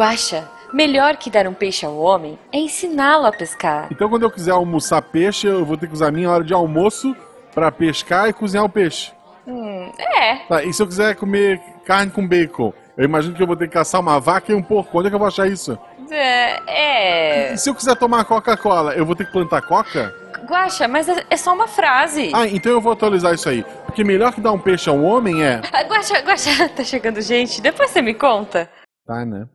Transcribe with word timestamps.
Guaxa, 0.00 0.48
melhor 0.72 1.18
que 1.18 1.28
dar 1.28 1.46
um 1.46 1.52
peixe 1.52 1.84
ao 1.84 1.94
homem 1.98 2.38
é 2.50 2.58
ensiná-lo 2.58 3.26
a 3.26 3.32
pescar. 3.32 3.88
Então 3.90 4.08
quando 4.08 4.22
eu 4.22 4.30
quiser 4.30 4.52
almoçar 4.52 5.02
peixe, 5.02 5.46
eu 5.46 5.62
vou 5.62 5.76
ter 5.76 5.88
que 5.88 5.92
usar 5.92 6.08
a 6.08 6.10
minha 6.10 6.30
hora 6.30 6.42
de 6.42 6.54
almoço 6.54 7.14
pra 7.54 7.70
pescar 7.70 8.26
e 8.26 8.32
cozinhar 8.32 8.64
o 8.64 8.68
peixe. 8.70 9.12
Hum, 9.46 9.92
é. 9.98 10.36
Tá, 10.48 10.64
e 10.64 10.72
se 10.72 10.82
eu 10.82 10.86
quiser 10.86 11.16
comer 11.16 11.60
carne 11.84 12.10
com 12.10 12.26
bacon? 12.26 12.72
Eu 12.96 13.04
imagino 13.04 13.34
que 13.34 13.42
eu 13.42 13.46
vou 13.46 13.56
ter 13.56 13.68
que 13.68 13.74
caçar 13.74 14.00
uma 14.00 14.18
vaca 14.18 14.50
e 14.50 14.54
um 14.54 14.62
porco. 14.62 14.98
Onde 14.98 15.08
é 15.08 15.10
que 15.10 15.14
eu 15.16 15.18
vou 15.18 15.28
achar 15.28 15.46
isso? 15.46 15.78
É. 16.10 16.60
é. 16.66 17.52
E 17.52 17.58
se 17.58 17.68
eu 17.68 17.74
quiser 17.74 17.94
tomar 17.94 18.24
Coca-Cola, 18.24 18.94
eu 18.94 19.04
vou 19.04 19.14
ter 19.14 19.26
que 19.26 19.32
plantar 19.32 19.60
coca? 19.60 20.14
Guaxa, 20.46 20.88
mas 20.88 21.10
é, 21.10 21.26
é 21.28 21.36
só 21.36 21.52
uma 21.52 21.68
frase. 21.68 22.32
Ah, 22.34 22.46
então 22.46 22.72
eu 22.72 22.80
vou 22.80 22.92
atualizar 22.92 23.34
isso 23.34 23.50
aí. 23.50 23.66
Porque 23.84 24.02
melhor 24.02 24.32
que 24.32 24.40
dar 24.40 24.52
um 24.52 24.58
peixe 24.58 24.88
a 24.88 24.94
um 24.94 25.04
homem 25.04 25.44
é. 25.44 25.60
Ah, 25.70 25.82
Guaxa, 25.82 26.20
Guaxa, 26.20 26.68
tá 26.74 26.84
chegando 26.84 27.20
gente. 27.20 27.60
Depois 27.60 27.90
você 27.90 28.00
me 28.00 28.14
conta. 28.14 28.66
Tá, 29.06 29.26
né? 29.26 29.46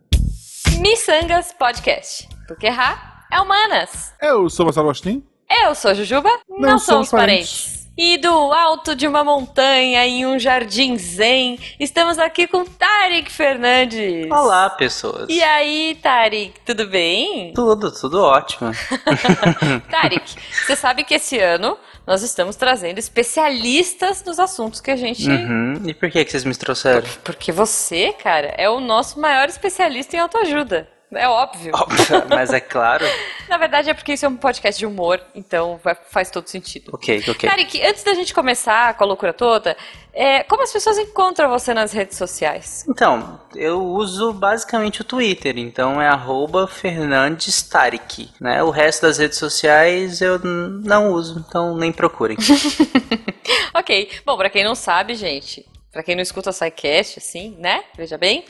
Missangas 0.79 1.53
Podcast. 1.53 2.27
Porque 2.47 2.67
errar 2.67 3.25
é 3.31 3.39
humanas. 3.39 4.13
Eu 4.21 4.49
sou 4.49 4.65
Marcelo 4.65 4.87
Agostinho. 4.87 5.23
Eu 5.63 5.75
sou 5.75 5.91
a 5.91 5.93
Jujuba, 5.93 6.29
não, 6.49 6.77
somos 6.79 7.09
parentes. 7.09 7.87
E 7.97 8.17
do 8.17 8.29
alto 8.29 8.93
de 8.95 9.07
uma 9.07 9.23
montanha 9.23 10.05
em 10.05 10.25
um 10.25 10.37
jardim 10.37 10.97
zen, 10.97 11.57
estamos 11.79 12.19
aqui 12.19 12.45
com 12.45 12.65
Tarek 12.65 13.31
Fernandes. 13.31 14.29
Olá, 14.29 14.69
pessoas. 14.69 15.27
E 15.29 15.41
aí, 15.41 15.97
Tarek, 16.01 16.59
tudo 16.65 16.87
bem? 16.87 17.53
Tudo, 17.53 17.91
tudo 17.91 18.21
ótimo. 18.21 18.71
Tarek, 19.89 20.35
você 20.51 20.75
sabe 20.75 21.05
que 21.05 21.13
esse 21.13 21.39
ano 21.39 21.77
nós 22.05 22.21
estamos 22.21 22.55
trazendo 22.55 22.99
especialistas 22.99 24.23
nos 24.23 24.39
assuntos 24.39 24.79
que 24.79 24.91
a 24.91 24.95
gente. 24.95 25.29
Uhum. 25.29 25.81
E 25.85 25.93
por 25.93 26.09
que, 26.09 26.23
que 26.23 26.31
vocês 26.31 26.43
me 26.43 26.55
trouxeram? 26.55 27.07
Porque 27.23 27.51
você, 27.51 28.13
cara, 28.13 28.53
é 28.57 28.69
o 28.69 28.79
nosso 28.79 29.19
maior 29.19 29.47
especialista 29.47 30.15
em 30.15 30.19
autoajuda. 30.19 30.87
É 31.15 31.27
óbvio. 31.27 31.71
Óbvio, 31.75 32.23
mas 32.29 32.51
é 32.53 32.59
claro. 32.59 33.05
Na 33.47 33.57
verdade 33.57 33.89
é 33.89 33.93
porque 33.93 34.13
isso 34.13 34.25
é 34.25 34.29
um 34.29 34.35
podcast 34.35 34.77
de 34.79 34.85
humor, 34.85 35.21
então 35.33 35.79
vai- 35.83 35.95
faz 36.09 36.29
todo 36.29 36.47
sentido. 36.47 36.91
Ok, 36.93 37.23
ok. 37.27 37.49
Tarek, 37.49 37.81
antes 37.85 38.03
da 38.03 38.13
gente 38.13 38.33
começar 38.33 38.95
com 38.95 39.03
a 39.03 39.07
loucura 39.07 39.31
toda, 39.33 39.75
é, 40.13 40.43
como 40.43 40.63
as 40.63 40.71
pessoas 40.71 40.97
encontram 40.97 41.49
você 41.49 41.73
nas 41.73 41.91
redes 41.91 42.17
sociais? 42.17 42.85
Então, 42.89 43.39
eu 43.55 43.81
uso 43.83 44.33
basicamente 44.33 45.01
o 45.01 45.03
Twitter, 45.03 45.57
então 45.57 46.01
é 46.01 46.07
arroba 46.07 46.67
Fernandes 46.67 47.61
Tarek, 47.61 48.29
né? 48.39 48.63
O 48.63 48.69
resto 48.69 49.03
das 49.03 49.17
redes 49.17 49.37
sociais 49.37 50.21
eu 50.21 50.39
não 50.39 51.11
uso, 51.11 51.43
então 51.47 51.75
nem 51.77 51.91
procurem. 51.91 52.37
ok, 53.73 54.09
bom, 54.25 54.37
pra 54.37 54.49
quem 54.49 54.63
não 54.63 54.75
sabe, 54.75 55.15
gente, 55.15 55.65
pra 55.91 56.03
quem 56.03 56.15
não 56.15 56.21
escuta 56.23 56.49
o 56.49 56.53
SciCast, 56.53 57.19
assim, 57.19 57.55
né? 57.59 57.83
Veja 57.95 58.17
bem. 58.17 58.45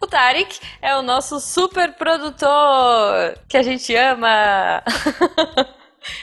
O 0.00 0.06
Tarek 0.06 0.58
é 0.80 0.96
o 0.96 1.02
nosso 1.02 1.38
super 1.40 1.92
produtor 1.92 3.36
que 3.48 3.56
a 3.56 3.62
gente 3.62 3.94
ama. 3.94 4.82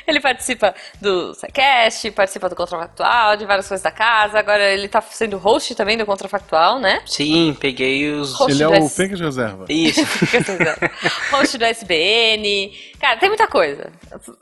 Ele 0.08 0.20
participa 0.20 0.74
do 1.00 1.36
SciCast, 1.36 2.10
participa 2.12 2.50
do 2.50 2.56
Contrafactual, 2.56 3.38
de 3.38 3.46
várias 3.46 3.68
coisas 3.68 3.84
da 3.84 3.92
casa. 3.92 4.40
Agora 4.40 4.64
ele 4.74 4.88
tá 4.88 5.00
sendo 5.02 5.38
host 5.38 5.76
também 5.76 5.96
do 5.96 6.04
Contrafactual, 6.06 6.80
né? 6.80 7.04
Sim, 7.06 7.56
peguei 7.60 8.10
os. 8.12 8.34
Host 8.34 8.54
Ele 8.54 8.64
é 8.64 8.66
do 8.80 8.84
o 8.84 8.88
S- 8.88 8.96
Pencas 8.96 9.20
Reserva. 9.20 9.66
Isso. 9.70 10.02
host 11.32 11.58
do 11.60 11.64
SBN. 11.64 12.76
Cara, 13.00 13.18
tem 13.18 13.30
muita 13.30 13.46
coisa. 13.48 13.92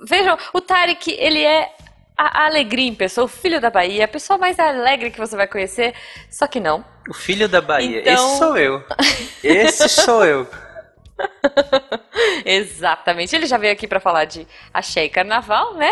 Vejam, 0.07 0.37
o 0.53 0.61
Tarek, 0.61 1.11
ele 1.19 1.43
é 1.43 1.69
a 2.17 2.45
alegria 2.45 2.87
em 2.87 2.95
pessoa, 2.95 3.25
o 3.25 3.27
filho 3.27 3.59
da 3.59 3.69
Bahia, 3.69 4.05
a 4.05 4.07
pessoa 4.07 4.37
mais 4.37 4.57
alegre 4.59 5.11
que 5.11 5.19
você 5.19 5.35
vai 5.35 5.47
conhecer, 5.47 5.93
só 6.29 6.47
que 6.47 6.59
não. 6.59 6.83
O 7.09 7.13
filho 7.13 7.47
da 7.49 7.61
Bahia. 7.61 8.01
Então- 8.01 8.13
Esse 8.13 8.37
sou 8.39 8.57
eu. 8.57 8.83
Esse 9.43 9.89
sou 9.89 10.25
eu. 10.25 10.47
Exatamente. 12.45 13.35
Ele 13.35 13.45
já 13.45 13.57
veio 13.57 13.73
aqui 13.73 13.87
pra 13.87 13.99
falar 13.99 14.25
de 14.25 14.47
axé 14.73 15.05
e 15.05 15.09
carnaval, 15.09 15.75
né? 15.75 15.91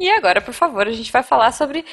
E 0.00 0.08
agora, 0.12 0.40
por 0.40 0.54
favor, 0.54 0.86
a 0.86 0.92
gente 0.92 1.10
vai 1.10 1.24
falar 1.24 1.50
sobre 1.50 1.84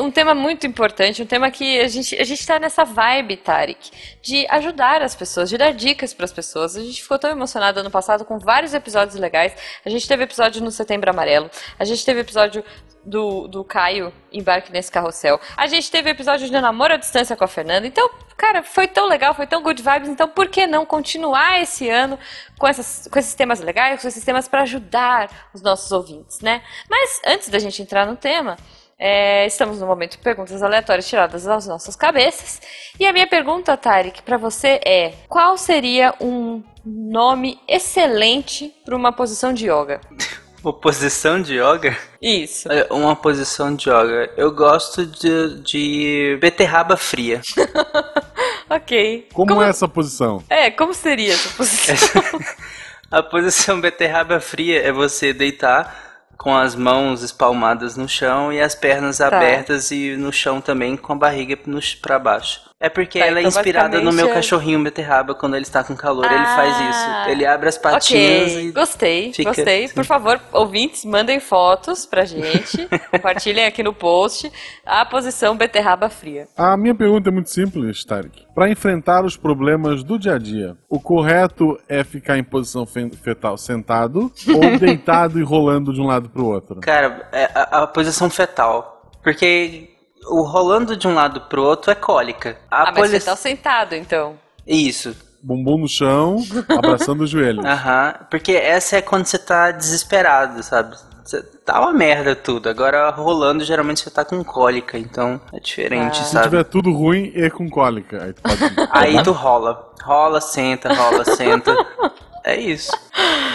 um 0.00 0.10
tema 0.10 0.34
muito 0.34 0.66
importante, 0.66 1.22
um 1.22 1.26
tema 1.26 1.48
que 1.48 1.78
a 1.78 1.86
gente, 1.86 2.16
a 2.16 2.24
gente 2.24 2.44
tá 2.44 2.58
nessa 2.58 2.84
vibe, 2.84 3.36
Tarek, 3.36 3.88
de 4.20 4.44
ajudar 4.50 5.00
as 5.00 5.14
pessoas, 5.14 5.48
de 5.48 5.56
dar 5.56 5.72
dicas 5.72 6.12
pras 6.12 6.32
pessoas. 6.32 6.74
A 6.76 6.80
gente 6.80 7.00
ficou 7.00 7.20
tão 7.20 7.30
emocionado 7.30 7.78
ano 7.78 7.90
passado 7.90 8.24
com 8.24 8.36
vários 8.36 8.74
episódios 8.74 9.14
legais. 9.16 9.54
A 9.84 9.88
gente 9.90 10.08
teve 10.08 10.24
episódio 10.24 10.60
no 10.60 10.72
Setembro 10.72 11.08
Amarelo, 11.10 11.48
a 11.78 11.84
gente 11.84 12.04
teve 12.04 12.20
episódio 12.22 12.64
do, 13.04 13.48
do 13.48 13.64
Caio 13.64 14.12
embarque 14.32 14.72
nesse 14.72 14.90
carrossel. 14.90 15.40
A 15.56 15.66
gente 15.66 15.90
teve 15.90 16.10
episódio 16.10 16.46
de 16.46 16.52
namoro 16.52 16.94
à 16.94 16.96
distância 16.96 17.36
com 17.36 17.44
a 17.44 17.48
Fernanda. 17.48 17.86
Então, 17.86 18.08
cara, 18.36 18.62
foi 18.62 18.86
tão 18.86 19.08
legal, 19.08 19.34
foi 19.34 19.46
tão 19.46 19.62
good 19.62 19.82
vibes. 19.82 20.08
Então, 20.08 20.28
por 20.28 20.48
que 20.48 20.66
não 20.66 20.86
continuar 20.86 21.60
esse 21.60 21.88
ano 21.88 22.18
com, 22.58 22.66
essas, 22.66 23.08
com 23.10 23.18
esses 23.18 23.34
temas 23.34 23.60
legais, 23.60 24.00
com 24.00 24.08
esses 24.08 24.24
temas 24.24 24.48
para 24.48 24.62
ajudar 24.62 25.50
os 25.52 25.62
nossos 25.62 25.90
ouvintes, 25.92 26.40
né? 26.40 26.62
Mas 26.88 27.20
antes 27.26 27.48
da 27.48 27.58
gente 27.58 27.82
entrar 27.82 28.06
no 28.06 28.16
tema, 28.16 28.56
é, 28.98 29.46
estamos 29.46 29.80
no 29.80 29.86
momento 29.86 30.12
de 30.12 30.18
perguntas 30.18 30.62
aleatórias 30.62 31.08
tiradas 31.08 31.44
das 31.44 31.66
nossas 31.66 31.96
cabeças. 31.96 32.60
E 33.00 33.06
a 33.06 33.12
minha 33.12 33.26
pergunta, 33.26 33.76
Tarek, 33.76 34.22
para 34.22 34.36
você 34.36 34.80
é: 34.84 35.14
qual 35.28 35.58
seria 35.58 36.14
um 36.20 36.62
nome 36.84 37.60
excelente 37.66 38.72
para 38.84 38.96
uma 38.96 39.12
posição 39.12 39.52
de 39.52 39.66
yoga? 39.66 40.00
Uma 40.62 40.72
posição 40.72 41.42
de 41.42 41.54
yoga? 41.54 41.96
Isso. 42.20 42.68
Olha, 42.68 42.86
Uma 42.90 43.16
posição 43.16 43.74
de 43.74 43.88
yoga. 43.88 44.30
Eu 44.36 44.52
gosto 44.52 45.04
de, 45.04 45.60
de 45.60 46.38
beterraba 46.40 46.96
fria. 46.96 47.40
Ok. 48.70 49.28
Como, 49.34 49.62
é 49.62 49.68
essa 49.68 49.86
posição? 49.86 50.42
É, 50.48 50.70
como 50.70 50.94
seria 50.94 51.34
essa 51.34 51.50
posição? 51.50 52.22
A 53.10 53.22
posição 53.22 53.78
beterraba 53.78 54.40
fria 54.40 54.80
é 54.82 54.90
você 54.90 55.34
deitar 55.34 56.30
com 56.38 56.56
as 56.56 56.74
mãos 56.74 57.22
espalmadas 57.22 57.98
no 57.98 58.08
chão 58.08 58.50
e 58.50 58.60
as 58.60 58.74
pernas 58.74 59.18
Tá. 59.18 59.26
abertas 59.26 59.90
e 59.90 60.16
no 60.16 60.32
chão 60.32 60.58
também 60.60 60.96
com 60.96 61.12
a 61.12 61.16
barriga 61.16 61.58
pra 62.00 62.18
baixo. 62.18 62.62
É 62.84 62.88
porque 62.88 63.20
Tá, 63.20 63.26
ela 63.26 63.38
é 63.38 63.42
então 63.42 63.48
inspirada 63.60 64.00
no 64.00 64.12
meu 64.12 64.26
é- 64.28 64.34
cachorrinho 64.34 64.82
beterraba 64.82 65.36
quando 65.36 65.54
ele 65.54 65.62
está 65.62 65.84
com 65.84 65.94
calor. 65.94 66.24
ele 66.26 66.34
Ah, 66.34 66.56
faz 66.56 66.80
isso. 66.80 67.30
Ele 67.30 67.46
abre 67.46 67.68
as 67.68 67.78
patinhas 67.78 68.50
ok, 68.52 68.66
e. 68.66 68.72
gostei, 68.72 69.32
fica 69.32 69.50
gostei. 69.50 69.84
assim. 69.84 69.94
Por 69.94 70.04
favor, 70.04 70.40
ouvintes, 70.52 71.04
mandem 71.04 71.38
fotos 71.38 72.04
pra 72.04 72.24
gente, 72.24 72.88
compartilhem 73.12 73.66
aqui 73.66 73.84
no 73.84 73.92
post 73.94 74.50
a 74.84 75.04
posição 75.06 75.56
beterraba 75.56 76.08
fria. 76.10 76.48
A 76.56 76.76
minha 76.76 76.94
pergunta 76.94 77.28
é 77.28 77.32
muito 77.32 77.50
simples, 77.50 78.04
Tarek. 78.04 78.46
Para 78.52 78.68
enfrentar 78.68 79.24
os 79.24 79.36
problemas 79.36 80.02
do 80.02 80.18
dia 80.18 80.34
a 80.34 80.38
dia, 80.38 80.76
o 80.90 80.98
correto 80.98 81.78
é 81.88 82.02
ficar 82.02 82.36
em 82.36 82.42
posição 82.42 82.84
fe- 82.84 83.10
fetal 83.10 83.56
sentado 83.56 84.32
ou 84.52 84.76
deitado 84.78 85.38
e 85.38 85.42
rolando 85.44 85.92
de 85.92 86.00
um 86.00 86.06
lado 86.08 86.28
pro 86.28 86.46
outro? 86.46 86.80
Cara, 86.80 87.28
é 87.30 87.44
a, 87.54 87.82
a 87.82 87.86
posição 87.86 88.28
fetal. 88.28 88.98
Porque 89.22 89.90
o 90.26 90.42
rolando 90.42 90.96
de 90.96 91.06
um 91.08 91.14
lado 91.14 91.40
pro 91.42 91.62
outro 91.62 91.90
é 91.90 91.94
cólica. 91.94 92.56
A 92.70 92.88
ah, 92.88 92.92
mas 92.96 93.10
você 93.10 93.20
tá 93.20 93.36
sentado, 93.36 93.94
então. 93.94 94.34
Isso. 94.66 95.14
Bumbum 95.42 95.78
no 95.78 95.88
chão, 95.88 96.36
abraçando 96.70 97.22
o 97.22 97.26
joelho. 97.26 97.66
Aham. 97.66 98.14
Porque 98.30 98.52
essa 98.52 98.96
é 98.96 99.02
quando 99.02 99.26
você 99.26 99.38
tá 99.38 99.70
desesperado, 99.72 100.62
sabe? 100.62 100.96
Você 101.24 101.42
tá 101.42 101.80
uma 101.80 101.92
merda 101.92 102.34
tudo. 102.34 102.68
Agora 102.68 103.10
rolando, 103.10 103.64
geralmente 103.64 104.00
você 104.00 104.10
tá 104.10 104.24
com 104.24 104.42
cólica, 104.44 104.98
então 104.98 105.40
é 105.52 105.60
diferente, 105.60 106.20
Ah. 106.20 106.24
Se 106.24 106.32
sabe? 106.32 106.44
tiver 106.44 106.64
tudo 106.64 106.92
ruim 106.92 107.32
e 107.34 107.48
com 107.50 107.68
cólica, 107.68 108.24
aí 108.24 108.32
tu 108.32 108.42
pode. 108.42 108.62
Aí 108.92 109.22
tu 109.22 109.32
rola. 109.32 109.90
Rola, 110.02 110.40
senta, 110.40 110.92
rola, 110.92 111.24
senta. 111.24 111.74
É 112.44 112.58
isso. 112.58 112.90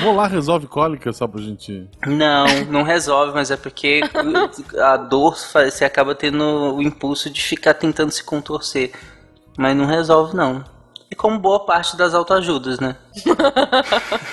Rolar 0.01 0.27
resolve 0.27 0.67
cólica 0.67 1.11
só 1.11 1.27
pra 1.27 1.41
gente. 1.41 1.89
Não, 2.05 2.45
não 2.69 2.83
resolve, 2.83 3.33
mas 3.33 3.51
é 3.51 3.57
porque 3.57 4.01
a 4.79 4.95
dor 4.97 5.35
você 5.35 5.83
acaba 5.83 6.15
tendo 6.15 6.75
o 6.75 6.81
impulso 6.81 7.29
de 7.29 7.41
ficar 7.41 7.73
tentando 7.73 8.11
se 8.11 8.23
contorcer. 8.23 8.91
Mas 9.57 9.75
não 9.75 9.85
resolve, 9.85 10.35
não. 10.35 10.63
E 11.09 11.15
como 11.15 11.39
boa 11.39 11.65
parte 11.65 11.97
das 11.97 12.13
autoajudas, 12.13 12.79
né? 12.79 12.95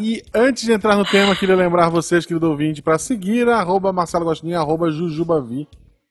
E 0.00 0.22
antes 0.34 0.64
de 0.64 0.72
entrar 0.72 0.96
no 0.96 1.04
tema, 1.04 1.36
queria 1.36 1.54
lembrar 1.54 1.88
vocês, 1.88 2.26
querido 2.26 2.48
ouvinte, 2.48 2.82
para 2.82 2.98
seguir 2.98 3.48
arroba 3.48 3.92
Marcelo 3.92 4.24
Gostinho, 4.24 4.58
arroba 4.58 4.90
Jujubavi, 4.90 5.68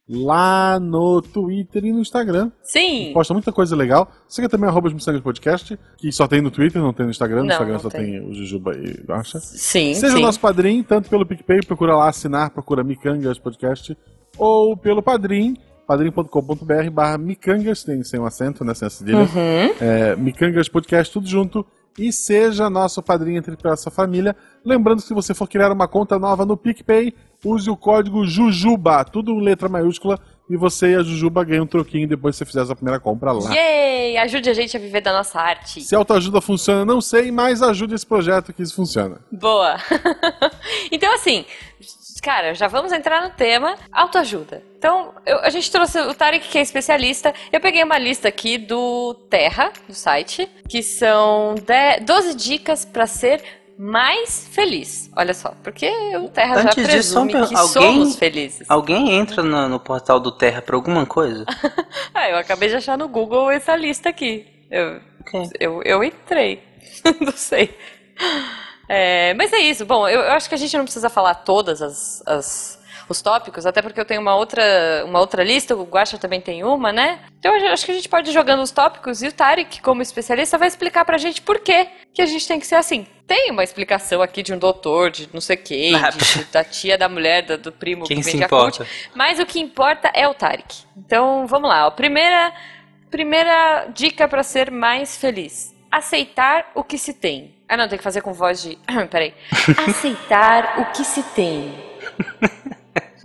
lá 0.09 0.80
no 0.80 1.21
Twitter 1.21 1.86
e 1.86 1.92
no 1.92 2.00
Instagram. 2.00 2.51
Sim. 2.63 3.12
Posta 3.13 3.33
muita 3.33 3.51
coisa 3.51 3.75
legal. 3.75 4.12
Siga 4.27 4.50
também 4.50 4.69
arroba 4.69 4.88
os 4.88 4.94
Missangas 4.94 5.21
Podcast, 5.21 5.80
que 5.98 6.12
só 6.12 6.27
tem 6.27 6.42
no 6.42 6.51
Twitter, 6.51 6.81
não 6.81 6.92
tem 6.94 7.06
no 7.06 7.12
Instagram. 7.12 7.42
No 7.42 7.45
Não, 7.45 7.53
Instagram 7.53 7.80
só 7.80 7.89
tem. 7.89 8.06
tem. 8.19 8.30
o 8.30 8.33
Jujuba 8.33 8.74
e 8.75 9.03
acha. 9.12 9.39
Sim, 9.39 9.94
Seja 9.94 10.15
sim. 10.15 10.21
nosso 10.21 10.39
padrinho, 10.39 10.83
tanto 10.83 11.09
pelo 11.09 11.25
PicPay, 11.25 11.62
procura 11.65 11.95
lá 11.95 12.09
assinar, 12.09 12.50
procura 12.50 12.83
Micangas 12.83 13.39
Podcast, 13.39 13.98
ou 14.38 14.75
pelo 14.75 15.01
Padrim, 15.01 15.56
padrim.com.br 15.88 16.89
barra 16.92 17.18
Micangas, 17.18 17.83
tem 17.83 18.03
sem 18.03 18.19
um 18.19 18.25
acento, 18.25 18.63
né, 18.65 18.74
sem 18.74 18.88
a 18.88 18.89
cedilha. 18.89 19.18
Uhum. 19.19 19.75
É, 19.80 20.15
Micangas 20.15 20.68
Podcast, 20.68 21.13
tudo 21.13 21.27
junto. 21.27 21.65
E 21.97 22.11
seja 22.11 22.69
nosso 22.69 23.01
padrinho 23.01 23.38
entre 23.38 23.55
a 23.67 23.75
sua 23.75 23.91
família. 23.91 24.35
Lembrando 24.63 25.01
que 25.01 25.07
se 25.07 25.13
você 25.13 25.33
for 25.33 25.47
criar 25.47 25.71
uma 25.71 25.88
conta 25.88 26.17
nova 26.17 26.45
no 26.45 26.55
PicPay, 26.55 27.13
use 27.43 27.69
o 27.69 27.75
código 27.75 28.25
JUJUBA, 28.25 29.03
tudo 29.05 29.31
em 29.31 29.43
letra 29.43 29.67
maiúscula, 29.67 30.19
e 30.49 30.57
você 30.57 30.91
e 30.91 30.95
a 30.95 31.03
Jujuba 31.03 31.45
ganham 31.45 31.63
um 31.63 31.67
troquinho 31.67 32.07
depois 32.07 32.35
que 32.35 32.39
você 32.39 32.45
fizer 32.45 32.61
a 32.61 32.65
sua 32.65 32.75
primeira 32.75 32.99
compra 32.99 33.31
lá. 33.31 33.53
Yay! 33.53 34.17
Ajude 34.17 34.49
a 34.49 34.53
gente 34.53 34.75
a 34.75 34.79
viver 34.79 34.99
da 34.99 35.13
nossa 35.13 35.39
arte. 35.39 35.81
Se 35.81 35.95
autoajuda 35.95 36.41
funciona, 36.41 36.83
não 36.83 36.99
sei, 36.99 37.31
mas 37.31 37.61
ajude 37.61 37.95
esse 37.95 38.05
projeto 38.05 38.51
que 38.51 38.61
isso 38.61 38.75
funciona. 38.75 39.19
Boa! 39.31 39.77
então, 40.91 41.13
assim, 41.13 41.45
cara, 42.21 42.53
já 42.53 42.68
vamos 42.68 42.91
entrar 42.91 43.21
no 43.23 43.31
tema 43.31 43.75
autoajuda. 43.91 44.63
Então, 44.77 45.13
eu- 45.25 45.39
a 45.39 45.50
gente 45.50 45.71
trouxe 45.71 46.00
o 46.00 46.13
Tarek, 46.13 46.47
que 46.47 46.57
é 46.57 46.62
especialista. 46.62 47.33
Eu 47.51 47.59
peguei 47.59 47.83
uma 47.83 47.97
lista 47.97 48.27
aqui 48.27 48.57
do 48.57 49.13
Terra, 49.29 49.71
do 49.88 49.94
site, 49.94 50.50
que 50.69 50.81
são 50.83 51.56
10 51.65 52.03
12 52.06 52.35
dicas 52.35 52.83
pra 52.85 53.06
ser 53.07 53.44
mais 53.77 54.47
feliz. 54.51 55.09
Olha 55.18 55.33
só, 55.33 55.53
porque 55.63 55.89
o 56.18 56.29
Terra 56.29 56.62
Antes 56.62 56.75
já 56.88 56.95
disso, 56.97 57.19
um 57.19 57.27
presume 57.27 57.31
per- 57.31 57.47
que 57.50 57.56
alguém- 57.56 57.94
somos 57.95 58.15
felizes. 58.15 58.69
Alguém 58.69 59.12
entra 59.13 59.41
no, 59.41 59.67
no 59.69 59.79
portal 59.79 60.19
do 60.19 60.31
Terra 60.31 60.62
pra 60.62 60.75
alguma 60.75 61.06
coisa? 61.06 61.45
Ah, 62.13 62.29
eu 62.29 62.38
acabei 62.38 62.69
de 62.69 62.75
achar 62.75 62.97
no 62.97 63.07
Google 63.07 63.50
essa 63.50 63.75
lista 63.75 64.09
aqui. 64.09 64.45
Eu, 64.69 65.00
Ok. 65.21 65.50
eu, 65.59 65.81
eu 65.83 66.03
entrei. 66.03 66.62
não 67.19 67.31
sei. 67.31 67.75
É, 68.93 69.33
mas 69.35 69.53
é 69.53 69.59
isso. 69.59 69.85
Bom, 69.85 70.07
eu, 70.07 70.19
eu 70.19 70.31
acho 70.33 70.49
que 70.49 70.55
a 70.55 70.57
gente 70.57 70.75
não 70.77 70.83
precisa 70.83 71.09
falar 71.09 71.35
todas 71.35 71.81
as, 71.81 72.21
as- 72.27 72.81
os 73.07 73.21
tópicos, 73.21 73.65
até 73.65 73.81
porque 73.81 73.99
eu 73.99 74.05
tenho 74.05 74.21
uma 74.21 74.35
outra, 74.35 74.61
uma 75.05 75.19
outra 75.19 75.43
lista, 75.43 75.75
o 75.75 75.83
Guaxa 75.83 76.17
também 76.17 76.39
tem 76.39 76.63
uma, 76.63 76.91
né? 76.93 77.19
Então 77.39 77.53
eu 77.57 77.71
acho 77.73 77.85
que 77.85 77.91
a 77.91 77.95
gente 77.95 78.07
pode 78.07 78.29
ir 78.29 78.33
jogando 78.33 78.61
os 78.61 78.71
tópicos 78.71 79.21
e 79.21 79.27
o 79.27 79.31
Tarek, 79.33 79.81
como 79.81 80.01
especialista, 80.01 80.57
vai 80.57 80.67
explicar 80.67 81.03
pra 81.05 81.17
gente 81.17 81.41
por 81.41 81.59
que 81.59 81.88
que 82.13 82.21
a 82.21 82.25
gente 82.25 82.45
tem 82.47 82.59
que 82.59 82.67
ser 82.67 82.75
assim. 82.75 83.05
Tem 83.27 83.49
uma 83.51 83.63
explicação 83.63 84.21
aqui 84.21 84.43
de 84.43 84.53
um 84.53 84.57
doutor, 84.57 85.09
de 85.09 85.29
não 85.33 85.39
sei 85.41 85.55
quem, 85.57 85.95
Ah, 85.95 86.09
de- 86.09 86.43
da 86.51 86.63
tia, 86.63 86.97
da 86.97 87.07
mulher, 87.09 87.43
da- 87.43 87.55
do 87.57 87.71
primo 87.71 88.05
Quem 88.05 88.17
que 88.17 88.23
se 88.23 88.31
vende 88.31 88.43
a 88.43 88.47
importa? 88.47 88.83
Yakult. 88.83 89.11
Mas 89.15 89.39
o 89.39 89.45
que 89.45 89.59
importa 89.59 90.11
é 90.13 90.27
o 90.27 90.33
Tarek. 90.33 90.83
Então, 90.97 91.45
vamos 91.47 91.69
lá. 91.69 91.88
ó. 91.88 91.91
Primeira, 91.91 92.53
primeira 93.09 93.88
dica 93.93 94.27
para 94.27 94.43
ser 94.43 94.69
mais 94.71 95.17
feliz. 95.17 95.73
Aceitar 95.91 96.71
o 96.75 96.83
que 96.83 96.97
se 96.97 97.13
tem. 97.13 97.55
Ah, 97.71 97.77
não, 97.77 97.88
tem 97.88 97.97
que 97.97 98.03
fazer 98.03 98.19
com 98.19 98.33
voz 98.33 98.62
de... 98.62 98.77
Peraí. 99.09 99.33
Aceitar 99.88 100.77
o 100.81 100.91
que 100.91 101.06
se 101.06 101.23
tem. 101.23 101.73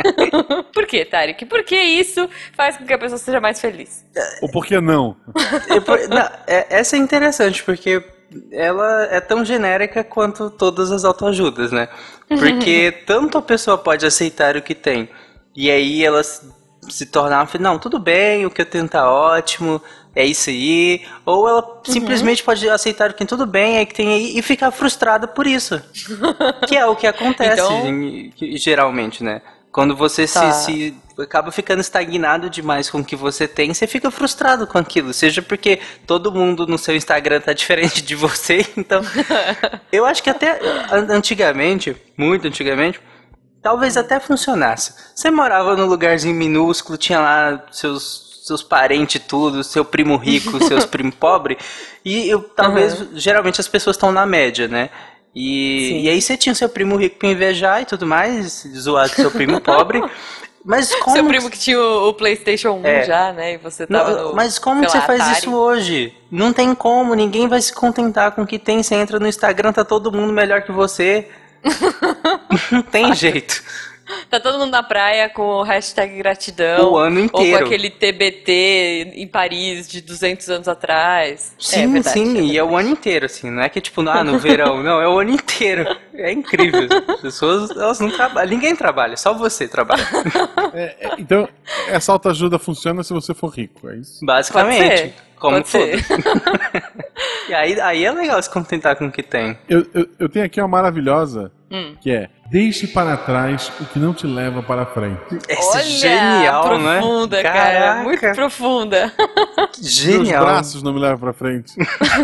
Por 0.72 0.86
que, 0.86 1.04
Tarek? 1.04 1.44
Por 1.46 1.64
que 1.64 1.74
isso 1.74 2.28
faz 2.52 2.76
com 2.76 2.84
que 2.86 2.92
a 2.92 2.98
pessoa 2.98 3.18
seja 3.18 3.40
mais 3.40 3.60
feliz? 3.60 4.04
Ou 4.42 4.48
por 4.48 4.64
que 4.64 4.78
não? 4.80 5.16
Não, 6.08 6.30
é- 6.46 6.66
essa 6.70 6.94
é 6.94 6.98
interessante, 6.98 7.64
porque 7.64 8.04
ela 8.52 9.04
é 9.10 9.20
tão 9.20 9.44
genérica 9.44 10.04
quanto 10.04 10.50
todas 10.50 10.92
as 10.92 11.04
autoajudas, 11.04 11.72
né? 11.72 11.88
Porque 12.28 12.92
tanto 13.06 13.38
a 13.38 13.42
pessoa 13.42 13.78
pode 13.78 14.06
aceitar 14.06 14.56
o 14.56 14.62
que 14.62 14.74
tem, 14.74 15.08
e 15.56 15.70
aí 15.70 16.04
ela 16.04 16.22
se, 16.22 16.42
se 16.88 17.06
tornar, 17.06 17.48
não, 17.58 17.78
tudo 17.78 17.98
bem, 17.98 18.44
o 18.44 18.50
que 18.50 18.60
eu 18.60 18.66
tenho 18.66 18.86
tá 18.88 19.10
ótimo, 19.10 19.82
é 20.16 20.24
isso 20.24 20.50
aí, 20.50 21.02
ou 21.24 21.48
ela 21.48 21.80
simplesmente 21.84 22.42
pode 22.42 22.68
aceitar 22.68 23.10
o 23.10 23.14
que 23.14 23.24
tudo 23.24 23.46
bem, 23.46 23.76
é 23.76 23.84
que 23.86 23.94
tem 23.94 24.08
aí, 24.08 24.36
e 24.38 24.42
ficar 24.42 24.70
frustrada 24.72 25.28
por 25.28 25.46
isso. 25.46 25.80
que 26.66 26.76
é 26.76 26.84
o 26.86 26.96
que 26.96 27.06
acontece 27.06 27.60
Então- 27.62 27.86
em- 27.86 28.32
geralmente, 28.56 29.22
né? 29.22 29.42
Quando 29.70 29.94
você 29.94 30.26
Tá. 30.26 30.50
se, 30.52 30.64
se 30.64 31.22
acaba 31.22 31.52
ficando 31.52 31.80
estagnado 31.82 32.48
demais 32.48 32.88
com 32.88 33.00
o 33.00 33.04
que 33.04 33.14
você 33.14 33.46
tem, 33.46 33.74
você 33.74 33.86
fica 33.86 34.10
frustrado 34.10 34.66
com 34.66 34.78
aquilo. 34.78 35.12
Seja 35.12 35.42
porque 35.42 35.80
todo 36.06 36.32
mundo 36.32 36.66
no 36.66 36.78
seu 36.78 36.96
Instagram 36.96 37.40
tá 37.42 37.52
diferente 37.54 38.00
de 38.00 38.14
você, 38.14 38.66
então. 38.74 39.02
eu 39.92 40.06
acho 40.06 40.22
que 40.22 40.30
até 40.30 40.58
an- 40.90 41.08
antigamente, 41.10 41.94
muito 42.16 42.46
antigamente, 42.48 42.98
talvez 43.62 43.98
até 43.98 44.18
funcionasse. 44.18 44.94
Você 45.14 45.30
morava 45.30 45.76
num 45.76 45.84
lugarzinho 45.86 46.34
minúsculo, 46.34 46.96
tinha 46.96 47.20
lá 47.20 47.62
seus. 47.70 48.25
Seus 48.46 48.62
parentes, 48.62 49.20
tudo, 49.26 49.64
seu 49.64 49.84
primo 49.84 50.16
rico, 50.16 50.62
seus 50.62 50.86
primos 50.86 51.16
pobres, 51.16 51.58
e 52.04 52.28
eu, 52.28 52.40
talvez, 52.42 52.96
geralmente 53.14 53.60
as 53.60 53.66
pessoas 53.66 53.96
estão 53.96 54.12
na 54.12 54.24
média, 54.24 54.68
né? 54.68 54.88
E, 55.34 56.04
e 56.04 56.08
aí 56.08 56.22
você 56.22 56.36
tinha 56.36 56.54
seu 56.54 56.68
primo 56.68 56.94
rico 56.94 57.18
pra 57.18 57.28
invejar 57.28 57.82
e 57.82 57.84
tudo 57.84 58.06
mais, 58.06 58.64
zoar 58.76 59.08
com 59.08 59.16
seu 59.16 59.32
primo 59.32 59.60
pobre. 59.60 60.00
Mas 60.64 60.94
como. 60.96 61.16
Seu 61.16 61.26
primo 61.26 61.50
que 61.50 61.58
tinha 61.58 61.78
o, 61.78 62.08
o 62.08 62.14
PlayStation 62.14 62.70
1 62.70 62.86
É. 62.86 63.04
já, 63.04 63.32
né? 63.32 63.54
E 63.54 63.56
você 63.56 63.86
Não, 63.88 64.00
tava 64.00 64.22
no, 64.22 64.34
mas 64.34 64.58
como 64.58 64.82
você 64.82 65.00
faz 65.00 65.20
Atari. 65.20 65.38
isso 65.38 65.54
hoje? 65.54 66.12
Não 66.28 66.52
tem 66.52 66.74
como, 66.74 67.14
ninguém 67.14 67.46
vai 67.46 67.60
se 67.60 67.72
contentar 67.72 68.32
com 68.32 68.42
o 68.42 68.46
que 68.46 68.58
tem. 68.58 68.82
Você 68.82 68.96
entra 68.96 69.20
no 69.20 69.28
Instagram, 69.28 69.72
tá 69.72 69.84
todo 69.84 70.10
mundo 70.10 70.32
melhor 70.32 70.62
que 70.62 70.72
você. 70.72 71.28
Não 72.72 72.82
tem 72.82 73.14
jeito. 73.14 73.62
Tá 74.30 74.40
todo 74.40 74.58
mundo 74.58 74.70
na 74.70 74.82
praia 74.82 75.28
com 75.28 75.42
o 75.42 75.62
hashtag 75.62 76.16
gratidão. 76.16 76.92
O 76.92 76.96
ano 76.96 77.18
Ou 77.18 77.24
inteiro. 77.24 77.58
com 77.58 77.64
aquele 77.64 77.90
TBT 77.90 79.12
em 79.14 79.26
Paris 79.26 79.88
de 79.88 80.00
200 80.00 80.48
anos 80.50 80.68
atrás. 80.68 81.54
é 81.58 81.62
Sim, 81.62 81.92
verdade, 81.92 82.18
sim, 82.18 82.38
é 82.38 82.40
e 82.42 82.58
é 82.58 82.64
o 82.64 82.76
ano 82.76 82.90
inteiro, 82.90 83.26
assim, 83.26 83.50
não 83.50 83.62
é 83.62 83.68
que 83.68 83.80
tipo, 83.80 84.00
ah, 84.08 84.24
no 84.24 84.38
verão, 84.38 84.82
não, 84.82 85.00
é 85.00 85.08
o 85.08 85.18
ano 85.18 85.30
inteiro. 85.30 85.84
É 86.14 86.32
incrível. 86.32 86.88
As 87.08 87.20
pessoas, 87.20 87.70
elas 87.70 88.00
não 88.00 88.10
trabalham, 88.10 88.50
ninguém 88.50 88.74
trabalha, 88.74 89.16
só 89.16 89.32
você 89.32 89.68
trabalha. 89.68 90.06
É, 90.72 90.96
é, 91.00 91.10
então, 91.18 91.48
essa 91.88 92.12
autoajuda 92.12 92.58
funciona 92.58 93.02
se 93.02 93.12
você 93.12 93.34
for 93.34 93.48
rico, 93.48 93.88
é 93.88 93.96
isso? 93.96 94.24
Basicamente. 94.24 95.14
Como 95.38 95.62
pode 95.62 95.70
tudo. 95.70 95.84
e 97.48 97.54
aí, 97.54 97.80
aí 97.80 98.04
é 98.04 98.10
legal 98.10 98.42
se 98.42 98.50
contentar 98.50 98.96
com 98.96 99.06
o 99.06 99.12
que 99.12 99.22
tem. 99.22 99.56
Eu, 99.68 99.86
eu, 99.92 100.08
eu 100.18 100.28
tenho 100.28 100.44
aqui 100.44 100.60
uma 100.60 100.68
maravilhosa, 100.68 101.52
Hum. 101.70 101.96
que 102.00 102.10
é 102.10 102.28
Deixe 102.50 102.86
para 102.86 103.16
trás 103.16 103.72
o 103.80 103.84
que 103.86 103.98
não 103.98 104.14
te 104.14 104.24
leva 104.26 104.62
para 104.62 104.86
frente. 104.86 105.20
Essa 105.48 105.78
Olha, 105.78 105.80
é 105.80 105.84
genial, 105.84 106.78
né? 106.78 106.98
profunda, 107.00 107.42
cara. 107.42 107.72
Caraca, 107.72 108.02
Muito 108.04 108.34
profunda. 108.34 109.12
Meus 109.76 109.92
Genial. 109.92 110.44
braços 110.44 110.82
não 110.82 110.92
me 110.92 111.00
levam 111.00 111.18
para 111.18 111.32
frente. 111.32 111.74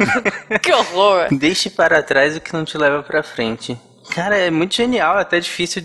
que 0.63 0.73
horror. 0.73 1.27
Deixe 1.33 1.69
para 1.69 2.03
trás 2.05 2.37
o 2.37 2.41
que 2.41 2.53
não 2.53 2.65
te 2.65 2.79
leva 2.79 3.03
pra 3.03 3.23
frente. 3.25 3.77
Cara, 4.15 4.37
é 4.37 4.51
muito 4.51 4.77
genial, 4.77 5.19
é 5.19 5.23
até 5.23 5.41
difícil 5.41 5.83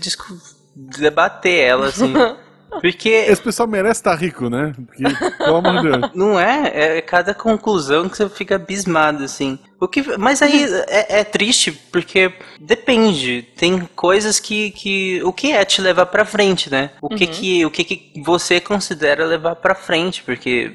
debater 0.76 1.64
ela, 1.64 1.88
assim. 1.88 2.12
Porque 2.80 3.08
Esse 3.08 3.42
pessoal 3.42 3.66
merece 3.66 4.00
estar 4.00 4.14
rico, 4.14 4.48
né? 4.50 4.72
Porque, 4.76 5.02
pelo 5.38 5.56
amor 5.56 5.82
de 5.82 5.90
Deus. 5.90 6.10
não 6.14 6.38
é, 6.38 6.98
é 6.98 7.00
cada 7.00 7.34
conclusão 7.34 8.08
que 8.08 8.16
você 8.16 8.28
fica 8.28 8.56
abismado, 8.56 9.24
assim. 9.24 9.58
O 9.80 9.86
que, 9.86 10.18
mas 10.18 10.42
aí 10.42 10.64
é, 10.88 11.20
é 11.20 11.24
triste, 11.24 11.70
porque 11.70 12.32
depende. 12.60 13.42
Tem 13.56 13.88
coisas 13.94 14.40
que, 14.40 14.72
que. 14.72 15.22
O 15.22 15.32
que 15.32 15.52
é 15.52 15.64
te 15.64 15.80
levar 15.80 16.06
pra 16.06 16.24
frente, 16.24 16.68
né? 16.68 16.90
O 17.00 17.08
que, 17.08 17.28
que, 17.28 17.64
o 17.64 17.70
que, 17.70 17.84
que 17.84 18.20
você 18.20 18.60
considera 18.60 19.24
levar 19.24 19.54
pra 19.54 19.76
frente? 19.76 20.22
Porque 20.24 20.72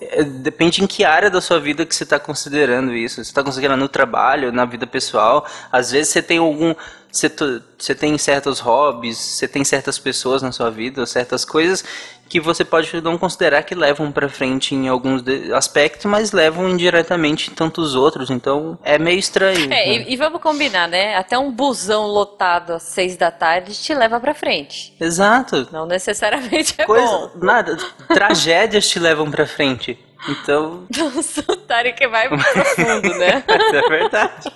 é, 0.00 0.24
depende 0.24 0.82
em 0.82 0.86
que 0.88 1.04
área 1.04 1.30
da 1.30 1.40
sua 1.40 1.60
vida 1.60 1.86
que 1.86 1.94
você 1.94 2.04
tá 2.04 2.18
considerando 2.18 2.92
isso. 2.92 3.24
Você 3.24 3.32
tá 3.32 3.44
considerando 3.44 3.80
no 3.80 3.88
trabalho, 3.88 4.50
na 4.50 4.64
vida 4.64 4.84
pessoal. 4.84 5.46
Às 5.70 5.92
vezes 5.92 6.12
você 6.12 6.20
tem 6.20 6.38
algum. 6.38 6.74
Você, 7.12 7.32
você 7.78 7.94
tem 7.94 8.16
certos 8.18 8.60
hobbies, 8.60 9.16
você 9.16 9.46
tem 9.46 9.64
certas 9.64 9.98
pessoas 9.98 10.42
na 10.42 10.52
sua 10.52 10.70
vida, 10.70 11.04
certas 11.06 11.44
coisas 11.44 11.84
que 12.30 12.38
você 12.40 12.64
pode 12.64 13.00
não 13.02 13.18
considerar 13.18 13.64
que 13.64 13.74
levam 13.74 14.12
pra 14.12 14.28
frente 14.28 14.72
em 14.72 14.86
alguns 14.86 15.24
aspectos, 15.52 16.06
mas 16.06 16.30
levam 16.30 16.68
indiretamente 16.68 17.50
em 17.50 17.54
tantos 17.54 17.96
outros. 17.96 18.30
Então 18.30 18.78
é 18.84 18.96
meio 18.98 19.18
estranho. 19.18 19.64
É, 19.64 19.66
né? 19.68 19.88
e, 19.88 20.12
e 20.12 20.16
vamos 20.16 20.40
combinar, 20.40 20.86
né? 20.88 21.16
Até 21.16 21.36
um 21.36 21.50
busão 21.50 22.06
lotado 22.06 22.72
às 22.72 22.84
seis 22.84 23.16
da 23.16 23.32
tarde 23.32 23.74
te 23.74 23.92
leva 23.92 24.20
pra 24.20 24.32
frente. 24.32 24.94
Exato. 25.00 25.68
Não 25.72 25.86
necessariamente 25.86 26.76
é 26.78 26.84
Coisa, 26.86 27.04
bom. 27.04 27.30
nada, 27.44 27.76
tragédias 28.06 28.88
te 28.88 29.00
levam 29.00 29.28
pra 29.28 29.44
frente. 29.44 29.98
Então, 30.28 30.84
Nossa, 30.96 31.40
o 31.48 31.56
Tarek 31.56 32.06
vai 32.06 32.28
profundo, 32.30 33.08
né? 33.18 33.42
é 33.48 33.88
verdade. 33.88 34.52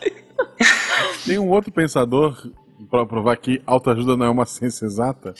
Tem 1.26 1.38
um 1.40 1.50
outro 1.50 1.72
pensador, 1.72 2.36
para 2.90 3.06
provar 3.06 3.36
que 3.36 3.62
autoajuda 3.66 4.16
não 4.16 4.26
é 4.26 4.30
uma 4.30 4.44
ciência 4.46 4.84
exata, 4.86 5.34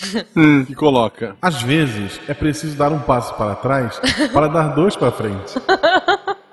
que 0.67 0.75
coloca: 0.75 1.37
às 1.43 1.63
vezes 1.63 2.21
é 2.29 2.35
preciso 2.35 2.77
dar 2.77 2.93
um 2.93 3.01
passo 3.01 3.35
para 3.35 3.55
trás 3.57 4.01
para 4.33 4.49
dar 4.49 4.69
dois 4.75 4.97
para 4.97 5.11
frente. 5.13 5.55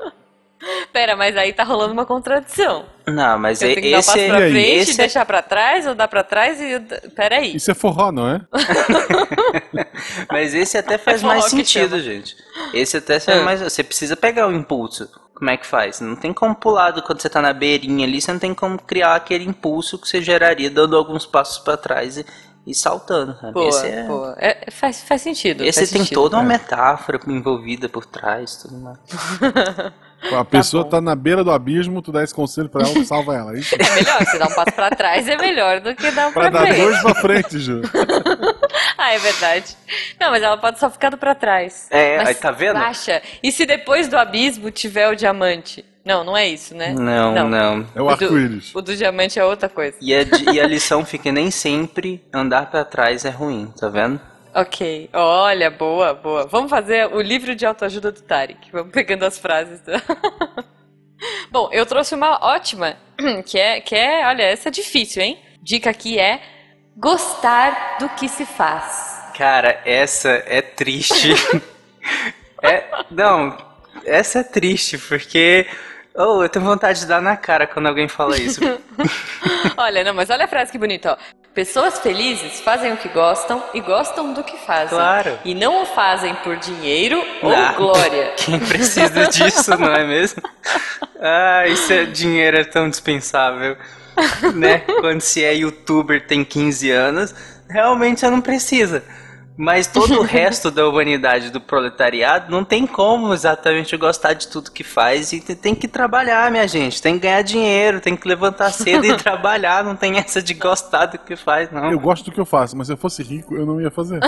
Pera, 0.94 1.16
mas 1.16 1.36
aí 1.38 1.54
tá 1.54 1.64
rolando 1.64 1.94
uma 1.94 2.06
contradição. 2.06 2.86
Não, 3.08 3.40
mas 3.40 3.62
Eu 3.62 3.70
é- 3.70 3.74
tenho 3.76 3.84
que 3.86 3.92
dar 3.92 3.98
um 3.98 4.04
passo 4.04 4.18
esse, 4.20 4.28
pra 4.30 4.40
E 4.42 4.44
aí? 4.44 4.52
frente, 4.52 4.78
esse 4.82 4.92
é 4.92 4.96
deixar 4.98 5.26
pra 5.26 5.42
trás, 5.42 5.88
ou 5.88 5.96
dar 5.96 6.08
pra 6.08 6.22
trás 6.24 6.60
e... 6.62 6.80
Pera 7.16 7.38
aí. 7.38 7.56
Isso 7.56 7.72
é 7.72 7.74
forró, 7.74 8.12
não 8.12 8.28
é? 8.28 8.42
Mas 10.30 10.54
esse 10.54 10.78
até 10.78 10.98
faz 10.98 11.24
É 11.24 11.26
mais 11.26 11.46
sentido, 11.46 12.00
gente. 12.02 12.36
Esse 12.74 12.98
até 12.98 13.20
faz 13.20 13.40
É. 13.40 13.44
mais. 13.44 13.62
Você 13.62 13.84
precisa 13.84 14.16
pegar 14.18 14.48
o 14.48 14.52
impulso. 14.52 15.10
Como 15.42 15.50
é 15.50 15.58
que 15.58 15.66
faz? 15.66 16.00
Não 16.00 16.16
tem 16.16 16.32
como 16.32 16.54
pular 16.54 16.92
do- 16.92 17.02
quando 17.02 17.20
você 17.20 17.28
tá 17.28 17.42
na 17.42 17.52
beirinha 17.52 18.06
ali, 18.06 18.22
você 18.22 18.32
não 18.32 18.40
tem 18.40 18.54
como 18.54 18.78
criar 18.78 19.16
aquele 19.16 19.44
impulso 19.44 19.98
que 19.98 20.08
você 20.08 20.22
geraria 20.22 20.70
dando 20.70 20.96
alguns 20.96 21.26
passos 21.26 21.58
pra 21.58 21.76
trás 21.76 22.16
e, 22.20 22.26
e 22.68 22.76
saltando. 22.76 23.36
sabe? 23.42 23.60
Esse 23.68 23.88
é, 23.88 24.04
boa. 24.04 24.36
É, 24.38 24.70
faz, 24.70 25.02
faz 25.02 25.24
sentido. 25.24 25.64
esse 25.64 25.80
faz 25.80 25.90
tem 25.90 26.02
sentido. 26.04 26.22
toda 26.22 26.38
uma 26.38 26.44
é. 26.46 26.48
metáfora 26.60 27.20
envolvida 27.28 27.90
por 27.90 28.06
trás, 28.06 28.56
tudo 28.58 28.78
mais. 28.78 29.00
A 30.32 30.46
pessoa 30.46 30.84
bom. 30.84 30.90
tá 30.92 31.02
na 31.02 31.16
beira 31.16 31.44
do 31.44 31.50
abismo, 31.50 32.04
tu 32.04 32.12
dá 32.12 32.24
esse 32.24 32.36
conselho 32.36 32.70
pra 32.70 32.84
ela, 32.84 32.94
tu 32.94 33.04
salva 33.04 33.36
ela. 33.36 33.56
é 33.56 33.60
Isso. 33.62 33.74
É 33.74 33.96
melhor, 33.96 34.24
você 34.24 34.38
dar 34.38 34.48
um 34.48 34.54
passo 34.54 34.74
pra 34.76 34.92
trás 34.92 35.28
é 35.28 35.38
melhor 35.38 35.82
do 35.82 35.96
que 35.96 36.12
dar 36.12 36.28
um 36.28 36.34
Pra 36.34 36.52
pra 36.52 36.60
dar 36.60 36.68
frente. 36.68 36.82
dois 36.84 37.02
pra 37.02 37.16
frente, 37.16 37.58
Ju. 37.60 37.82
Ah, 39.12 39.16
é 39.16 39.20
verdade. 39.20 39.76
Não, 40.20 40.32
mas 40.32 40.42
ela 40.44 40.58
pode 40.58 40.80
só 40.80 40.90
ficar 40.90 41.16
pra 41.18 41.36
trás. 41.36 41.88
É, 41.92 42.18
Mas 42.18 42.28
aí 42.30 42.36
tá 42.36 42.52
vendo? 42.52 42.74
Baixa. 42.80 43.22
E 43.44 43.52
se 43.52 43.66
depois 43.66 44.08
do 44.08 44.18
abismo 44.18 44.72
tiver 44.72 45.08
o 45.10 45.16
diamante? 45.16 45.86
Não, 46.04 46.24
não 46.24 46.36
é 46.36 46.48
isso, 46.48 46.76
né? 46.76 46.94
Não, 46.98 47.48
não. 47.48 47.88
É 47.96 48.02
o 48.02 48.06
O 48.06 48.10
arco-íris. 48.10 48.74
O 48.74 48.82
do 48.82 48.96
diamante 48.96 49.38
é 49.38 49.46
outra 49.46 49.70
coisa. 49.70 49.98
E 50.02 50.16
a, 50.16 50.22
e 50.52 50.60
a 50.60 50.66
lição 50.66 51.06
fica 51.06 51.26
que 51.26 51.32
nem 51.32 51.52
sempre 51.52 52.24
andar 52.34 52.72
pra 52.72 52.84
trás 52.84 53.24
é 53.24 53.30
ruim, 53.30 53.72
tá 53.80 53.88
vendo? 53.88 54.20
Ok. 54.56 55.10
Olha, 55.14 55.70
boa, 55.70 56.14
boa. 56.14 56.48
Vamos 56.48 56.70
fazer 56.72 57.08
o 57.14 57.22
livro 57.22 57.54
de 57.56 57.66
autoajuda 57.66 58.12
do 58.12 58.22
Tarek. 58.22 58.72
Vamos 58.72 58.92
pegando 58.92 59.24
as 59.26 59.38
frases. 59.38 59.80
do- 59.82 59.92
Bom, 61.52 61.70
eu 61.72 61.86
trouxe 61.86 62.16
uma 62.16 62.40
ótima, 62.44 62.98
que 63.46 63.60
é, 63.60 63.80
que 63.80 63.96
é, 63.96 64.26
olha, 64.28 64.44
essa 64.44 64.70
é 64.70 64.72
difícil, 64.72 65.22
hein? 65.22 65.40
Dica 65.62 65.90
aqui 65.92 66.18
é 66.18 66.42
gostar 66.96 67.98
do 68.00 68.10
que 68.10 68.28
se 68.28 68.46
faz. 68.46 69.32
Cara, 69.38 69.82
essa 69.86 70.44
é 70.46 70.62
triste. 70.62 71.34
é, 72.62 72.84
não, 73.10 73.58
essa 74.06 74.40
é 74.40 74.44
triste, 74.44 74.98
porque. 74.98 75.68
Oh, 76.14 76.44
eu 76.44 76.50
tenho 76.50 76.66
vontade 76.66 77.00
de 77.00 77.06
dar 77.06 77.22
na 77.22 77.38
cara 77.38 77.66
quando 77.66 77.88
alguém 77.88 78.08
fala 78.08 78.38
isso. 78.38 78.60
Olha, 79.78 80.04
não, 80.04 80.14
mas 80.14 80.30
olha 80.30 80.44
a 80.44 80.48
frase 80.48 80.70
que 80.70 80.78
bonita, 80.78 81.14
ó. 81.14 81.18
Pessoas 81.54 82.00
felizes 82.00 82.60
fazem 82.62 82.94
o 82.94 82.98
que 82.98 83.10
gostam 83.10 83.64
e 83.74 83.80
gostam 83.82 84.34
do 84.34 84.44
que 84.44 84.58
fazem. 84.58 84.90
Claro. 84.90 85.40
E 85.44 85.54
não 85.54 85.84
o 85.84 85.86
fazem 85.86 86.34
por 86.36 86.56
dinheiro 86.58 87.22
ou 87.42 87.52
Ah, 87.52 87.74
glória. 87.74 88.34
Quem 88.38 88.60
precisa 88.60 89.28
disso, 89.28 89.78
não 89.78 89.94
é 89.94 90.06
mesmo? 90.06 90.42
Ah, 91.20 91.68
isso 91.68 91.92
é 91.92 92.06
dinheiro 92.06 92.58
é 92.58 92.64
tão 92.64 92.90
dispensável. 92.90 93.78
Né? 94.56 94.80
Quando 95.00 95.22
se 95.22 95.44
é 95.44 95.56
youtuber 95.56 96.26
tem 96.26 96.44
15 96.44 96.92
anos, 96.92 97.36
realmente 97.70 98.20
você 98.20 98.30
não 98.30 98.42
precisa. 98.42 99.04
Mas 99.58 99.86
todo 99.86 100.20
o 100.20 100.24
resto 100.24 100.72
da 100.72 100.88
humanidade, 100.88 101.52
do 101.52 101.60
proletariado, 101.62 102.50
não 102.52 102.64
tem 102.64 102.88
como 102.88 103.34
exatamente 103.34 103.96
gostar 103.98 104.34
de 104.34 104.48
tudo 104.48 104.72
que 104.72 104.84
faz 104.84 105.34
e 105.34 105.40
te- 105.40 105.56
tem 105.56 105.76
que 105.76 105.88
trabalhar, 105.88 106.50
minha 106.50 106.68
gente. 106.68 107.02
Tem 107.02 107.14
que 107.16 107.20
ganhar 107.20 107.42
dinheiro, 107.44 108.00
tem 108.00 108.16
que 108.16 108.28
levantar 108.28 108.72
cedo 108.72 109.06
e 109.06 109.16
trabalhar. 109.22 109.84
Não 109.84 109.96
tem 109.96 110.18
essa 110.18 110.42
de 110.42 110.54
gostar 110.54 111.08
do 111.08 111.18
que 111.20 111.36
faz, 111.36 111.70
não. 111.70 111.92
Eu 111.92 112.00
gosto 112.00 112.26
do 112.26 112.32
que 112.32 112.40
eu 112.40 112.46
faço, 112.46 112.76
mas 112.78 112.88
se 112.88 112.94
eu 112.94 112.98
fosse 112.98 113.22
rico, 113.22 113.54
eu 113.54 113.66
não 113.66 113.80
ia 113.80 113.92
fazer. 113.92 114.20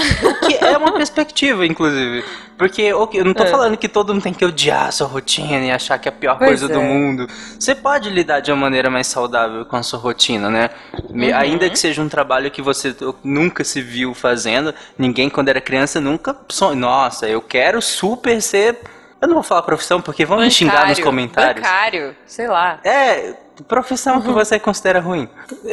Que 0.46 0.56
é 0.64 0.78
uma 0.78 0.92
perspectiva, 0.94 1.66
inclusive. 1.66 2.24
Porque 2.58 2.94
ok, 2.94 3.20
eu 3.20 3.26
não 3.26 3.34
tô 3.34 3.44
É. 3.44 3.48
falando 3.48 3.76
que 3.78 3.88
todo 3.88 4.14
mundo 4.14 4.24
tem 4.24 4.34
que 4.34 4.46
odiar 4.46 4.88
a 4.88 4.92
sua 4.92 5.08
rotina 5.08 5.66
e 5.66 5.72
achar 5.72 5.98
que 5.98 6.08
é 6.08 6.12
a 6.12 6.16
pior 6.16 6.38
Pois 6.38 6.50
coisa 6.60 6.68
do 6.68 6.80
é. 6.80 6.84
mundo. 6.84 7.28
Você 7.60 7.74
pode 7.74 8.10
lidar 8.10 8.42
de 8.42 8.52
uma 8.52 8.62
maneira 8.62 8.90
mais 8.90 9.08
saudável 9.08 9.66
com 9.66 9.76
a 9.78 9.82
sua 9.84 9.98
rotina, 10.00 10.50
né? 10.50 10.70
Uhum. 11.10 11.36
Ainda 11.36 11.70
que 11.70 11.80
seja 11.80 12.02
um 12.02 12.10
trabalho 12.10 12.52
que 12.52 12.62
você 12.62 12.96
nunca 13.24 13.64
se 13.64 13.82
viu 13.82 14.14
fazendo, 14.14 14.74
ninguém 14.98 15.23
quando 15.30 15.50
era 15.50 15.62
criança 15.62 16.00
nunca 16.00 16.36
sonhou. 16.50 16.76
Nossa, 16.76 17.28
eu 17.28 17.42
quero 17.42 17.82
super 17.82 18.42
ser. 18.42 18.80
Eu 19.22 19.28
não 19.28 19.36
vou 19.36 19.44
falar 19.44 19.62
profissão 19.62 20.02
porque 20.02 20.26
vão 20.26 20.40
me 20.40 20.52
xingar 20.52 20.74
nos 20.74 20.82
Bancário, 21.00 21.04
comentários. 21.06 21.64
Bancário, 21.64 22.16
sei 22.26 22.48
lá. 22.48 22.80
É, 22.84 23.34
profissão 23.70 24.22
que 24.22 24.30
você 24.32 24.60
considera 24.60 25.00
ruim. 25.00 25.30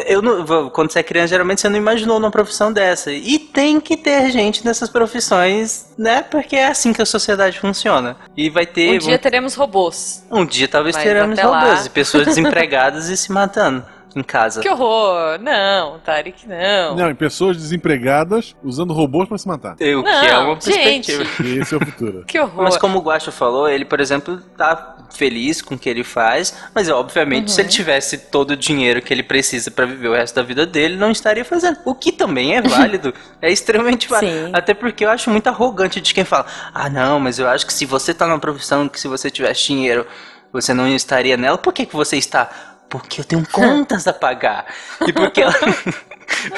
Eu 0.07 0.23
não, 0.23 0.71
quando 0.71 0.93
você 0.93 1.01
é 1.01 1.03
criança, 1.03 1.29
geralmente 1.29 1.61
você 1.61 1.69
não 1.69 1.77
imaginou 1.77 2.17
uma 2.19 2.31
profissão 2.31 2.73
dessa. 2.73 3.11
E 3.11 3.41
tem 3.41 3.81
que 3.81 3.97
ter 3.97 4.31
gente 4.31 4.65
nessas 4.65 4.89
profissões, 4.89 5.93
né? 5.99 6.23
Porque 6.23 6.55
é 6.55 6.69
assim 6.69 6.93
que 6.93 7.03
a 7.03 7.07
sociedade 7.07 7.59
funciona. 7.59 8.17
E 8.37 8.49
vai 8.49 8.67
ter. 8.67 8.95
Um 8.95 8.99
dia 8.99 9.19
teremos 9.19 9.55
robôs. 9.57 10.25
um 10.31 10.45
dia 10.45 10.69
talvez 10.69 10.95
Mas 10.95 11.05
teremos 11.05 11.39
até 11.39 11.49
lá- 11.49 11.61
robôs 11.61 11.87
e 11.87 11.91
pessoas 11.91 12.27
desempregadas 12.29 13.09
e 13.09 13.17
se 13.17 13.33
matando 13.33 13.85
em 14.17 14.23
casa. 14.23 14.61
Que 14.61 14.69
horror! 14.69 15.39
Não, 15.41 15.99
Tarek, 16.01 16.47
não. 16.49 16.97
Não, 16.97 17.11
e 17.11 17.15
pessoas 17.15 17.57
desempregadas 17.57 18.55
usando 18.63 18.93
robôs 18.93 19.29
pra 19.29 19.39
se 19.39 19.47
matar. 19.47 19.75
O 19.75 19.77
que 19.77 19.85
é 19.85 19.95
Não, 19.95 20.53
uma 20.53 20.61
gente. 20.61 21.13
perspectiva. 21.13 21.23
Esse 21.63 21.75
é 21.75 21.77
o 21.77 21.85
futuro. 21.85 22.25
Que 22.27 22.39
horror. 22.41 22.65
Mas 22.65 22.77
como 22.77 22.99
o 22.99 23.03
Guacho 23.03 23.31
falou, 23.33 23.69
ele, 23.69 23.85
por 23.85 24.01
exemplo, 24.01 24.39
tá 24.57 24.97
feliz 25.13 25.61
com 25.63 25.75
o 25.75 25.79
que 25.79 25.89
ele 25.89 26.05
faz, 26.05 26.55
mas 26.75 26.89
obviamente 26.89 27.43
Uhum. 27.43 27.49
se 27.49 27.61
ele 27.63 27.69
tivesse 27.69 28.19
todo 28.19 28.53
o 28.53 28.57
dinheiro 28.57 29.03
que 29.03 29.13
ele 29.13 29.23
precisa 29.23 29.71
pra 29.71 29.85
viver 29.87 30.09
o 30.09 30.15
resto 30.15 30.35
da 30.37 30.43
vida 30.43 30.65
dele, 30.67 30.97
não 30.97 31.11
estaria 31.11 31.45
fazendo. 31.45 31.79
O 31.85 31.95
que 31.95 32.13
também 32.13 32.57
é 32.57 32.63
válido, 32.63 33.13
é 33.43 33.51
extremamente 33.51 34.09
válido. 34.09 34.47
Sim. 34.47 34.51
Até 34.53 34.73
porque 34.75 35.05
eu 35.05 35.11
acho 35.11 35.31
muito 35.31 35.49
arrogante 35.49 36.01
de 36.01 36.15
quem 36.15 36.25
fala: 36.25 36.47
"Ah, 36.73 36.89
não, 36.89 37.19
mas 37.19 37.39
eu 37.39 37.49
acho 37.49 37.67
que 37.67 37.73
se 37.73 37.85
você 37.87 38.15
tá 38.15 38.27
numa 38.27 38.39
profissão 38.39 38.89
que 38.89 39.01
se 39.01 39.09
você 39.09 39.31
tivesse 39.31 39.67
dinheiro, 39.67 40.07
você 40.53 40.73
não 40.75 40.87
estaria 40.89 41.37
nela. 41.37 41.59
Por 41.59 41.73
que 41.73 41.85
que 41.87 41.95
você 41.97 42.17
está?" 42.17 42.70
Porque 42.91 43.21
eu 43.21 43.25
tenho 43.25 43.47
contas 43.51 44.07
a 44.07 44.13
pagar. 44.13 44.67
E 45.07 45.13
porque 45.13 45.41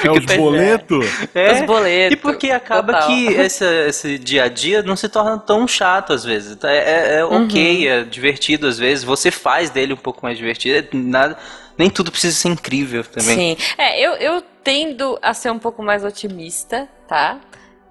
É 0.03 0.11
os 0.11 0.25
boletos. 0.37 1.05
É, 1.33 1.51
Os 1.53 1.61
boletos, 1.65 2.13
E 2.13 2.15
porque 2.21 2.51
acaba 2.51 2.93
total. 2.93 3.07
que 3.07 3.35
essa- 3.35 3.87
esse 3.87 4.19
dia 4.19 4.43
a 4.43 4.47
dia 4.47 4.83
não 4.83 4.95
se 4.95 5.09
torna 5.09 5.37
tão 5.39 5.67
chato 5.67 6.13
às 6.13 6.23
vezes. 6.23 6.57
É, 6.63 6.77
é- 6.77 7.15
é 7.19 7.25
Uhum. 7.25 7.45
ok, 7.45 7.87
é 7.87 8.03
divertido 8.03 8.67
às 8.67 8.77
vezes. 8.77 9.03
Você 9.03 9.31
faz 9.31 9.69
dele 9.71 9.93
um 9.93 9.97
pouco 9.97 10.19
mais 10.23 10.37
divertido. 10.37 10.77
é 10.77 10.87
Nada, 10.95 11.37
nem 11.77 11.89
tudo 11.89 12.11
precisa 12.11 12.35
ser 12.35 12.49
incrível 12.49 13.03
também. 13.03 13.57
Sim. 13.57 13.63
É, 13.77 13.99
eu, 13.99 14.13
eu 14.13 14.43
tendo 14.63 15.17
a 15.21 15.33
ser 15.33 15.51
um 15.51 15.59
pouco 15.59 15.81
mais 15.81 16.03
otimista, 16.05 16.87
tá? 17.07 17.39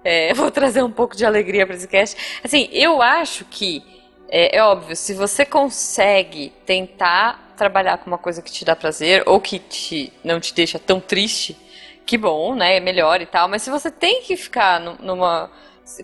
É, 0.05 0.31
eu 0.31 0.35
vou 0.35 0.49
trazer 0.51 0.83
um 0.83 0.91
pouco 0.91 1.15
de 1.17 1.25
alegria 1.25 1.65
para 1.67 1.75
esse 1.75 1.87
cast. 1.87 2.15
Assim, 2.43 2.69
eu 2.71 3.01
acho 3.01 3.43
que, 3.45 3.83
é, 4.29 4.57
é 4.57 4.63
óbvio, 4.63 4.95
se 4.95 5.13
você 5.13 5.45
consegue 5.45 6.53
tentar 6.65 7.42
trabalhar 7.55 7.97
com 7.97 8.07
uma 8.07 8.17
coisa 8.17 8.41
que 8.41 8.51
te 8.51 8.65
dá 8.65 8.75
prazer 8.75 9.23
ou 9.25 9.39
que 9.39 9.59
te, 9.59 10.11
não 10.23 10.39
te 10.39 10.53
deixa 10.53 10.77
tão 10.79 10.99
triste, 10.99 11.57
que 12.05 12.17
bom, 12.17 12.55
né? 12.55 12.77
É 12.77 12.79
melhor 12.79 13.21
e 13.21 13.25
tal. 13.25 13.47
Mas 13.47 13.61
se 13.61 13.69
você 13.69 13.89
tem 13.91 14.21
que 14.21 14.35
ficar 14.35 14.79
nu- 14.79 14.97
numa. 15.01 15.49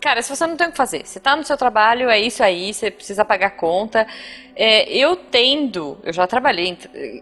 Cara, 0.01 0.21
se 0.21 0.29
você 0.35 0.45
não 0.45 0.57
tem 0.57 0.67
o 0.67 0.71
que 0.71 0.77
fazer, 0.77 1.05
você 1.05 1.19
tá 1.19 1.35
no 1.35 1.43
seu 1.43 1.55
trabalho, 1.57 2.09
é 2.09 2.19
isso 2.19 2.43
aí, 2.43 2.73
você 2.73 2.91
precisa 2.91 3.23
pagar 3.23 3.51
conta. 3.51 4.05
É, 4.55 4.91
eu 4.91 5.15
tendo, 5.15 5.97
eu 6.03 6.11
já 6.11 6.27
trabalhei, 6.27 6.77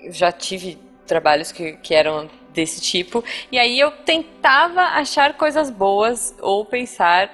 já 0.10 0.31
tive 0.31 0.77
trabalhos 1.05 1.51
que, 1.51 1.74
que 1.74 1.93
eram 1.93 2.29
desse 2.51 2.81
tipo, 2.81 3.24
e 3.51 3.60
aí 3.60 3.79
eu 3.79 3.91
tentava 3.91 4.81
achar 4.81 5.34
coisas 5.36 5.69
boas 5.69 6.36
ou 6.41 6.65
pensar 6.65 7.29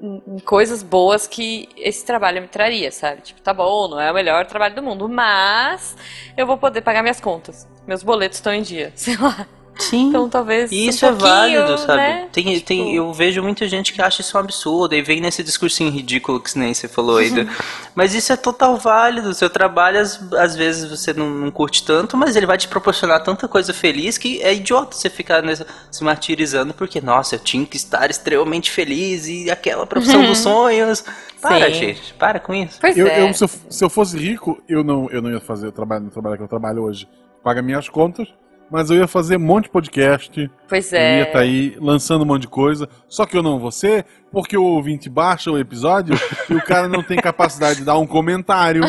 em 0.00 0.38
coisas 0.40 0.82
boas 0.82 1.26
que 1.26 1.68
esse 1.76 2.04
trabalho 2.04 2.42
me 2.42 2.48
traria, 2.48 2.90
sabe? 2.90 3.22
Tipo, 3.22 3.40
tá 3.40 3.54
bom, 3.54 3.88
não 3.88 4.00
é 4.00 4.10
o 4.10 4.14
melhor 4.14 4.46
trabalho 4.46 4.74
do 4.74 4.82
mundo, 4.82 5.08
mas 5.08 5.96
eu 6.36 6.46
vou 6.46 6.58
poder 6.58 6.82
pagar 6.82 7.02
minhas 7.02 7.20
contas. 7.20 7.68
Meus 7.86 8.02
boletos 8.02 8.38
estão 8.38 8.52
em 8.52 8.62
dia, 8.62 8.92
sei 8.96 9.16
lá. 9.16 9.46
Sim. 9.78 10.08
Então 10.08 10.28
talvez. 10.28 10.70
E 10.70 10.86
um 10.86 10.88
isso 10.88 11.04
é 11.04 11.08
pouquinho, 11.08 11.28
válido, 11.30 11.78
sabe? 11.78 11.96
né? 11.96 12.28
Tem, 12.32 12.44
Tipo, 12.44 12.66
tem, 12.66 12.94
eu 12.94 13.12
vejo 13.12 13.42
muita 13.42 13.66
gente 13.68 13.92
que 13.92 14.00
acha 14.00 14.20
isso 14.20 14.36
um 14.36 14.40
absurdo 14.40 14.94
e 14.94 15.02
vem 15.02 15.20
nesse 15.20 15.42
discursinho 15.42 15.90
ridículo 15.90 16.40
que 16.40 16.56
nem 16.58 16.72
você 16.72 16.86
falou 16.86 17.16
aí. 17.18 17.30
do- 17.34 17.48
mas 17.94 18.14
isso 18.14 18.32
é 18.32 18.36
total 18.36 18.76
válido. 18.76 19.28
O 19.30 19.34
seu 19.34 19.50
trabalho, 19.50 19.98
às, 20.00 20.20
às 20.34 20.54
vezes, 20.54 20.88
você 20.88 21.12
não, 21.12 21.28
não 21.28 21.50
curte 21.50 21.84
tanto, 21.84 22.16
mas 22.16 22.36
ele 22.36 22.46
vai 22.46 22.56
te 22.56 22.68
proporcionar 22.68 23.22
tanta 23.24 23.48
coisa 23.48 23.74
feliz 23.74 24.16
que 24.16 24.40
é 24.42 24.54
idiota 24.54 24.96
você 24.96 25.10
ficar 25.10 25.42
nessa- 25.42 25.66
se 25.90 26.04
martirizando 26.04 26.72
porque, 26.72 27.00
nossa, 27.00 27.34
eu 27.34 27.38
tinha 27.40 27.66
que 27.66 27.76
estar 27.76 28.08
extremamente 28.10 28.70
feliz 28.70 29.26
e 29.26 29.50
aquela 29.50 29.86
profissão 29.86 30.24
dos 30.24 30.38
sonhos. 30.44 31.04
Para, 31.40 31.66
Sim. 31.66 31.74
gente, 31.74 32.14
para 32.14 32.38
com 32.40 32.54
isso. 32.54 32.78
Pois 32.80 32.96
Eu, 32.96 33.06
é. 33.06 33.20
eu- 33.28 33.34
se, 33.34 33.44
eu, 33.44 33.48
se 33.68 33.84
eu 33.84 33.90
fosse 33.90 34.16
rico, 34.16 34.62
eu 34.68 34.82
não, 34.82 35.10
eu 35.10 35.20
não 35.20 35.30
ia 35.30 35.40
fazer 35.40 35.66
o 35.66 35.72
trabalho, 35.72 36.06
o 36.06 36.10
trabalho 36.10 36.36
que 36.38 36.42
eu 36.42 36.48
trabalho 36.48 36.82
hoje. 36.84 37.06
Paga 37.42 37.60
minhas 37.60 37.86
contas, 37.88 38.26
mas 38.70 38.90
eu 38.90 38.96
ia 38.96 39.06
fazer 39.06 39.36
um 39.36 39.40
monte 39.40 39.64
de 39.64 39.70
podcast. 39.70 40.50
Pois 40.68 40.92
Eu 40.92 40.98
é. 40.98 41.18
ia 41.18 41.22
estar 41.24 41.38
aí 41.40 41.76
lançando 41.80 42.22
um 42.22 42.26
monte 42.26 42.42
de 42.42 42.48
coisa. 42.48 42.88
Só 43.08 43.24
que 43.26 43.36
eu 43.36 43.42
não 43.42 43.58
vou 43.58 43.70
ser, 43.70 44.04
porque 44.32 44.56
o 44.56 44.64
ouvinte 44.64 45.08
baixa 45.08 45.50
o 45.50 45.58
episódio 45.58 46.14
e 46.50 46.54
o 46.54 46.62
cara 46.62 46.88
não 46.88 47.02
tem 47.02 47.18
capacidade 47.18 47.80
de 47.80 47.84
dar 47.84 47.98
um 47.98 48.06
comentário, 48.06 48.82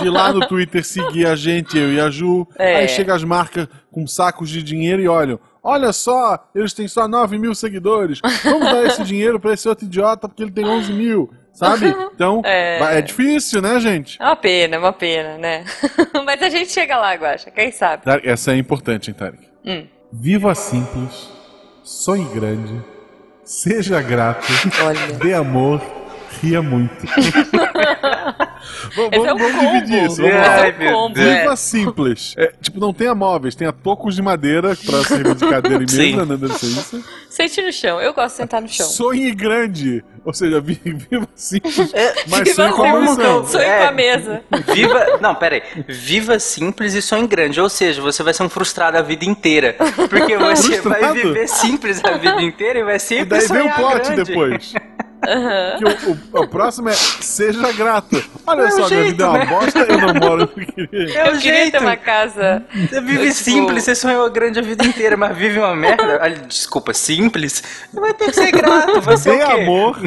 de 0.00 0.06
ir 0.06 0.10
lá 0.10 0.32
no 0.32 0.46
Twitter 0.46 0.84
seguir 0.84 1.26
a 1.26 1.36
gente, 1.36 1.78
eu 1.78 1.92
e 1.92 2.00
a 2.00 2.10
Ju. 2.10 2.46
É. 2.58 2.76
Aí 2.76 2.88
chega 2.88 3.14
as 3.14 3.24
marcas 3.24 3.66
com 3.90 4.06
sacos 4.06 4.48
de 4.48 4.62
dinheiro 4.62 5.02
e 5.02 5.08
olham. 5.08 5.38
Olha 5.62 5.94
só, 5.94 6.46
eles 6.54 6.74
têm 6.74 6.86
só 6.86 7.08
9 7.08 7.38
mil 7.38 7.54
seguidores. 7.54 8.20
Vamos 8.42 8.64
dar 8.64 8.84
esse 8.84 9.02
dinheiro 9.02 9.40
pra 9.40 9.54
esse 9.54 9.66
outro 9.66 9.86
idiota 9.86 10.28
porque 10.28 10.42
ele 10.42 10.52
tem 10.52 10.66
11 10.66 10.92
mil, 10.92 11.30
sabe? 11.54 11.94
Então, 12.14 12.42
É. 12.44 12.98
é 12.98 13.02
difícil, 13.02 13.62
né, 13.62 13.80
gente? 13.80 14.20
É 14.20 14.24
uma 14.26 14.36
pena, 14.36 14.76
é 14.76 14.78
uma 14.78 14.92
pena, 14.92 15.38
né? 15.38 15.64
Mas 16.24 16.42
a 16.42 16.48
gente 16.50 16.70
chega 16.70 16.96
lá, 16.98 17.14
Guaxa, 17.14 17.50
quem 17.50 17.72
sabe? 17.72 18.02
Essa 18.22 18.52
é 18.52 18.56
importante, 18.56 19.10
hein, 19.10 19.16
Tarek? 19.18 19.38
Hum. 19.64 19.86
Viva 20.12 20.54
simples, 20.54 21.28
sonhe 21.82 22.24
grande, 22.32 22.80
seja 23.44 24.00
grato, 24.00 24.46
Olha. 24.84 25.12
dê 25.18 25.34
amor, 25.34 25.80
ria 26.42 26.62
muito. 26.62 26.94
Vamos, 28.96 29.12
é 29.12 29.18
vamos 29.18 29.52
combo. 29.52 29.60
dividir 29.60 30.04
isso. 30.04 30.16
Vamos 30.22 30.36
lá. 30.36 30.66
é 30.66 30.72
combo. 30.72 31.14
Deus. 31.14 31.38
Viva 31.38 31.56
simples. 31.56 32.34
É, 32.36 32.52
tipo, 32.62 32.80
não 32.80 32.92
tenha 32.94 33.14
móveis, 33.14 33.54
tenha 33.54 33.72
tocos 33.72 34.14
de 34.14 34.22
madeira 34.22 34.74
pra 34.86 35.04
servir 35.04 35.34
de 35.34 35.46
cadeira 35.48 35.84
e 35.84 35.86
mesa, 35.96 36.24
né? 36.26 36.36
Deve 36.36 36.54
ser 36.54 36.66
isso. 36.66 37.04
Sente 37.28 37.60
no 37.62 37.72
chão. 37.72 38.00
Eu 38.00 38.14
gosto 38.14 38.30
de 38.30 38.36
sentar 38.36 38.62
no 38.62 38.68
chão. 38.68 38.86
Sonhe 38.86 39.34
grande. 39.34 40.02
Ou 40.24 40.32
seja, 40.32 40.60
vi- 40.60 40.80
viva 40.84 41.28
simples, 41.34 41.92
É, 41.92 42.14
mas 42.28 42.40
Viva 42.40 42.54
sonhe 42.54 42.72
com 42.72 42.84
a 42.84 43.00
mansão. 43.00 43.46
Sonho 43.46 43.64
É. 43.64 43.78
com 43.80 43.84
a 43.88 43.92
mesa. 43.92 44.42
Viva. 44.72 45.18
Não, 45.20 45.34
pera 45.34 45.56
aí. 45.56 45.62
Viva 45.88 46.38
simples 46.38 46.94
e 46.94 47.02
sonhe 47.02 47.26
grande. 47.26 47.60
Ou 47.60 47.68
seja, 47.68 48.00
você 48.00 48.22
vai 48.22 48.32
ser 48.32 48.44
um 48.44 48.48
frustrado 48.48 48.96
a 48.96 49.02
vida 49.02 49.24
inteira. 49.26 49.74
Porque 50.08 50.38
você 50.38 50.80
vai 50.80 51.00
Frustrado? 51.00 51.14
viver 51.14 51.48
simples 51.48 52.02
a 52.04 52.12
vida 52.12 52.40
inteira 52.42 52.78
e 52.78 52.84
vai 52.84 52.96
E 52.96 53.00
sempre 53.00 53.26
daí 53.26 53.40
vem 53.40 53.46
o 53.46 53.48
sonhar 53.62 53.76
plot 53.76 54.02
grande. 54.08 54.24
depois. 54.24 54.72
Que 55.24 56.08
o, 56.10 56.40
o- 56.40 56.42
o 56.42 56.48
próximo 56.48 56.88
é 56.88 56.92
seja 56.94 57.72
grato. 57.72 58.22
Olha 58.46 58.62
É 58.62 58.70
só, 58.70 58.76
minha 58.76 58.88
jeito, 58.88 59.04
vida 59.06 59.24
é 59.24 59.26
uma 59.28 59.38
né? 59.38 59.46
bosta, 59.46 59.78
eu 59.80 59.98
não 59.98 60.14
moro 60.14 60.36
no 60.42 60.48
que 60.48 60.60
eu 60.80 60.88
queria. 60.88 61.18
É 61.18 61.24
o 61.24 61.26
Eu 61.34 61.38
queria 61.38 61.38
jeito. 61.60 61.72
ter 61.72 61.80
uma 61.80 61.96
casa. 61.96 62.64
Você 62.72 63.00
vive 63.00 63.22
Tipo- 63.22 63.34
simples, 63.34 63.84
você 63.84 63.94
sonhou 63.94 64.30
grande 64.30 64.58
a 64.58 64.62
vida 64.62 64.84
inteira, 64.84 65.16
mas 65.16 65.36
vive 65.36 65.58
uma 65.58 65.74
merda. 65.74 66.18
Desculpa, 66.48 66.92
simples. 66.94 67.62
Você 67.92 68.00
vai 68.00 68.12
ter 68.14 68.26
que 68.26 68.32
ser 68.34 68.50
grato. 68.52 69.00
Vai 69.00 69.16
ser 69.16 69.36
Dê 69.38 69.42
o 69.44 69.46
quê? 69.46 69.52
amor, 69.62 69.98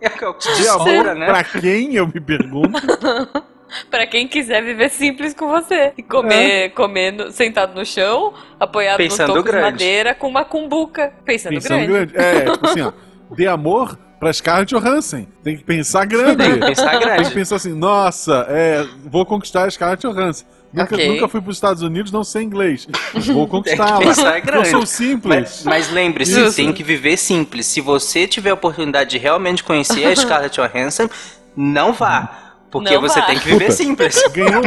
É 0.00 0.06
o 0.08 0.10
que 0.10 0.24
eu 0.24 0.34
te 0.34 0.62
dê 0.62 0.68
amor 0.68 1.14
né? 1.14 1.26
pra 1.26 1.44
quem, 1.44 1.94
eu 1.94 2.06
me 2.06 2.20
pergunto. 2.20 2.70
Pra 3.88 4.04
quem 4.04 4.26
quiser 4.26 4.64
viver 4.64 4.88
simples 4.90 5.32
com 5.32 5.46
você. 5.46 5.92
E 5.96 6.02
comer, 6.02 6.70
comer 6.70 7.12
no- 7.12 7.30
sentado 7.30 7.72
no 7.72 7.86
chão, 7.86 8.34
apoiado 8.58 8.96
Pensando 8.96 9.28
no 9.28 9.34
toco 9.34 9.44
de 9.46 9.50
grande. 9.52 9.70
madeira, 9.70 10.12
com 10.12 10.26
uma 10.26 10.44
cumbuca. 10.44 11.12
Pensando, 11.24 11.52
Pensando 11.54 11.86
grande. 11.86 12.12
grande. 12.12 12.16
É, 12.16 12.50
tipo 12.50 12.66
assim, 12.66 12.80
ó. 12.80 12.92
Dê 13.30 13.46
amor 13.46 13.96
pra 14.20 14.32
Scarlett 14.32 14.72
Johansson. 14.74 15.26
Tem 15.42 15.56
que 15.56 15.64
pensar 15.64 16.04
grande. 16.06 16.36
Tem 16.36 16.52
que 16.52 16.66
pensar 16.66 16.90
Tem 16.90 16.98
que 17.00 17.04
grande. 17.06 17.30
pensar 17.34 17.56
assim, 17.56 17.72
nossa, 17.72 18.46
é, 18.48 18.86
vou 19.10 19.24
conquistar 19.26 19.64
a 19.64 19.70
Scarlett 19.70 20.06
Johansson. 20.06 20.44
Nunca, 20.72 20.94
Ok. 20.94 21.08
nunca 21.08 21.26
fui 21.26 21.40
pros 21.40 21.56
Estados 21.56 21.82
Unidos, 21.82 22.12
não 22.12 22.22
sei 22.22 22.42
inglês. 22.44 22.86
Vou 23.32 23.46
conquistá-la. 23.48 24.04
Eu 24.04 24.42
grande. 24.44 24.68
sou 24.68 24.86
simples. 24.86 25.24
Mas, 25.24 25.64
mas 25.64 25.90
lembre-se, 25.90 26.52
tem 26.54 26.72
que 26.72 26.84
viver 26.84 27.16
simples. 27.16 27.66
Se 27.66 27.80
você 27.80 28.24
tiver 28.28 28.50
a 28.50 28.54
oportunidade 28.54 29.10
de 29.10 29.18
realmente 29.18 29.64
conhecer 29.64 30.04
a 30.04 30.14
Scarlett 30.14 30.60
Johansson, 30.60 31.08
não 31.56 31.92
vá. 31.92 32.49
Porque 32.70 32.94
Não 32.94 33.00
você 33.00 33.18
vá. 33.20 33.26
tem 33.26 33.38
que 33.38 33.46
viver 33.46 33.64
Puta. 33.66 33.72
simples. 33.72 34.22
Ganhou, 34.32 34.62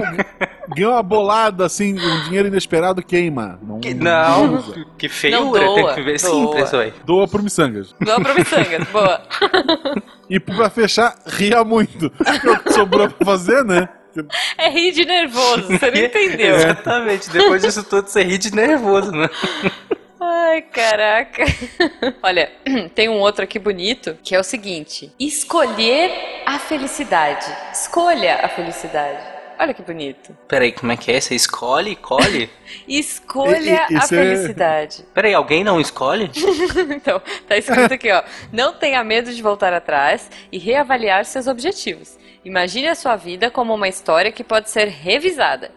ganhou 0.76 0.92
uma 0.94 1.04
bolada, 1.04 1.66
assim, 1.66 1.94
um 1.98 2.24
dinheiro 2.26 2.48
inesperado 2.50 3.02
queima. 3.02 3.58
Não, 3.64 3.80
Que- 3.80 3.94
Não, 3.94 4.56
usa. 4.56 4.86
que 4.98 5.08
feiura, 5.08 5.40
Não 5.42 5.52
tem 5.54 5.82
doa, 5.84 5.94
que 5.94 6.02
viver 6.02 6.20
doa. 6.22 6.30
simples, 6.32 6.74
ué. 6.74 6.94
Doa 7.06 7.28
pro 7.28 7.42
Missangas. 7.44 7.96
Não 8.00 8.22
pra 8.22 8.34
miçangas. 8.34 8.88
Boa. 8.90 9.22
E 10.30 10.40
pra 10.40 10.70
fechar, 10.70 11.16
ria 11.28 11.64
muito. 11.64 12.12
É 12.26 12.50
o 12.50 12.60
que 12.60 12.74
sobrou 12.74 13.08
pra 13.10 13.26
fazer, 13.26 13.64
né? 13.64 13.88
É 14.58 14.70
rir 14.70 14.92
de 14.92 15.06
nervoso, 15.06 15.64
você 15.68 15.92
não 15.92 15.98
entendeu. 16.06 16.56
Exatamente, 16.56 17.30
depois 17.30 17.62
disso 17.62 17.84
tudo 17.84 18.08
você 18.08 18.24
ri 18.24 18.38
de 18.38 18.54
nervoso, 18.56 19.12
né? 19.12 19.30
Ai, 20.26 20.62
caraca. 20.62 21.44
Olha, 22.24 22.50
tem 22.96 23.10
um 23.10 23.20
outro 23.20 23.44
aqui 23.44 23.60
bonito, 23.60 24.18
que 24.24 24.34
é 24.36 24.40
o 24.40 24.44
seguinte: 24.44 25.12
escolher 25.20 26.12
a 26.46 26.58
felicidade. 26.60 27.46
Escolha 27.74 28.36
a 28.44 28.48
felicidade. 28.48 29.20
Olha 29.60 29.74
que 29.74 29.82
bonito. 29.84 30.36
Peraí, 30.48 30.72
como 30.72 30.92
é 30.92 30.98
que 30.98 31.12
é? 31.12 31.20
Você 31.22 31.36
escolhe, 31.36 31.96
colhe? 31.96 32.50
Escolha 32.88 33.86
E- 33.90 33.94
e- 33.94 33.98
a 33.98 34.00
isso 34.00 34.16
é- 34.16 34.18
felicidade. 34.18 35.06
Peraí, 35.14 35.34
alguém 35.34 35.64
não 35.64 35.80
escolhe? 35.80 36.32
então, 36.96 37.22
tá 37.48 37.56
escrito 37.58 37.94
aqui, 37.94 38.12
ó. 38.12 38.24
Não 38.52 38.74
tenha 38.74 39.04
medo 39.04 39.32
de 39.32 39.42
voltar 39.44 39.72
atrás 39.74 40.30
e 40.52 40.58
reavaliar 40.58 41.24
seus 41.26 41.48
objetivos. 41.48 42.18
Imagine 42.44 42.88
a 42.90 42.96
sua 42.96 43.16
vida 43.16 43.52
como 43.52 43.74
uma 43.76 43.88
história 43.88 44.32
que 44.32 44.44
pode 44.44 44.70
ser 44.70 44.88
revisada. 44.88 45.72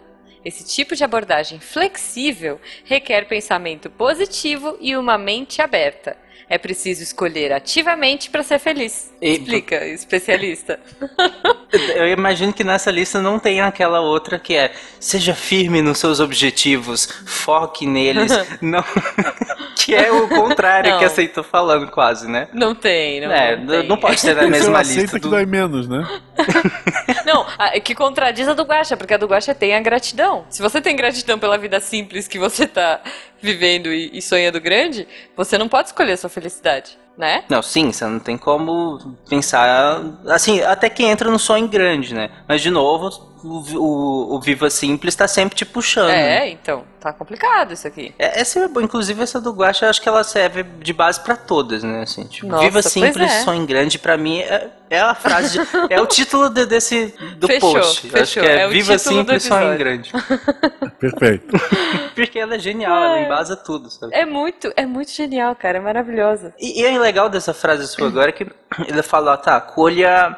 Esse 0.47 0.63
tipo 0.63 0.95
de 0.95 1.03
abordagem 1.03 1.59
flexível 1.59 2.61
requer 2.85 3.27
pensamento 3.27 3.91
positivo 3.91 4.79
e 4.81 4.97
uma 4.97 5.19
mente 5.19 5.61
aberta. 5.61 6.17
É 6.49 6.59
preciso 6.59 7.03
escolher 7.03 7.53
ativamente 7.53 8.31
para 8.31 8.43
ser 8.43 8.59
feliz. 8.61 9.13
E- 9.21 9.33
Explica, 9.33 9.85
especialista. 9.87 10.79
Eu 11.95 12.09
imagino 12.09 12.53
que 12.53 12.63
nessa 12.63 12.91
lista 12.91 13.21
não 13.21 13.39
tem 13.39 13.61
aquela 13.61 14.01
outra 14.01 14.39
que 14.39 14.55
é 14.55 14.71
seja 15.01 15.35
firme 15.35 15.83
nos 15.83 15.99
seus 15.99 16.21
objetivos, 16.21 17.07
foque 17.27 17.87
neles, 17.87 18.31
não 18.63 18.85
que 19.77 19.95
é 19.95 20.11
o 20.11 20.29
contrário 20.29 20.91
Não. 20.93 20.99
que 20.99 21.05
aceitou 21.05 21.45
falando 21.45 21.89
quase, 21.91 22.29
né? 22.29 22.49
Não 22.53 22.75
tem, 22.75 23.21
não, 23.21 23.31
é, 23.33 23.57
não 23.57 23.67
tem. 23.67 23.89
não 23.89 23.97
pode 23.97 24.21
ter 24.21 24.35
na 24.35 24.43
mesma 24.49 24.81
aceita 24.81 25.03
lista 25.03 25.17
que 25.19 25.23
do... 25.23 25.31
dói 25.31 25.47
menos, 25.47 25.87
né? 25.89 26.05
Não, 27.25 27.47
a- 27.59 27.79
que 27.81 27.95
contradiz 27.95 28.49
a 28.49 28.55
do 28.55 28.63
Guaxa, 28.65 28.97
porque 28.97 29.15
a 29.15 29.17
do 29.17 29.27
Guaxa 29.27 29.55
tem 29.55 29.75
a 29.75 29.81
gratidão. 29.81 30.45
Se 30.49 30.63
você 30.63 30.81
tem 30.81 30.97
gratidão 30.97 31.39
pela 31.39 31.57
vida 31.59 31.79
simples 31.81 32.27
que 32.27 32.39
você 32.39 32.67
tá 32.67 33.01
vivendo 33.47 33.93
e, 33.93 34.11
e 34.13 34.21
sonhando 34.21 34.61
grande, 34.61 35.07
você 35.37 35.57
não 35.57 35.69
pode 35.69 35.89
escolher 35.89 36.13
a 36.13 36.17
sua 36.17 36.29
felicidade, 36.29 36.99
né? 37.17 37.45
Não, 37.49 37.63
sim, 37.63 37.93
você 37.93 38.05
não 38.05 38.19
tem 38.19 38.37
como 38.37 39.17
pensar. 39.29 40.03
Assim, 40.27 40.61
até 40.63 40.91
que 40.91 41.05
entra 41.05 41.31
no 41.31 41.39
sonho 41.39 41.69
grande, 41.69 42.13
né? 42.13 42.31
Mas, 42.49 42.61
de 42.61 42.71
novo, 42.71 43.36
o, 43.45 43.79
o, 43.79 44.35
o 44.37 44.41
Viva 44.41 44.69
Simples 44.71 45.15
tá 45.15 45.27
sempre 45.29 45.57
te 45.57 45.65
puxando. 45.65 46.11
É, 46.11 46.49
então, 46.51 46.85
tá 47.01 47.13
complicado 47.13 47.73
isso 47.73 47.87
aqui. 47.87 48.15
É, 48.19 48.41
Essa 48.41 48.61
é 48.61 48.69
boa, 48.69 48.83
inclusive 48.83 49.23
essa 49.23 49.41
do 49.41 49.53
Guacha, 49.53 49.87
eu 49.87 49.91
acho 49.91 50.01
que 50.03 50.09
ela 50.09 50.25
serve 50.25 50.63
de 50.63 50.93
base 50.93 51.21
pra 51.21 51.37
todas, 51.37 51.83
né? 51.83 52.03
Assim, 52.03 52.25
tipo, 52.25 52.47
Nossa, 52.49 52.65
Viva 52.65 52.83
Simples, 52.83 53.31
é. 53.33 53.41
sonho 53.43 53.67
grande, 53.67 53.99
pra 53.99 54.17
mim 54.17 54.39
é, 54.41 54.69
é 54.91 55.01
a 55.01 55.15
frase, 55.15 55.59
de- 55.59 55.67
é 55.93 56.01
o 56.01 56.07
título 56.07 56.49
de- 56.51 56.67
desse 56.67 57.15
do 57.39 57.47
Fechou, 57.47 57.73
post. 57.75 57.83
Eu 58.13 58.23
acho 58.23 58.33
fechou, 58.35 58.43
que 58.43 58.49
é, 58.49 58.61
é 58.63 58.67
o 58.67 58.71
Viva 58.71 58.99
Simples, 58.99 59.43
sonho 59.45 59.77
grande. 59.79 60.13
Perfeito. 60.99 61.57
Porque 62.15 62.39
ela 62.39 62.55
é 62.55 62.59
genial, 62.59 62.97
ela 62.97 63.21
embasa 63.21 63.57
tudo, 63.57 63.91
sabe? 63.91 64.15
É 64.15 64.25
muito, 64.25 64.73
é 64.77 64.87
muito 64.87 65.11
genial, 65.13 65.55
cara, 65.55 65.79
é 65.79 65.81
maravilhosa. 65.81 66.55
E, 66.59 66.81
e 66.81 66.85
é 66.85 66.99
legal 66.99 67.29
dessa 67.29 67.53
frase 67.53 67.87
sua 67.87 68.09
agora 68.09 68.33
que 68.33 68.47
ele 68.89 69.03
fala, 69.03 69.33
ó, 69.33 69.37
tá, 69.37 69.61
colha, 69.61 70.37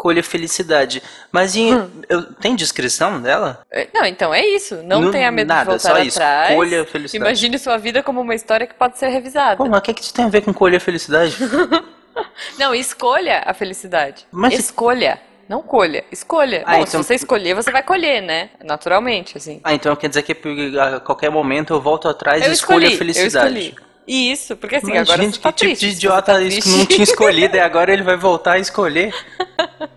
colha 0.00 0.22
felicidade. 0.22 1.02
Mas 1.30 1.54
em, 1.54 1.74
Hum. 1.74 1.90
eu- 2.08 2.22
tem 2.34 2.56
descrição 2.56 3.20
dela? 3.20 3.60
É, 3.70 3.86
Não, 3.92 4.06
então 4.06 4.32
é 4.32 4.42
isso. 4.46 4.76
Não, 4.82 5.02
Não- 5.02 5.10
tenha 5.10 5.30
medo 5.30 5.48
nada, 5.48 5.60
de 5.60 5.66
voltar 5.66 5.90
só 5.96 5.98
isso. 6.02 6.16
atrás. 6.18 6.50
Escolha 6.50 6.82
a 6.82 6.86
felicidade. 6.86 7.22
Imagine 7.30 7.58
sua 7.58 7.76
vida 7.76 8.02
como 8.02 8.18
uma 8.22 8.34
história 8.34 8.66
que 8.66 8.72
pode 8.74 8.98
ser 8.98 9.08
revisada. 9.08 9.56
Pô, 9.58 9.66
mas 9.66 9.78
o 9.78 9.82
que, 9.82 9.92
que 9.92 10.02
isso 10.02 10.14
tem 10.14 10.24
a 10.24 10.28
ver 10.28 10.40
com 10.40 10.54
colher 10.54 10.80
felicidade? 10.80 11.36
Não, 12.58 12.74
escolha 12.74 13.42
a 13.44 13.52
felicidade. 13.52 14.26
Mas- 14.32 14.54
Escolha. 14.58 15.20
Não 15.48 15.62
colha, 15.62 16.04
escolha. 16.12 16.62
Ah, 16.64 16.76
Bom, 16.76 16.82
então- 16.82 16.86
se 16.86 16.96
você 17.08 17.14
escolher, 17.16 17.54
você 17.54 17.72
vai 17.72 17.82
colher, 17.82 18.22
né? 18.22 18.50
Naturalmente, 18.64 19.36
assim. 19.36 19.60
ah, 19.64 19.74
então 19.74 19.94
quer 19.96 20.08
dizer 20.08 20.22
que 20.22 20.32
a 20.78 21.00
qualquer 21.00 21.28
momento 21.28 21.72
eu 21.74 21.80
volto 21.80 22.08
atrás 22.08 22.42
Eu 22.44 22.50
e 22.50 22.54
escolho 22.54 22.84
escolhi, 22.84 22.94
a 22.94 22.98
felicidade. 22.98 23.54
eu 23.56 23.62
escolhi. 23.62 23.89
Isso, 24.12 24.56
porque 24.56 24.74
assim, 24.76 24.88
Mas, 24.88 25.08
agora 25.08 25.22
gente, 25.22 25.36
você 25.36 25.40
tá 25.40 25.52
que 25.52 25.58
tipo 25.58 25.68
triste. 25.68 25.84
de 25.86 25.90
Se 25.92 25.96
idiota 25.98 26.32
tá 26.34 26.40
é 26.42 26.44
isso 26.44 26.62
que 26.68 26.76
não 26.78 26.86
tinha 26.86 27.04
escolhido 27.04 27.56
e 27.56 27.60
agora 27.60 27.92
ele 27.92 28.02
vai 28.02 28.16
voltar 28.16 28.52
a 28.54 28.58
escolher? 28.58 29.14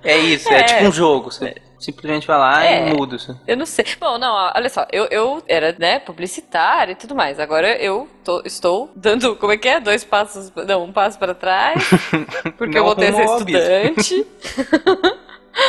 É 0.04 0.18
isso, 0.18 0.50
é, 0.50 0.60
É. 0.60 0.64
tipo 0.64 0.84
um 0.86 0.92
jogo. 0.92 1.32
Você 1.32 1.56
simplesmente 1.80 2.28
vai 2.28 2.38
lá 2.38 2.66
É. 2.66 2.90
e 2.90 2.94
muda. 2.94 3.16
assim. 3.16 3.36
Eu 3.48 3.56
não 3.58 3.66
sei. 3.66 3.86
Bom, 4.00 4.18
não, 4.18 4.34
olha 4.56 4.70
só, 4.70 4.86
eu, 4.92 5.06
eu 5.10 5.42
era, 5.48 5.76
né, 5.80 6.00
publicitária 6.00 6.92
e 6.92 6.96
tudo 6.96 7.16
mais. 7.16 7.40
Agora 7.40 7.76
eu 7.82 8.08
tô- 8.24 8.42
estou 8.46 8.92
dando, 8.96 9.36
como 9.38 9.52
é 9.54 9.58
que 9.58 9.68
é? 9.68 9.80
Dois 9.80 10.04
passos, 10.04 10.52
não, 10.68 10.84
um 10.84 10.92
passo 10.92 11.18
para 11.18 11.34
trás, 11.34 11.84
porque 12.58 12.78
eu 12.78 12.84
Não 12.84 12.86
voltei 12.86 13.10
a 13.10 13.14
ser 13.14 13.24
estudante. 13.26 14.28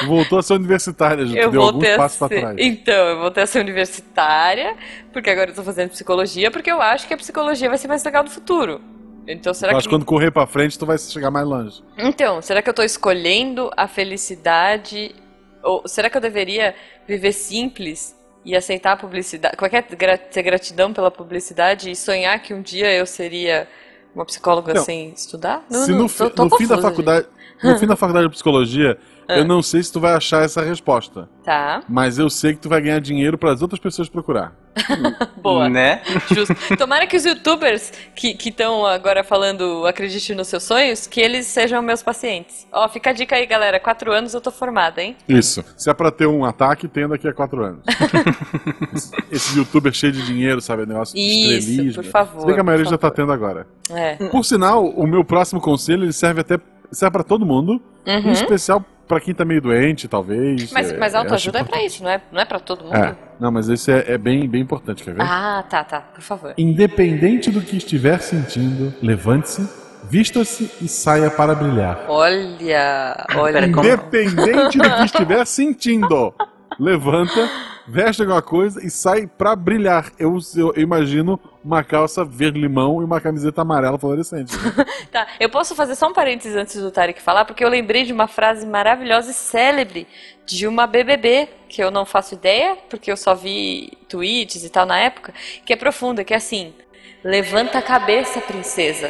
Voltou 0.06 0.38
a 0.38 0.42
ser 0.42 0.54
universitária, 0.54 1.26
já 1.26 1.38
eu 1.38 1.50
deu 1.50 1.60
alguns 1.62 1.88
passos 1.96 2.18
pra 2.18 2.28
ser. 2.28 2.40
trás. 2.40 2.56
Então, 2.58 2.94
eu 2.94 3.18
voltei 3.20 3.42
a 3.42 3.46
ser 3.46 3.60
universitária, 3.60 4.76
porque 5.12 5.28
agora 5.30 5.50
eu 5.50 5.54
tô 5.54 5.62
fazendo 5.62 5.90
psicologia, 5.90 6.50
porque 6.50 6.70
eu 6.72 6.80
acho 6.80 7.06
que 7.06 7.12
a 7.14 7.16
psicologia 7.16 7.68
vai 7.68 7.76
ser 7.78 7.88
mais 7.88 8.02
legal 8.02 8.24
no 8.24 8.30
futuro. 8.30 8.80
Então, 9.28 9.52
será 9.54 9.72
Eu 9.72 9.74
que. 9.74 9.78
acho 9.78 9.88
que 9.88 9.94
quando 9.94 10.04
correr 10.04 10.30
pra 10.30 10.46
frente, 10.46 10.78
tu 10.78 10.84
vai 10.86 10.98
chegar 10.98 11.30
mais 11.30 11.46
longe. 11.46 11.82
Então, 11.98 12.40
será 12.42 12.60
que 12.62 12.68
eu 12.68 12.74
tô 12.74 12.82
escolhendo 12.82 13.70
a 13.76 13.86
felicidade? 13.86 15.14
Ou 15.62 15.86
será 15.86 16.10
que 16.10 16.16
eu 16.16 16.20
deveria 16.20 16.74
viver 17.06 17.32
simples 17.32 18.14
e 18.44 18.54
aceitar 18.54 18.92
a 18.92 18.96
publicidade? 18.96 19.56
Qualquer 19.56 19.82
gra 19.96 20.18
ter 20.18 20.42
gratidão 20.42 20.92
pela 20.92 21.10
publicidade 21.10 21.90
e 21.90 21.96
sonhar 21.96 22.38
que 22.42 22.52
um 22.52 22.60
dia 22.60 22.92
eu 22.92 23.06
seria 23.06 23.66
uma 24.14 24.24
psicóloga 24.26 24.74
Não. 24.74 24.82
sem 24.84 25.10
estudar? 25.10 25.64
Se 25.70 25.92
no, 25.92 26.06
fi- 26.08 26.18
tô- 26.18 26.30
tô 26.30 26.44
no 26.44 26.56
fim 26.56 26.66
da 26.66 26.78
faculdade, 26.78 27.26
no 27.62 27.78
fim 27.78 27.86
da 27.86 27.96
faculdade 27.96 28.26
de 28.26 28.32
psicologia, 28.32 28.98
Ah. 29.28 29.38
eu 29.38 29.44
não 29.44 29.62
sei 29.62 29.82
se 29.82 29.92
tu 29.92 30.00
vai 30.00 30.12
achar 30.12 30.42
essa 30.44 30.62
resposta. 30.62 31.28
Tá, 31.44 31.82
mas 31.88 32.18
eu 32.18 32.28
sei 32.30 32.54
que 32.54 32.60
tu 32.60 32.68
vai 32.68 32.80
ganhar 32.80 33.00
dinheiro 33.00 33.36
para 33.36 33.52
as 33.52 33.62
outras 33.62 33.80
pessoas 33.80 34.08
procurar. 34.08 34.52
boa. 35.40 35.68
Né? 35.68 36.02
Justo. 36.32 36.54
Tomara 36.76 37.06
que 37.06 37.16
os 37.16 37.24
youtubers 37.24 37.92
que 38.14 38.36
estão 38.44 38.84
agora 38.84 39.22
falando 39.22 39.86
acredite 39.86 40.34
nos 40.34 40.48
seus 40.48 40.62
sonhos, 40.64 41.06
que 41.06 41.20
eles 41.20 41.46
sejam 41.46 41.80
meus 41.82 42.02
pacientes. 42.02 42.66
Ó, 42.72 42.88
fica 42.88 43.10
a 43.10 43.12
dica 43.12 43.36
aí, 43.36 43.46
galera. 43.46 43.78
Quatro 43.78 44.12
anos 44.12 44.34
eu 44.34 44.40
tô 44.40 44.50
formada, 44.50 45.02
hein? 45.02 45.16
Isso. 45.28 45.64
Se 45.76 45.88
é 45.90 45.94
pra 45.94 46.10
ter 46.10 46.26
um 46.26 46.44
ataque, 46.44 46.88
tem 46.88 47.06
daqui 47.06 47.28
a 47.28 47.32
quatro 47.32 47.62
anos. 47.64 47.82
Esse 49.30 49.58
youtuber 49.58 49.92
cheio 49.92 50.12
de 50.12 50.24
dinheiro, 50.26 50.60
sabe? 50.60 50.86
Negócio 50.86 51.14
de 51.14 51.20
Isso, 51.20 51.94
por 52.02 52.04
favor, 52.04 52.40
Se 52.40 52.46
bem 52.46 52.54
que 52.54 52.60
a 52.60 52.64
maioria 52.64 52.86
já 52.90 52.98
tá 52.98 53.10
tendo 53.10 53.32
agora. 53.32 53.66
É. 53.90 54.16
Por 54.28 54.44
sinal, 54.44 54.84
o 54.86 55.06
meu 55.06 55.24
próximo 55.24 55.60
conselho 55.60 56.04
ele 56.04 56.12
serve 56.12 56.40
até 56.40 56.58
serve 56.90 57.12
para 57.12 57.24
todo 57.24 57.44
mundo, 57.44 57.80
em 58.06 58.24
Uhum. 58.26 58.32
especial 58.32 58.84
pra 59.06 59.20
quem 59.20 59.34
tá 59.34 59.44
meio 59.44 59.60
doente, 59.60 60.08
talvez. 60.08 60.72
Mas, 60.72 60.90
é, 60.92 60.96
mas 60.98 61.14
é, 61.14 61.16
autoajuda 61.18 61.60
é 61.60 61.64
pra 61.64 61.82
isso, 61.84 62.02
não 62.02 62.10
é, 62.10 62.20
não 62.32 62.40
é 62.40 62.44
pra 62.44 62.58
todo 62.58 62.84
mundo? 62.84 62.96
É, 62.96 63.14
não, 63.38 63.50
mas 63.50 63.68
esse 63.68 63.90
é, 63.92 64.12
é 64.12 64.18
bem, 64.18 64.48
bem 64.48 64.62
importante, 64.62 65.02
quer 65.02 65.14
ver? 65.14 65.22
Ah, 65.22 65.64
tá, 65.68 65.84
tá, 65.84 66.00
por 66.00 66.22
favor. 66.22 66.54
Independente 66.56 67.50
do 67.50 67.60
que 67.60 67.76
estiver 67.76 68.20
sentindo, 68.20 68.92
levante-se, 69.02 69.68
vista-se 70.08 70.70
e 70.82 70.88
saia 70.88 71.30
para 71.30 71.54
brilhar. 71.54 72.04
Olha, 72.08 73.26
olha. 73.36 73.60
Pera, 73.60 73.72
como- 73.72 73.86
Independente 73.88 74.78
do 74.78 74.90
que 74.96 75.04
estiver 75.04 75.44
sentindo, 75.46 76.34
levanta, 76.78 77.48
veste 77.86 78.22
alguma 78.22 78.42
coisa 78.42 78.84
e 78.84 78.90
sai 78.90 79.26
pra 79.26 79.54
brilhar. 79.54 80.10
Eu, 80.18 80.38
eu 80.56 80.72
imagino 80.76 81.38
uma 81.64 81.82
calça 81.82 82.24
verde-limão 82.24 83.00
e 83.00 83.04
uma 83.04 83.20
camiseta 83.20 83.62
amarela 83.62 83.98
fluorescente. 83.98 84.52
Tá, 85.10 85.28
eu 85.38 85.48
posso 85.48 85.76
fazer 85.76 85.94
só 85.94 86.08
um 86.08 86.12
parênteses 86.12 86.56
antes 86.56 86.80
do 86.80 86.90
Tarek 86.90 87.22
falar, 87.22 87.44
porque 87.44 87.64
eu 87.64 87.68
lembrei 87.68 88.02
de 88.02 88.12
uma 88.12 88.26
frase 88.26 88.66
maravilhosa 88.66 89.30
e 89.30 89.34
célebre 89.34 90.08
de 90.44 90.66
uma 90.66 90.88
BBB, 90.88 91.48
que 91.68 91.80
eu 91.80 91.88
não 91.88 92.04
faço 92.04 92.34
ideia, 92.34 92.76
porque 92.90 93.12
eu 93.12 93.16
só 93.16 93.32
vi 93.32 93.92
tweets 94.08 94.64
e 94.64 94.70
tal 94.70 94.84
na 94.84 94.98
época, 94.98 95.32
que 95.64 95.72
é 95.72 95.76
profunda, 95.76 96.24
que 96.24 96.34
é 96.34 96.36
assim: 96.36 96.74
Levanta 97.22 97.78
a 97.78 97.82
cabeça, 97.82 98.40
princesa, 98.40 99.08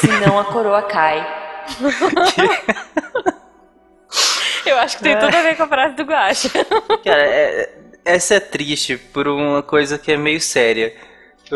senão 0.00 0.38
a 0.38 0.44
coroa 0.44 0.82
cai. 0.82 1.26
eu 4.66 4.76
acho 4.78 4.98
que 4.98 5.02
tem 5.02 5.18
tudo 5.18 5.34
a 5.34 5.42
ver 5.42 5.56
com 5.56 5.62
a 5.62 5.68
frase 5.68 5.96
do 5.96 6.02
Guacha. 6.04 6.50
Cara, 7.02 7.22
é- 7.22 7.85
essa 8.06 8.34
é 8.36 8.40
triste 8.40 8.96
por 8.96 9.26
uma 9.26 9.62
coisa 9.62 9.98
que 9.98 10.12
é 10.12 10.16
meio 10.16 10.40
séria. 10.40 10.94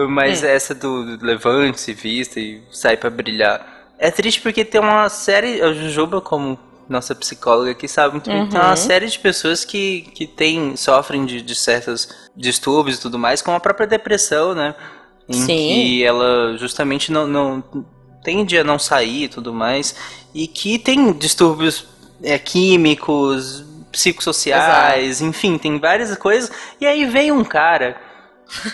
Mas 0.09 0.45
essa 0.45 0.75
do 0.75 1.19
levante-se, 1.21 1.93
vista 1.95 2.39
e 2.39 2.63
sai 2.71 2.97
pra 2.97 3.09
brilhar. 3.09 3.89
É 3.99 4.11
triste 4.11 4.41
porque 4.41 4.65
tem 4.65 4.81
uma 4.81 5.09
série. 5.09 5.63
A 5.63 5.73
Jujuba, 5.73 6.21
como 6.21 6.59
nossa 6.89 7.15
psicóloga 7.15 7.71
aqui, 7.71 7.87
sabe 7.87 8.15
muito 8.15 8.31
bem. 8.31 8.49
Tem 8.49 8.61
uma 8.61 8.77
série 8.77 9.07
de 9.07 9.19
pessoas 9.19 9.65
que, 9.65 10.03
que 10.15 10.27
tem, 10.27 10.77
sofrem 10.77 11.25
de, 11.25 11.41
de 11.41 11.55
certos 11.55 12.09
distúrbios 12.37 12.99
e 12.99 13.01
tudo 13.01 13.19
mais, 13.19 13.43
como 13.43 13.57
a 13.57 13.61
própria 13.61 13.87
depressão, 13.87 14.55
né? 14.55 14.75
Em 15.29 15.35
Sim. 15.35 15.47
que 15.47 16.05
ela 16.05 16.57
justamente 16.57 17.13
não, 17.13 17.27
não 17.27 17.65
tende 18.23 18.59
a 18.59 18.65
não 18.65 18.79
sair 18.79 19.25
e 19.25 19.29
tudo 19.29 19.53
mais. 19.53 19.95
E 20.35 20.47
que 20.47 20.79
tem 20.79 21.13
distúrbios 21.13 21.87
é, 22.23 22.39
químicos, 22.39 23.65
psicossociais, 23.91 25.21
enfim, 25.21 25.59
tem 25.59 25.79
várias 25.79 26.17
coisas. 26.17 26.51
E 26.81 26.87
aí 26.87 27.05
vem 27.07 27.33
um 27.33 27.45
cara 27.45 27.97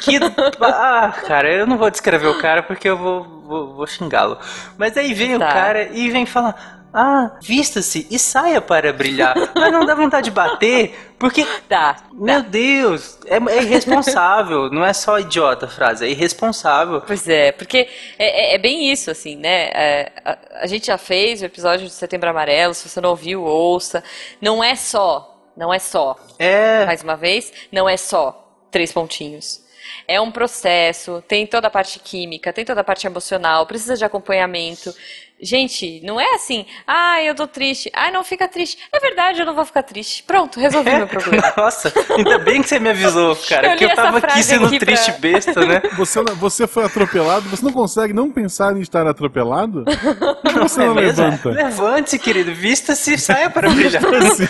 que. 0.01 0.19
ah, 0.63 1.13
cara, 1.27 1.51
eu 1.53 1.67
não 1.67 1.77
vou 1.79 1.91
descrever 1.91 2.27
o 2.29 2.39
cara 2.39 2.63
porque 2.63 2.89
eu 2.89 2.97
vou, 2.97 3.25
vou, 3.47 3.75
vou 3.75 3.87
xingá-lo. 3.87 4.39
Mas 4.79 4.97
aí 4.97 5.13
vem 5.15 5.35
o 5.37 5.39
Tá. 5.39 5.53
cara 5.53 5.83
e 5.93 6.11
vem 6.11 6.27
falar. 6.27 6.76
Ah, 6.93 7.33
vista-se 7.43 8.07
e 8.11 8.19
saia 8.19 8.61
para 8.61 8.93
brilhar. 8.93 9.35
Mas 9.55 9.71
não 9.73 9.85
dá 9.85 9.95
vontade 9.95 10.25
de 10.27 10.31
bater, 10.31 10.95
porque 11.19 11.45
Tá. 11.69 11.97
meu 12.13 12.43
Deus, 12.43 13.19
é, 13.27 13.37
é 13.37 13.63
irresponsável. 13.63 14.71
não 14.71 14.85
é 14.85 14.93
só 14.95 15.19
idiota 15.19 15.67
a 15.67 15.69
frase, 15.69 16.07
é 16.07 16.09
irresponsável. 16.09 17.03
Pois 17.03 17.29
é, 17.29 17.53
porque 17.53 17.89
é, 18.19 18.53
é- 18.53 18.55
é 18.55 18.59
bem 18.59 18.91
isso, 18.91 19.11
assim, 19.11 19.37
né? 19.37 19.71
É, 19.75 20.13
a, 20.25 20.39
a 20.63 20.67
gente 20.67 20.87
já 20.87 20.97
fez 20.97 21.43
o 21.43 21.45
episódio 21.45 21.87
de 21.87 21.93
Setembro 21.93 22.31
Amarelo, 22.31 22.73
se 22.73 22.89
você 22.89 23.01
não 23.01 23.11
ouviu, 23.11 23.43
ouça. 23.45 24.03
Não 24.41 24.65
é 24.65 24.75
só, 24.75 25.39
não 25.57 25.73
é 25.75 25.79
só, 25.79 26.17
É. 26.39 26.87
mais 26.87 27.03
uma 27.03 27.17
vez, 27.17 27.53
não 27.71 27.87
é 27.89 27.97
só 27.99 28.43
três 28.71 28.91
pontinhos. 28.93 29.66
É 30.09 30.21
um 30.21 30.31
processo, 30.31 31.23
tem 31.27 31.47
toda 31.47 31.67
a 31.69 31.71
parte 31.71 31.99
química, 31.99 32.53
tem 32.53 32.65
toda 32.65 32.81
a 32.81 32.85
parte 32.85 33.07
emocional, 33.07 33.67
precisa 33.67 33.97
de 33.97 34.05
acompanhamento. 34.05 34.93
Gente, 35.39 36.01
não 36.03 36.19
é 36.19 36.35
assim, 36.35 36.65
ah, 36.87 37.23
eu 37.23 37.35
tô 37.35 37.47
triste, 37.47 37.91
ah, 37.93 38.11
não 38.11 38.25
fica 38.25 38.49
triste. 38.49 38.79
É 38.91 38.99
verdade, 38.99 39.39
eu 39.41 39.45
não 39.45 39.55
vou 39.55 39.67
ficar 39.67 39.83
triste. 39.83 40.23
Pronto, 40.23 40.59
resolvi 40.59 40.89
meu 40.97 41.07
problema. 41.07 41.53
Nossa, 41.55 41.93
ainda 42.17 42.39
bem 42.39 42.63
que 42.63 42.69
você 42.71 42.79
me 42.79 42.89
avisou, 42.89 43.37
cara, 43.47 43.67
Eu 43.67 43.71
porque 43.73 43.85
eu 43.85 43.95
tava 43.95 44.17
aqui 44.17 44.43
sendo 44.43 44.65
aqui 44.67 44.79
pra- 44.79 44.87
triste 44.87 45.13
besta, 45.21 45.61
né? 45.67 45.83
Você, 45.99 46.23
não- 46.23 46.35
você 46.37 46.67
foi 46.67 46.85
atropelado, 46.87 47.51
você 47.51 47.63
não 47.63 47.71
consegue 47.73 48.15
não 48.15 48.31
pensar 48.31 48.75
em 48.77 48.81
estar 48.81 49.07
atropelado? 49.07 49.85
Por 49.85 50.53
que 50.55 50.59
você 50.59 50.83
É 50.83 50.87
não 50.87 50.95
mesmo? 50.95 51.23
levanta? 51.23 51.51
Levante, 51.51 52.19
querido, 52.19 52.55
vista-se 52.55 53.13
e 53.15 53.19
saia 53.19 53.51
para 53.51 53.69
brilhar. 53.69 54.03
Assim, 54.07 54.49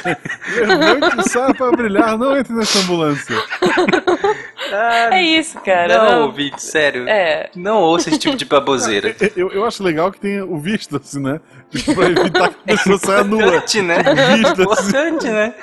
levante 0.54 1.16
e 1.20 1.28
saia 1.28 1.52
para 1.52 1.70
brilhar, 1.72 2.16
não 2.16 2.36
entre 2.38 2.52
nessa 2.52 2.78
ambulância. 2.78 3.34
Ah, 4.72 5.16
É 5.16 5.22
isso, 5.22 5.58
cara. 5.60 5.98
não, 5.98 6.10
não- 6.12 6.22
ouvinte, 6.26 6.62
sério. 6.62 7.08
É. 7.08 7.50
Não 7.54 7.80
ouça 7.80 8.08
esse 8.08 8.18
tipo 8.18 8.36
de 8.36 8.44
baboseira. 8.44 9.14
Eu, 9.36 9.50
eu 9.52 9.64
acho 9.64 9.82
legal 9.82 10.10
que 10.10 10.18
tenha 10.20 10.44
o 10.44 10.58
visto, 10.58 10.96
assim, 10.96 11.20
né? 11.20 11.40
Tipo, 11.70 11.94
pra 11.94 12.06
evitar 12.06 12.48
que 12.48 12.56
a 12.72 12.76
pessoa 12.76 12.98
saia 12.98 13.24
nua. 13.24 13.42
Importante, 13.42 13.82
né? 13.82 13.96
Visto, 14.36 14.72
assim. 14.72 14.88
Importante, 14.88 15.28
né? 15.28 15.54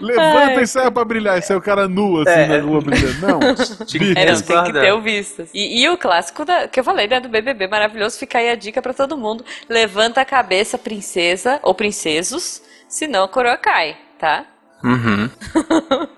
Levanta 0.00 0.58
Ai. 0.58 0.62
e 0.62 0.66
saia 0.66 0.90
pra 0.90 1.04
brilhar. 1.04 1.38
E 1.38 1.42
sai 1.42 1.56
o 1.56 1.60
cara 1.62 1.88
nu, 1.88 2.20
assim, 2.20 2.30
É. 2.40 2.46
na 2.46 2.60
rua 2.62 2.80
brilhando. 2.80 3.20
Não. 3.26 3.40
É, 3.40 4.32
não, 4.32 4.40
tem 4.42 4.64
que 4.64 4.72
ter 4.72 4.92
o 4.92 5.00
visto. 5.00 5.46
E, 5.54 5.82
e 5.82 5.88
o 5.88 5.96
clássico 5.96 6.44
da- 6.44 6.68
que 6.68 6.78
eu 6.80 6.84
falei, 6.84 7.06
né, 7.06 7.20
do 7.20 7.28
BBB 7.28 7.66
maravilhoso, 7.68 8.18
fica 8.18 8.38
aí 8.38 8.50
a 8.50 8.54
dica 8.54 8.82
pra 8.82 8.92
todo 8.92 9.16
mundo. 9.16 9.44
Levanta 9.68 10.20
a 10.20 10.24
cabeça, 10.24 10.76
princesa 10.76 11.60
ou 11.62 11.74
princesos, 11.74 12.60
senão 12.88 13.24
a 13.24 13.28
coroa 13.28 13.56
cai, 13.56 13.96
tá? 14.18 14.44
Uhum. 14.82 15.30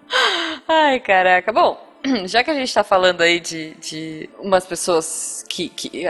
Ai, 0.68 1.00
caraca. 1.00 1.52
Bom, 1.52 1.78
já 2.26 2.42
que 2.42 2.50
a 2.50 2.54
gente 2.54 2.72
tá 2.72 2.82
falando 2.82 3.20
aí 3.20 3.38
de, 3.38 3.74
de 3.74 4.30
umas 4.38 4.66
pessoas 4.66 5.44
que, 5.48 5.68
que 5.68 6.04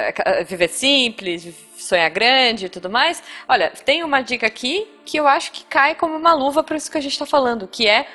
viver 0.46 0.68
simples, 0.68 1.46
sonhar 1.76 2.08
grande 2.10 2.66
e 2.66 2.68
tudo 2.68 2.88
mais, 2.88 3.22
olha, 3.48 3.70
tem 3.84 4.02
uma 4.02 4.22
dica 4.22 4.46
aqui 4.46 4.88
que 5.04 5.18
eu 5.18 5.26
acho 5.28 5.52
que 5.52 5.64
cai 5.64 5.94
como 5.94 6.16
uma 6.16 6.32
luva 6.32 6.62
para 6.62 6.76
isso 6.76 6.90
que 6.90 6.98
a 6.98 7.00
gente 7.00 7.18
tá 7.18 7.26
falando, 7.26 7.68
que 7.68 7.86
é 7.86 8.06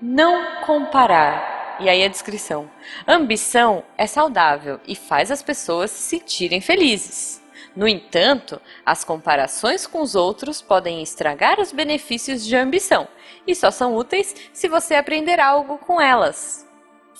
não 0.00 0.62
comparar. 0.62 1.76
E 1.78 1.90
aí 1.90 2.02
a 2.02 2.08
descrição. 2.08 2.70
Ambição 3.06 3.84
é 3.98 4.06
saudável 4.06 4.80
e 4.86 4.96
faz 4.96 5.30
as 5.30 5.42
pessoas 5.42 5.90
se 5.90 6.18
sentirem 6.18 6.60
felizes. 6.60 7.42
No 7.74 7.86
entanto, 7.86 8.58
as 8.86 9.04
comparações 9.04 9.86
com 9.86 10.00
os 10.00 10.14
outros 10.14 10.62
podem 10.62 11.02
estragar 11.02 11.60
os 11.60 11.72
benefícios 11.72 12.46
de 12.46 12.56
ambição 12.56 13.06
e 13.46 13.54
só 13.54 13.70
são 13.70 13.94
úteis 13.94 14.34
se 14.54 14.66
você 14.66 14.94
aprender 14.94 15.38
algo 15.38 15.76
com 15.76 16.00
elas. 16.00 16.65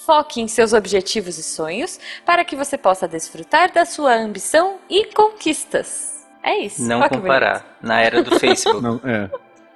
Foque 0.05 0.41
em 0.41 0.49
seus 0.49 0.73
objetivos 0.73 1.39
e 1.39 1.43
sonhos 1.43 1.99
para 2.25 2.45
que 2.45 2.55
você 2.55 2.77
possa 2.77 3.09
desfrutar 3.09 3.73
da 3.73 3.85
sua 3.85 4.15
ambição 4.15 4.77
e 4.89 5.07
conquistas. 5.07 6.27
É 6.43 6.59
isso. 6.59 6.83
Não 6.83 7.01
Olha 7.01 7.09
comparar. 7.09 7.79
Na 7.83 8.01
era 8.01 8.23
do 8.23 8.39
Facebook. 8.39 8.83
Não, 8.83 9.01
é. 9.05 9.29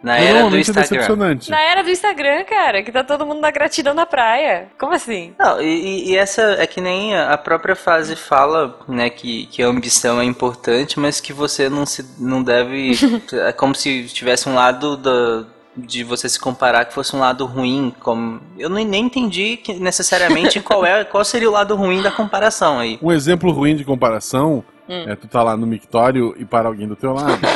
Na 0.03 0.17
era 0.17 0.49
do 0.49 0.57
é 0.57 0.61
Instagram. 0.61 0.83
decepcionante. 0.83 1.51
Na 1.51 1.61
era 1.61 1.83
do 1.83 1.91
Instagram, 1.91 2.45
cara, 2.45 2.83
que 2.83 2.91
tá 2.91 3.05
todo 3.05 3.27
mundo 3.27 3.41
na 3.41 3.51
gratidão 3.51 3.93
na 3.93 4.07
praia. 4.07 4.69
Como 4.79 4.95
assim? 4.95 5.35
Não, 5.39 5.61
e, 5.61 6.11
e 6.11 6.17
essa 6.17 6.43
é 6.59 6.67
que 6.67 6.81
nem 6.81 7.15
a 7.15 7.37
própria 7.37 7.77
frase 7.77 8.17
fala, 8.17 8.79
né, 8.89 9.11
que, 9.11 9.47
que 9.47 9.63
a 9.63 9.67
ambição 9.67 10.21
é 10.21 10.25
importante, 10.25 10.99
mas 10.99 11.21
que 11.21 11.33
você 11.33 11.69
não 11.69 11.85
se 11.85 12.05
não 12.19 12.43
deve. 12.43 12.93
é 13.47 13.53
como 13.53 13.75
se 13.75 14.05
tivesse 14.05 14.49
um 14.49 14.55
lado 14.55 14.97
da, 14.97 15.45
de 15.77 16.03
você 16.05 16.29
se 16.29 16.39
comparar 16.39 16.85
que 16.85 16.93
fosse 16.93 17.15
um 17.15 17.21
lado 17.21 17.47
ruim. 17.47 17.95
Como, 18.01 18.41
eu 18.59 18.69
nem, 18.69 18.85
nem 18.85 19.05
entendi 19.05 19.57
que, 19.57 19.75
necessariamente 19.75 20.61
qual, 20.63 20.85
é, 20.85 21.05
qual 21.05 21.25
seria 21.25 21.49
o 21.49 21.53
lado 21.53 21.75
ruim 21.77 22.03
da 22.03 22.11
comparação 22.11 22.79
aí. 22.79 22.99
Um 23.03 23.13
exemplo 23.13 23.51
ruim 23.53 23.75
de 23.77 23.85
comparação 23.85 24.65
Hum. 24.89 25.05
é 25.07 25.15
tu 25.15 25.29
tá 25.29 25.41
lá 25.41 25.57
no 25.57 25.69
mictório 25.69 26.35
e 26.37 26.45
para 26.45 26.67
alguém 26.67 26.89
do 26.89 26.97
teu 26.97 27.13
lado. 27.13 27.39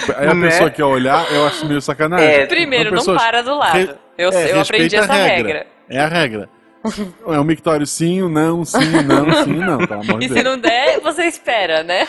Tipo, 0.00 0.18
aí 0.18 0.26
a 0.26 0.34
Né? 0.34 0.48
pessoa 0.48 0.68
quer 0.70 0.84
olhar, 0.84 1.30
eu 1.32 1.46
acho 1.46 1.64
meio 1.64 1.80
sacanagem. 1.80 2.26
É, 2.26 2.46
Primeiro, 2.46 2.90
Uma 2.90 2.96
não 2.96 2.98
pessoa- 2.98 3.16
para 3.16 3.40
do 3.42 3.56
lado. 3.56 3.72
Re- 3.76 3.94
Eu, 4.18 4.30
é, 4.32 4.52
eu 4.52 4.60
aprendi 4.60 4.96
essa 4.96 5.12
a 5.12 5.16
regra. 5.16 5.66
É 5.88 6.00
a 6.00 6.08
regra. 6.08 6.48
É 7.26 7.40
um 7.40 7.44
mictório 7.44 7.86
sim, 7.86 8.28
não, 8.28 8.64
sim, 8.64 9.02
não, 9.04 9.44
sim, 9.44 9.54
não, 9.56 9.78
pelo 9.86 10.00
amor 10.02 10.18
de 10.20 10.26
E 10.26 10.28
se 10.28 10.34
Deus. 10.34 10.44
não 10.44 10.58
der, 10.58 11.00
você 11.00 11.24
espera, 11.24 11.82
né? 11.82 12.06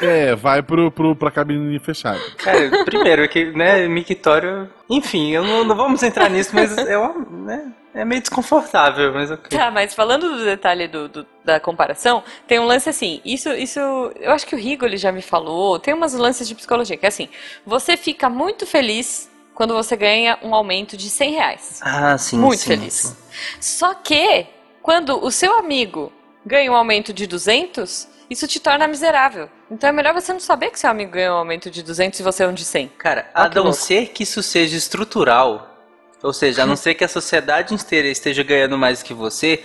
É, 0.00 0.34
vai 0.34 0.62
pro, 0.62 0.90
pro, 0.90 1.14
pra 1.16 1.30
cabine 1.30 1.78
fechada. 1.78 2.20
Cara, 2.38 2.84
primeiro 2.84 3.28
que, 3.28 3.46
né, 3.52 3.86
mictório... 3.88 4.68
Enfim, 4.88 5.30
eu 5.32 5.42
não, 5.44 5.64
não 5.64 5.74
vamos 5.76 6.02
entrar 6.02 6.28
nisso, 6.28 6.50
mas 6.54 6.76
é, 6.76 6.96
uma, 6.98 7.14
né, 7.30 7.72
é 7.94 8.04
meio 8.04 8.20
desconfortável, 8.20 9.12
mas 9.14 9.30
ok. 9.30 9.56
Tá, 9.58 9.70
mas 9.70 9.94
falando 9.94 10.28
do 10.36 10.44
detalhe 10.44 10.86
do, 10.86 11.08
do- 11.08 11.26
da 11.44 11.58
comparação, 11.58 12.22
tem 12.46 12.58
um 12.58 12.66
lance 12.66 12.88
assim, 12.90 13.20
isso, 13.24 13.50
isso, 13.54 13.78
eu 13.80 14.32
acho 14.32 14.46
que 14.46 14.54
o 14.54 14.58
Rigo 14.58 14.84
ele 14.84 14.98
já 14.98 15.10
me 15.10 15.22
falou, 15.22 15.78
tem 15.78 15.94
umas 15.94 16.12
lances 16.12 16.46
de 16.46 16.54
psicologia, 16.54 16.96
que 16.98 17.06
é 17.06 17.08
assim, 17.08 17.28
você 17.64 17.96
fica 17.96 18.28
muito 18.28 18.66
feliz 18.66 19.30
quando 19.54 19.74
você 19.74 19.96
ganha 19.96 20.38
um 20.42 20.54
aumento 20.54 20.96
de 20.96 21.08
100 21.08 21.32
reais. 21.32 21.80
Ah, 21.82 22.18
sim, 22.18 22.38
muito 22.38 22.60
sim, 22.60 22.66
feliz. 22.66 22.94
sim. 22.94 23.16
Só 23.60 23.94
que, 23.94 24.46
quando 24.82 25.24
o 25.24 25.30
seu 25.30 25.58
amigo 25.58 26.12
ganha 26.44 26.70
um 26.70 26.74
aumento 26.74 27.12
de 27.12 27.26
200, 27.26 28.08
isso 28.28 28.46
te 28.46 28.58
torna 28.58 28.88
miserável. 28.88 29.48
Então 29.70 29.88
é 29.88 29.92
melhor 29.92 30.12
você 30.12 30.32
não 30.32 30.40
saber 30.40 30.70
que 30.70 30.78
seu 30.78 30.90
amigo 30.90 31.12
ganha 31.12 31.32
um 31.32 31.36
aumento 31.36 31.70
de 31.70 31.82
200 31.82 32.18
e 32.18 32.22
você 32.22 32.44
é 32.44 32.48
um 32.48 32.54
de 32.54 32.64
100. 32.64 32.88
Cara, 32.98 33.30
a 33.34 33.48
não 33.48 33.72
ser 33.72 34.08
que 34.08 34.22
isso 34.22 34.42
seja 34.42 34.76
estrutural, 34.76 35.70
ou 36.22 36.32
seja, 36.32 36.62
a 36.62 36.66
não 36.66 36.76
ser 36.76 36.94
que 36.94 37.04
a 37.04 37.08
sociedade 37.08 37.74
inteira 37.74 38.08
esteja 38.08 38.42
ganhando 38.42 38.76
mais 38.78 39.02
que 39.02 39.14
você, 39.14 39.62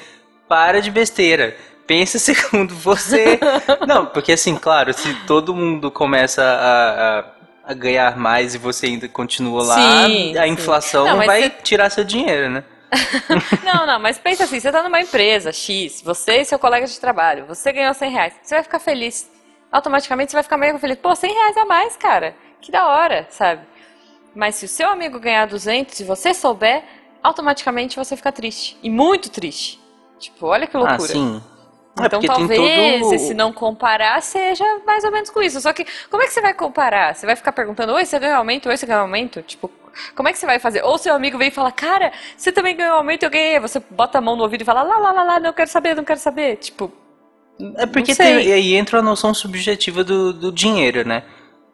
para 0.48 0.82
de 0.82 0.92
besteira. 0.92 1.56
Pensa 1.88 2.20
segundo 2.20 2.76
você. 2.76 3.40
Não, 3.88 4.06
porque 4.06 4.34
assim, 4.34 4.56
claro, 4.56 4.94
se 4.94 5.14
todo 5.26 5.56
mundo 5.56 5.90
começa 5.90 6.44
a, 6.44 7.20
a, 7.20 7.26
a 7.70 7.74
ganhar 7.76 8.18
mais 8.18 8.56
e 8.56 8.58
você 8.58 8.88
ainda 8.88 9.08
continua 9.08 9.64
lá, 9.64 9.76
Sim, 10.08 10.36
a 10.36 10.48
inflação 10.48 11.06
Não, 11.06 11.18
vai 11.18 11.44
você- 11.44 11.50
tirar 11.62 11.92
seu 11.92 12.04
dinheiro, 12.04 12.50
né? 12.50 12.64
Não, 13.64 13.86
não, 13.86 14.00
mas 14.00 14.18
pensa 14.18 14.46
assim, 14.46 14.60
você 14.60 14.72
tá 14.72 14.82
numa 14.82 15.00
empresa 15.00 15.52
X, 15.52 16.02
você 16.04 16.42
e 16.42 16.46
seu 16.46 16.58
colega 16.58 16.88
de 16.88 17.00
trabalho, 17.00 17.46
você 17.46 17.72
ganhou 17.72 17.94
100 17.94 18.12
reais, 18.12 18.34
você 18.42 18.56
vai 18.56 18.64
ficar 18.64 18.80
feliz. 18.80 19.30
Automaticamente 19.72 20.32
você 20.32 20.38
vai 20.38 20.44
ficar 20.44 20.58
meio 20.58 20.80
feliz. 20.80 20.98
Pô, 20.98 21.14
100 21.16 21.32
reais 21.32 21.58
a 21.58 21.66
mais, 21.66 21.96
cara. 21.96 22.36
Que 22.60 22.72
da 22.72 22.88
hora, 22.88 23.28
sabe? 23.30 23.62
Mas 24.34 24.56
se 24.56 24.66
o 24.66 24.68
seu 24.68 24.90
amigo 24.90 25.20
ganhar 25.20 25.46
200 25.46 26.00
e 26.00 26.04
você 26.04 26.34
souber, 26.34 26.84
automaticamente 27.22 27.96
você 27.96 28.18
fica 28.18 28.32
triste. 28.32 28.76
E 28.82 28.90
muito 28.90 29.30
triste. 29.30 29.80
Tipo, 30.18 30.48
olha 30.48 30.66
que 30.66 30.76
loucura. 30.76 30.98
Ah, 31.04 31.08
sim. 31.08 31.44
É 32.02 32.06
Então 32.08 32.20
porque 32.22 32.28
talvez 32.28 33.02
todo... 33.02 33.14
esse 33.14 33.34
não 33.34 33.52
comparar 33.54 34.22
seja 34.22 34.66
mais 34.86 35.04
ou 35.04 35.12
menos 35.12 35.30
com 35.30 35.42
isso. 35.42 35.60
Só 35.62 35.74
que 35.74 35.86
como 36.10 36.24
é 36.24 36.28
que 36.28 36.34
você 36.34 36.42
vai 36.42 36.54
comparar? 36.54 37.16
Você 37.16 37.26
vai 37.26 37.36
ficar 37.36 37.52
perguntando, 37.52 37.94
oi, 37.94 38.06
você 38.06 38.20
ganhou 38.20 38.38
aumento? 38.38 38.70
Oi, 38.70 38.78
você 38.78 38.86
ganhou 38.86 39.02
aumento? 39.04 39.42
Tipo, 39.42 39.72
como 40.16 40.30
é 40.30 40.34
que 40.34 40.40
você 40.40 40.46
vai 40.46 40.60
fazer? 40.60 40.84
Ou 40.84 40.98
seu 40.98 41.14
amigo 41.14 41.38
vem 41.38 41.50
e 41.50 41.52
fala, 41.52 41.72
cara, 41.72 42.12
você 42.38 42.52
também 42.52 42.76
ganhou 42.76 42.96
aumento, 42.96 43.24
eu 43.24 43.30
ganhei. 43.30 43.60
Você 43.60 43.82
bota 43.90 44.18
a 44.18 44.22
mão 44.22 44.36
no 44.36 44.44
ouvido 44.44 44.62
e 44.62 44.66
fala, 44.66 44.84
lá, 44.84 44.98
lá, 44.98 45.12
lá, 45.12 45.24
lá, 45.24 45.40
não 45.40 45.54
quero 45.54 45.70
saber, 45.70 45.96
não 45.96 46.04
quero 46.06 46.20
saber. 46.20 46.58
Tipo, 46.58 46.92
É 47.78 47.86
porque 47.86 48.16
tem, 48.16 48.42
e 48.48 48.52
aí 48.54 48.76
entra 48.76 49.00
a 49.00 49.02
noção 49.02 49.34
subjetiva 49.34 50.04
do, 50.04 50.34
do 50.34 50.52
dinheiro, 50.52 51.06
né? 51.08 51.24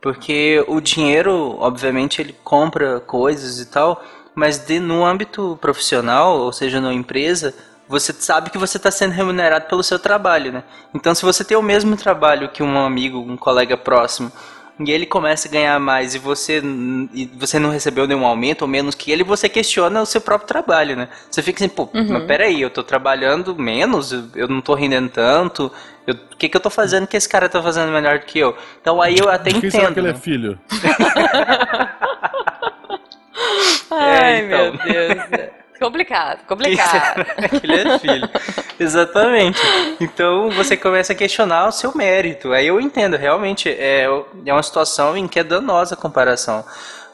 Porque 0.01 0.63
o 0.67 0.79
dinheiro, 0.81 1.57
obviamente, 1.59 2.21
ele 2.21 2.35
compra 2.43 2.99
coisas 2.99 3.59
e 3.59 3.65
tal, 3.67 4.03
mas 4.35 4.57
de, 4.59 4.79
no 4.79 5.05
âmbito 5.05 5.57
profissional, 5.61 6.38
ou 6.39 6.51
seja, 6.53 6.81
numa 6.81 6.93
empresa, 6.93 7.55
você 7.87 8.11
sabe 8.13 8.49
que 8.49 8.57
você 8.57 8.77
está 8.77 8.89
sendo 8.91 9.11
remunerado 9.11 9.65
pelo 9.67 9.83
seu 9.83 9.99
trabalho, 9.99 10.51
né? 10.51 10.63
Então, 10.93 11.13
se 11.13 11.23
você 11.23 11.43
tem 11.43 11.55
o 11.57 11.61
mesmo 11.61 11.95
trabalho 11.95 12.49
que 12.49 12.63
um 12.63 12.77
amigo, 12.85 13.19
um 13.19 13.37
colega 13.37 13.77
próximo, 13.77 14.31
e 14.77 14.91
ele 14.91 15.05
começa 15.05 15.47
a 15.47 15.51
ganhar 15.51 15.79
mais 15.79 16.15
e 16.15 16.19
você, 16.19 16.61
e 17.13 17.25
você 17.39 17.57
não 17.57 17.69
recebeu 17.69 18.05
nenhum 18.05 18.25
aumento 18.25 18.63
ou 18.63 18.67
menos 18.67 18.93
que 18.93 19.09
ele, 19.09 19.23
você 19.23 19.47
questiona 19.47 20.01
o 20.01 20.05
seu 20.05 20.19
próprio 20.19 20.47
trabalho, 20.47 20.97
né? 20.97 21.07
Você 21.31 21.41
fica 21.41 21.63
assim, 21.63 21.69
pô, 21.73 21.83
Uhum. 21.93 22.07
mas 22.09 22.23
peraí, 22.25 22.61
eu 22.61 22.69
tô 22.69 22.83
trabalhando 22.83 23.55
menos, 23.55 24.11
eu- 24.35 24.47
não 24.49 24.59
tô 24.59 24.73
rendendo 24.73 25.07
tanto, 25.09 25.71
eu- 26.05 26.15
o 26.15 26.35
que 26.35 26.49
que 26.49 26.57
eu 26.57 26.61
tô 26.61 26.69
fazendo 26.69 27.07
que 27.07 27.15
esse 27.15 27.29
cara 27.29 27.47
tá 27.47 27.63
fazendo 27.63 27.89
melhor 27.89 28.19
do 28.19 28.25
que 28.25 28.37
eu? 28.37 28.53
Então 28.81 29.01
aí 29.01 29.17
eu 29.17 29.29
até 29.29 29.49
quem 29.51 29.69
será 29.69 29.83
entendo. 29.89 29.93
que 29.93 29.99
ele 30.01 30.09
é 30.11 30.13
filho? 30.13 30.59
ai 33.91 34.45
então. 34.45 34.73
meu 34.73 35.07
Deus. 35.07 35.49
Complicado, 35.79 36.45
complicado. 36.47 37.25
Ele 37.63 37.81
é 37.81 37.99
filho. 37.99 38.29
Exatamente. 38.79 39.59
Então 39.99 40.49
você 40.51 40.75
começa 40.77 41.13
a 41.13 41.15
questionar 41.15 41.67
o 41.67 41.71
seu 41.71 41.95
mérito. 41.95 42.51
Aí 42.53 42.67
eu 42.67 42.79
entendo, 42.79 43.17
realmente 43.17 43.69
é, 43.69 44.07
é 44.45 44.53
uma 44.53 44.63
situação 44.63 45.17
em 45.17 45.27
que 45.27 45.39
é 45.39 45.43
danosa 45.43 45.95
a 45.95 45.97
comparação. 45.97 46.63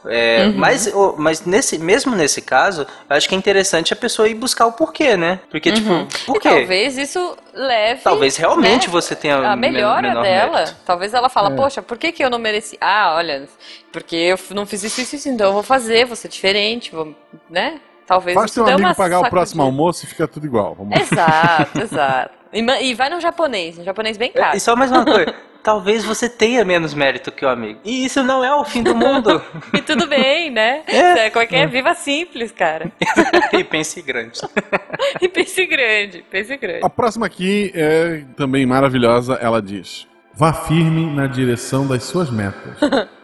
É, 0.05 0.45
Uhum. 0.47 0.53
Mas, 0.57 0.91
mas 1.17 1.45
nesse, 1.45 1.77
mesmo 1.77 2.15
nesse 2.15 2.41
caso, 2.41 2.87
eu 3.07 3.15
acho 3.15 3.29
que 3.29 3.35
é 3.35 3.37
interessante 3.37 3.93
a 3.93 3.95
pessoa 3.95 4.27
ir 4.27 4.33
buscar 4.33 4.65
o 4.65 4.71
porquê, 4.71 5.15
né? 5.15 5.39
Porque, 5.51 5.71
tipo, 5.71 5.87
por 5.87 5.93
Uhum. 6.31 6.37
E 6.37 6.39
quê? 6.39 6.49
talvez 6.49 6.97
isso 6.97 7.37
leve. 7.53 8.01
Talvez 8.01 8.35
realmente 8.35 8.87
né, 8.87 8.91
você 8.91 9.15
tenha 9.15 9.37
a 9.37 9.55
melhora 9.55 10.01
menor 10.07 10.23
dela. 10.23 10.57
mérito. 10.57 10.75
Talvez 10.87 11.13
ela 11.13 11.29
fala, 11.29 11.51
É. 11.53 11.55
poxa, 11.55 11.83
por 11.83 11.99
que, 11.99 12.11
que 12.11 12.23
eu 12.23 12.31
não 12.31 12.39
mereci? 12.39 12.75
Ah, 12.81 13.13
olha, 13.15 13.47
porque 13.91 14.15
eu 14.15 14.39
não 14.55 14.65
fiz 14.65 14.83
isso, 14.83 15.01
isso, 15.01 15.15
isso, 15.17 15.29
então 15.29 15.47
eu 15.49 15.53
vou 15.53 15.61
fazer, 15.63 16.05
vou 16.05 16.15
ser 16.15 16.29
diferente, 16.29 16.91
vou, 16.91 17.15
né? 17.47 17.79
Talvez 18.11 18.35
Faz 18.35 18.51
teu 18.51 18.67
amigo 18.67 18.93
pagar 18.93 18.95
o 18.95 19.19
sacudida. 19.19 19.29
próximo 19.29 19.63
almoço 19.63 20.03
e 20.03 20.07
fica 20.07 20.27
tudo 20.27 20.45
igual. 20.45 20.75
Vamos. 20.75 20.99
Exato, 20.99 21.79
exato. 21.79 22.31
E, 22.51 22.59
e 22.59 22.93
vai 22.93 23.09
no 23.09 23.21
japonês, 23.21 23.79
um 23.79 23.85
japonês 23.85 24.17
bem 24.17 24.33
caro. 24.33 24.57
E 24.57 24.59
só 24.59 24.75
mais 24.75 24.91
uma 24.91 25.05
coisa. 25.05 25.33
Talvez 25.63 26.03
você 26.03 26.27
tenha 26.27 26.65
menos 26.65 26.93
mérito 26.93 27.31
que 27.31 27.45
o 27.45 27.47
amigo. 27.47 27.79
E 27.85 28.03
isso 28.03 28.21
não 28.21 28.43
é 28.43 28.53
o 28.53 28.65
fim 28.65 28.83
do 28.83 28.93
mundo. 28.93 29.41
E 29.73 29.81
tudo 29.81 30.07
bem, 30.07 30.51
né? 30.51 30.83
É. 30.87 31.29
Como 31.29 31.43
é 31.43 31.45
que 31.47 31.55
é? 31.55 31.65
Viva 31.67 31.93
simples, 31.93 32.51
cara. 32.51 32.91
e 33.57 33.63
pense 33.63 34.01
grande. 34.01 34.41
E 35.21 35.29
pense 35.29 35.65
grande, 35.65 36.25
pense 36.29 36.57
grande. 36.57 36.83
A 36.83 36.89
próxima 36.89 37.25
aqui 37.27 37.71
é 37.73 38.25
também 38.35 38.65
maravilhosa. 38.65 39.35
Ela 39.35 39.61
diz: 39.61 40.05
Vá 40.33 40.51
firme 40.51 41.05
na 41.05 41.27
direção 41.27 41.87
das 41.87 42.03
suas 42.03 42.29
metas, 42.29 42.77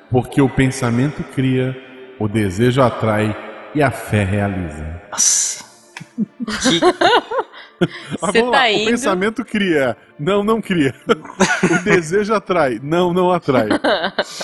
porque 0.10 0.41
o 0.41 0.47
pensamento 0.47 1.23
cria, 1.36 1.76
o 2.17 2.28
desejo 2.30 2.82
atrai 2.82 3.36
e 3.78 3.84
a 3.84 3.92
fé 3.92 4.24
realiza. 4.24 5.02
Nossa. 5.12 5.63
Que 5.96 6.80
Mas 7.80 8.32
Você 8.32 8.40
vamos 8.40 8.52
lá, 8.52 8.62
tá 8.63 8.66
O 8.66 8.72
indo- 8.72 8.90
pensamento 8.90 9.46
cria, 9.46 9.96
não, 10.20 10.44
não 10.44 10.60
cria. 10.60 10.96
o 11.08 11.84
desejo 11.84 12.34
atrai, 12.34 12.80
não, 12.82 13.13
não 13.13 13.32
atrai. 13.32 13.68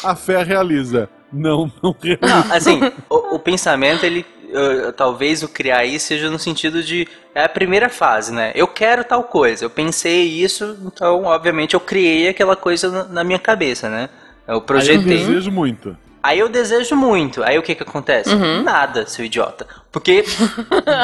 A 0.03 0.15
fé 0.15 0.43
realiza, 0.43 1.09
não, 1.31 1.71
não 1.81 1.95
realiza. 1.99 2.27
Não, 2.27 2.55
assim, 2.55 2.79
o, 3.09 3.35
o 3.35 3.39
pensamento, 3.39 4.05
ele. 4.05 4.23
eh, 4.53 4.91
talvez 4.91 5.41
o 5.41 5.47
criar 5.47 5.79
aí 5.79 5.99
seja 5.99 6.29
no 6.29 6.37
sentido 6.37 6.83
de. 6.83 7.07
É 7.33 7.43
a 7.45 7.49
primeira 7.49 7.89
fase, 7.89 8.31
né? 8.31 8.51
Eu 8.53 8.67
quero 8.67 9.03
tal 9.03 9.23
coisa, 9.23 9.65
eu 9.65 9.69
pensei 9.71 10.25
isso, 10.25 10.77
então, 10.85 11.23
obviamente, 11.23 11.73
eu 11.73 11.79
criei 11.79 12.27
aquela 12.27 12.55
coisa 12.55 12.91
na, 12.91 13.03
na 13.05 13.23
minha 13.23 13.39
cabeça, 13.39 13.89
né? 13.89 14.09
Eu 14.47 14.53
Aí 14.53 14.57
eu 14.57 14.61
projetei. 14.61 15.01
desejo 15.17 15.49
muito. 15.51 15.97
Aí 16.23 16.39
eu 16.39 16.47
desejo 16.47 16.95
muito. 16.95 17.43
Aí 17.43 17.59
o 17.59 17.61
que 17.61 17.75
que 17.75 17.83
acontece? 17.83 18.33
Nada, 18.63 19.05
seu 19.05 19.25
idiota. 19.25 19.67
Porque, 19.91 20.23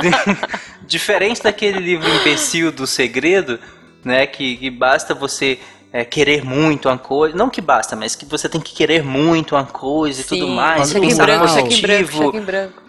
diferente 0.87 1.43
daquele 1.43 1.77
livro 1.79 2.09
imbecil 2.09 2.71
do 2.71 2.87
segredo, 2.87 3.59
né? 4.03 4.25
Que, 4.25 4.55
que 4.55 4.69
basta 4.69 5.13
você 5.13 5.59
é, 5.91 6.05
querer 6.05 6.45
muito 6.45 6.87
uma 6.87 6.97
coisa. 6.97 7.35
Não 7.35 7.49
que 7.49 7.59
basta, 7.59 7.97
mas 7.97 8.15
que 8.15 8.25
você 8.25 8.47
tem 8.47 8.61
que 8.61 8.73
querer 8.73 9.03
muito 9.03 9.55
uma 9.55 9.65
coisa 9.65 10.21
e 10.21 10.23
tudo 10.23 10.47
mais. 10.47 10.93
Pensar 10.93 11.25
branco, 11.25 11.47
positivo. 11.47 12.31
branco. 12.41 12.81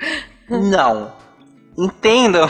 Não. 0.48 1.12
Entendam 1.76 2.48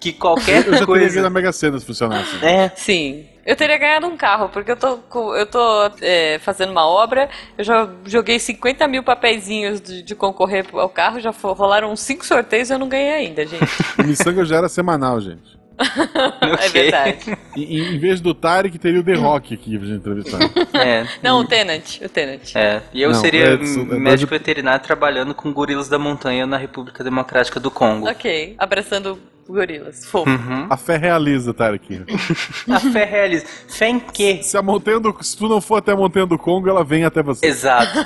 que 0.00 0.12
qualquer 0.12 0.66
Eu 0.66 0.74
já 0.74 0.86
teria 0.86 0.86
ganho 0.86 1.06
na 1.06 1.12
coisa. 1.22 1.30
Mega 1.30 1.52
Sena 1.52 1.78
se 1.78 1.86
funcionasse. 1.86 2.44
É, 2.44 2.70
Sim. 2.74 3.26
Eu 3.48 3.56
teria 3.56 3.78
ganhado 3.78 4.06
um 4.06 4.14
carro, 4.14 4.50
porque 4.50 4.70
eu 4.70 4.76
tô, 4.76 4.98
eu 5.34 5.46
tô 5.46 5.90
é, 6.02 6.38
fazendo 6.40 6.70
uma 6.70 6.86
obra, 6.86 7.30
eu 7.56 7.64
já 7.64 7.88
joguei 8.04 8.38
50 8.38 8.86
mil 8.86 9.02
papeizinhos 9.02 9.80
de, 9.80 10.02
de 10.02 10.14
concorrer 10.14 10.66
ao 10.74 10.90
carro, 10.90 11.18
já 11.18 11.30
rolaram 11.30 11.90
uns 11.90 12.00
5 12.00 12.26
sorteios 12.26 12.68
e 12.68 12.74
eu 12.74 12.78
não 12.78 12.90
ganhei 12.90 13.10
ainda, 13.10 13.46
gente. 13.46 13.64
O 13.98 14.06
Missanga 14.06 14.44
já 14.44 14.56
era 14.56 14.68
semanal, 14.68 15.18
gente. 15.18 15.57
É 16.60 16.68
verdade. 16.68 17.38
E, 17.56 17.80
em 17.80 17.98
vez 17.98 18.20
do 18.20 18.34
Tarek, 18.34 18.78
teria 18.78 19.00
o 19.00 19.04
The 19.04 19.14
Rock 19.14 19.54
aqui 19.54 19.78
pra 19.78 19.86
gente 19.86 19.98
entrevistar. 19.98 20.38
É. 20.78 21.06
Não, 21.22 21.40
o 21.40 21.44
Tenant, 21.44 22.00
o 22.02 22.08
Tenant. 22.08 22.54
É, 22.54 22.82
e 22.92 23.02
eu 23.02 23.10
Não, 23.10 23.20
seria 23.20 23.50
é, 23.50 23.54
é 23.54 23.98
médico 23.98 24.30
veterinário 24.30 24.84
trabalhando 24.84 25.34
com 25.34 25.52
gorilas 25.52 25.88
da 25.88 25.98
montanha 25.98 26.46
na 26.46 26.56
República 26.56 27.02
Democrática 27.02 27.58
do 27.58 27.70
Congo. 27.70 28.08
Ok, 28.08 28.54
abraçando 28.58 29.18
gorilas. 29.48 30.04
Fofo. 30.04 30.28
Uhum. 30.28 30.66
A 30.68 30.76
fé 30.76 30.96
realiza, 30.96 31.54
Tarek. 31.54 32.04
A 32.70 32.80
fé 32.80 33.04
realiza. 33.04 33.46
Fé 33.66 33.88
em 33.88 33.98
quê? 33.98 34.40
Se, 34.42 34.56
a 34.56 34.62
montanha 34.62 35.00
do, 35.00 35.16
se 35.22 35.36
tu 35.36 35.48
não 35.48 35.60
for 35.60 35.76
até 35.76 35.92
a 35.92 35.96
montanha 35.96 36.26
do 36.26 36.38
Congo, 36.38 36.68
ela 36.68 36.84
vem 36.84 37.04
até 37.04 37.22
você. 37.22 37.46
Exato. 37.46 37.98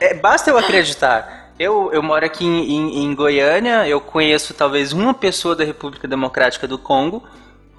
É, 0.00 0.14
basta 0.14 0.50
eu 0.50 0.58
acreditar. 0.58 1.45
Eu, 1.58 1.90
eu 1.92 2.02
moro 2.02 2.24
aqui 2.24 2.44
em, 2.44 2.70
em- 2.70 3.04
em 3.04 3.14
Goiânia, 3.14 3.88
eu 3.88 4.00
conheço 4.00 4.52
talvez 4.52 4.92
uma 4.92 5.14
pessoa 5.14 5.56
da 5.56 5.64
República 5.64 6.06
Democrática 6.06 6.68
do 6.68 6.76
Congo, 6.78 7.22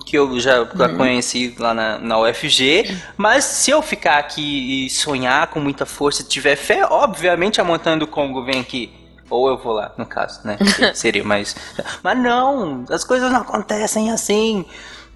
que 0.05 0.17
eu 0.17 0.39
já, 0.39 0.63
já 0.75 0.89
conheci 0.89 1.53
lá 1.59 1.73
na, 1.73 1.99
na 1.99 2.19
UFG, 2.19 2.97
mas 3.17 3.43
se 3.43 3.71
eu 3.71 3.81
ficar 3.81 4.17
aqui 4.17 4.85
e 4.85 4.89
sonhar 4.89 5.47
com 5.47 5.59
muita 5.59 5.85
força 5.85 6.21
e 6.21 6.25
tiver 6.25 6.55
fé, 6.55 6.85
obviamente 6.89 7.59
a 7.59 7.63
montanha 7.63 7.97
do 7.97 8.07
Congo 8.07 8.43
vem 8.43 8.59
aqui. 8.61 8.91
Ou 9.29 9.49
eu 9.49 9.57
vou 9.57 9.73
lá, 9.73 9.91
no 9.97 10.05
caso, 10.05 10.39
né? 10.45 10.57
Seria 10.95 11.23
mais. 11.23 11.53
Mas 12.01 12.17
não, 12.17 12.85
as 12.89 13.03
coisas 13.03 13.29
não 13.31 13.41
acontecem 13.41 14.09
assim. 14.09 14.65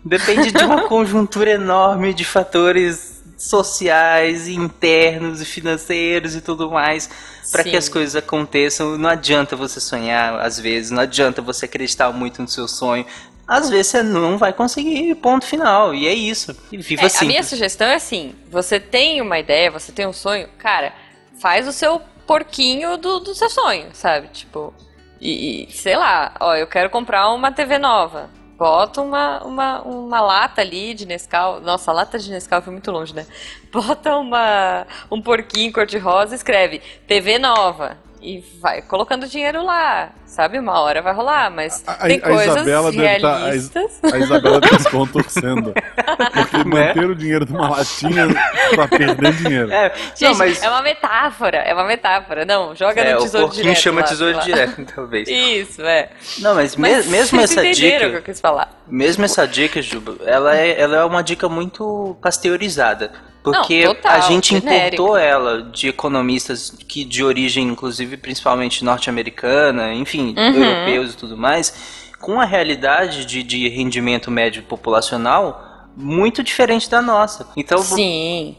Depende 0.04 0.52
de 0.52 0.64
uma 0.66 0.82
conjuntura 0.90 1.52
enorme 1.52 2.14
de 2.14 2.26
fatores 2.26 3.21
sociais, 3.42 4.48
internos 4.48 5.42
e 5.42 5.46
financeiros 5.46 6.36
e 6.36 6.42
tudo 6.42 6.70
mais 6.70 7.10
para 7.52 7.64
que 7.64 7.76
as 7.76 7.90
coisas 7.90 8.16
aconteçam. 8.16 8.98
Não 8.98 9.10
adianta 9.10 9.56
você 9.56 9.80
sonhar 9.80 10.40
às 10.40 10.60
vezes, 10.60 10.92
não 10.92 11.02
adianta 11.02 11.42
você 11.42 11.66
acreditar 11.66 12.12
muito 12.12 12.42
no 12.42 12.48
seu 12.48 12.68
sonho. 12.68 13.06
Às 13.48 13.70
vezes 13.70 13.88
você 13.88 14.04
não 14.04 14.38
vai 14.38 14.54
conseguir, 14.54 15.14
ponto 15.16 15.46
final. 15.46 15.94
E 15.94 16.08
é 16.08 16.14
isso. 16.14 16.56
E 16.72 16.78
viva 16.78 17.02
É, 17.02 17.06
assim. 17.06 17.26
a 17.26 17.28
minha 17.28 17.44
sugestão 17.44 17.88
é 17.88 17.96
assim: 17.96 18.34
você 18.50 18.80
tem 18.80 19.20
uma 19.20 19.40
ideia, 19.40 19.70
você 19.70 19.92
tem 19.92 20.08
um 20.08 20.14
sonho, 20.14 20.48
cara, 20.58 20.94
faz 21.40 21.68
o 21.68 21.74
seu 21.74 22.02
porquinho 22.26 22.98
do, 22.98 23.20
do 23.20 23.36
seu 23.36 23.50
sonho, 23.50 23.88
sabe? 23.94 24.30
Tipo, 24.30 24.74
e, 25.20 25.68
e, 25.68 25.72
sei 25.72 25.98
lá, 25.98 26.34
ó, 26.40 26.56
eu 26.56 26.66
quero 26.66 26.90
comprar 26.90 27.30
uma 27.34 27.52
TV 27.52 27.78
nova. 27.78 28.30
Bota 28.62 29.02
uma, 29.02 29.44
uma, 29.44 29.82
uma 29.82 30.22
lata 30.22 30.62
ali 30.62 30.94
de 30.94 31.08
Nescau. 31.08 31.60
Nossa, 31.60 31.92
lata 31.92 32.20
de 32.20 32.30
Nescau 32.30 32.62
foi 32.62 32.72
muito 32.72 32.92
longe, 32.92 33.12
né? 33.12 33.26
Bota 33.74 34.16
uma, 34.16 34.86
um 35.10 35.20
porquinho 35.20 35.74
cor-de-rosa 35.74 36.36
e 36.36 36.38
escreve 36.38 36.80
TV 37.08 37.40
nova. 37.40 37.98
E 38.22 38.44
vai 38.62 38.82
colocando 38.84 39.28
dinheiro 39.28 39.64
lá, 39.66 40.12
sabe? 40.26 40.60
Uma 40.60 40.80
hora 40.80 41.02
vai 41.02 41.14
rolar, 41.14 41.50
mas 41.50 41.84
A, 41.88 41.94
tem 42.08 42.18
a 42.18 42.22
coisas 42.22 42.56
Isabela 42.56 42.92
deve 42.92 43.20
tá, 43.20 43.34
a, 43.34 43.38
realistas. 43.40 44.00
A 44.04 44.18
Isabela 44.20 44.60
deve 44.62 44.76
estar 44.76 44.90
se 44.90 44.96
contorcendo. 44.96 45.74
Porque 45.74 46.64
manter 46.64 47.06
o 47.10 47.16
dinheiro 47.16 47.46
numa 47.50 47.70
latinha 47.70 48.28
pra 48.76 48.88
perder 48.88 49.34
dinheiro. 49.34 49.72
É, 49.72 49.92
Gente, 50.16 50.32
não, 50.32 50.38
mas 50.38 50.62
é 50.62 50.70
uma 50.70 50.82
metáfora, 50.82 51.58
é 51.58 51.74
uma 51.74 51.84
metáfora. 51.86 52.46
Não, 52.46 52.76
joga 52.76 53.02
é, 53.02 53.14
no 53.14 53.20
o 53.20 53.24
tesouro 53.24 53.46
porquinho 53.48 53.64
direto. 53.66 53.82
chama 53.82 54.02
lá, 54.02 54.08
tesouro 54.08 54.38
lá. 54.38 54.44
direto, 54.44 54.86
talvez. 54.96 55.28
Isso, 55.28 55.82
é. 55.82 56.10
Não, 56.40 56.54
mas, 56.56 56.76
me- 56.76 56.90
Mas 56.90 57.08
mesmo 57.08 57.40
vocês 57.40 57.58
essa 57.58 57.74
dica, 57.74 58.08
o 58.08 58.12
que 58.12 58.18
eu 58.18 58.22
quis 58.22 58.40
falar. 58.40 58.70
mesmo 58.88 59.26
essa 59.26 59.48
dica, 59.48 59.82
Juba, 59.82 60.16
ela 60.26 60.56
é, 60.56 60.80
ela 60.80 60.98
é 60.98 61.04
uma 61.06 61.24
dica 61.24 61.50
muito 61.50 62.16
pasteurizada. 62.22 63.12
Porque 63.44 63.86
Não, 63.86 63.96
total, 63.96 64.12
a 64.12 64.20
gente 64.22 64.50
genérica. 64.60 64.96
importou 64.96 65.18
ela 65.18 65.64
de 65.64 65.88
economistas 65.88 66.76
que 66.88 67.04
de 67.04 67.24
origem, 67.24 67.68
inclusive, 67.68 68.16
principalmente 68.18 68.84
norte-americana, 68.86 69.94
enfim, 69.94 70.36
Uhum. 70.38 70.54
europeus 70.64 71.14
e 71.14 71.18
tudo 71.18 71.36
mais, 71.36 71.74
com 72.20 72.40
a 72.40 72.46
realidade 72.46 73.26
de, 73.26 73.42
de 73.42 73.68
rendimento 73.68 74.30
médio 74.30 74.62
populacional 74.64 75.71
muito 75.96 76.42
diferente 76.44 76.90
da 76.90 77.02
nossa. 77.02 77.48
Então, 77.56 77.80
Sim. 77.84 78.56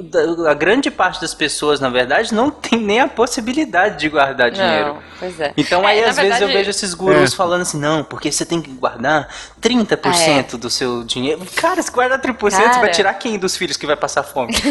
a 0.48 0.54
grande 0.54 0.90
parte 0.90 1.20
das 1.20 1.34
pessoas, 1.34 1.80
na 1.80 1.88
verdade, 1.88 2.34
não 2.34 2.50
tem 2.52 2.78
nem 2.78 3.00
a 3.00 3.08
possibilidade 3.08 3.98
de 3.98 4.08
guardar 4.08 4.50
dinheiro. 4.50 4.94
Não, 4.94 4.98
pois 5.18 5.40
é. 5.40 5.52
Então 5.56 5.82
É, 5.88 5.92
aí 5.92 5.98
às 6.04 6.16
vezes 6.16 6.18
eu 6.18 6.46
verdade- 6.46 6.52
vejo 6.52 6.70
esses 6.70 6.94
gurus 6.94 7.32
É. 7.32 7.36
falando 7.36 7.62
assim, 7.62 7.78
não, 7.78 8.04
porque 8.04 8.30
você 8.30 8.44
tem 8.44 8.60
que 8.60 8.70
guardar 8.70 9.28
30% 9.60 10.56
do 10.58 10.68
seu 10.68 11.02
dinheiro. 11.04 11.40
Cara, 11.56 11.82
se 11.82 11.90
guardar 11.90 12.20
30%, 12.20 12.38
você 12.50 12.56
vai 12.56 12.66
É. 12.66 12.80
Cara. 12.80 12.88
tirar 12.90 13.14
quem 13.14 13.38
dos 13.38 13.56
filhos 13.56 13.76
que 13.76 13.86
vai 13.86 13.96
passar 13.96 14.22
fome? 14.22 14.52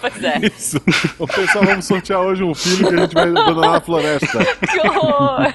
Pois 0.00 0.22
é. 0.22 0.38
Isso. 0.56 0.80
O 1.18 1.26
pessoal, 1.26 1.64
vamos 1.64 1.84
sortear 1.84 2.20
hoje 2.20 2.42
um 2.42 2.54
filho 2.54 2.88
que 2.88 2.94
a 2.94 2.98
gente 2.98 3.14
vai 3.14 3.24
abandonar 3.28 3.72
na 3.72 3.80
floresta. 3.80 4.38
Que 4.70 4.80
horror! 4.88 5.52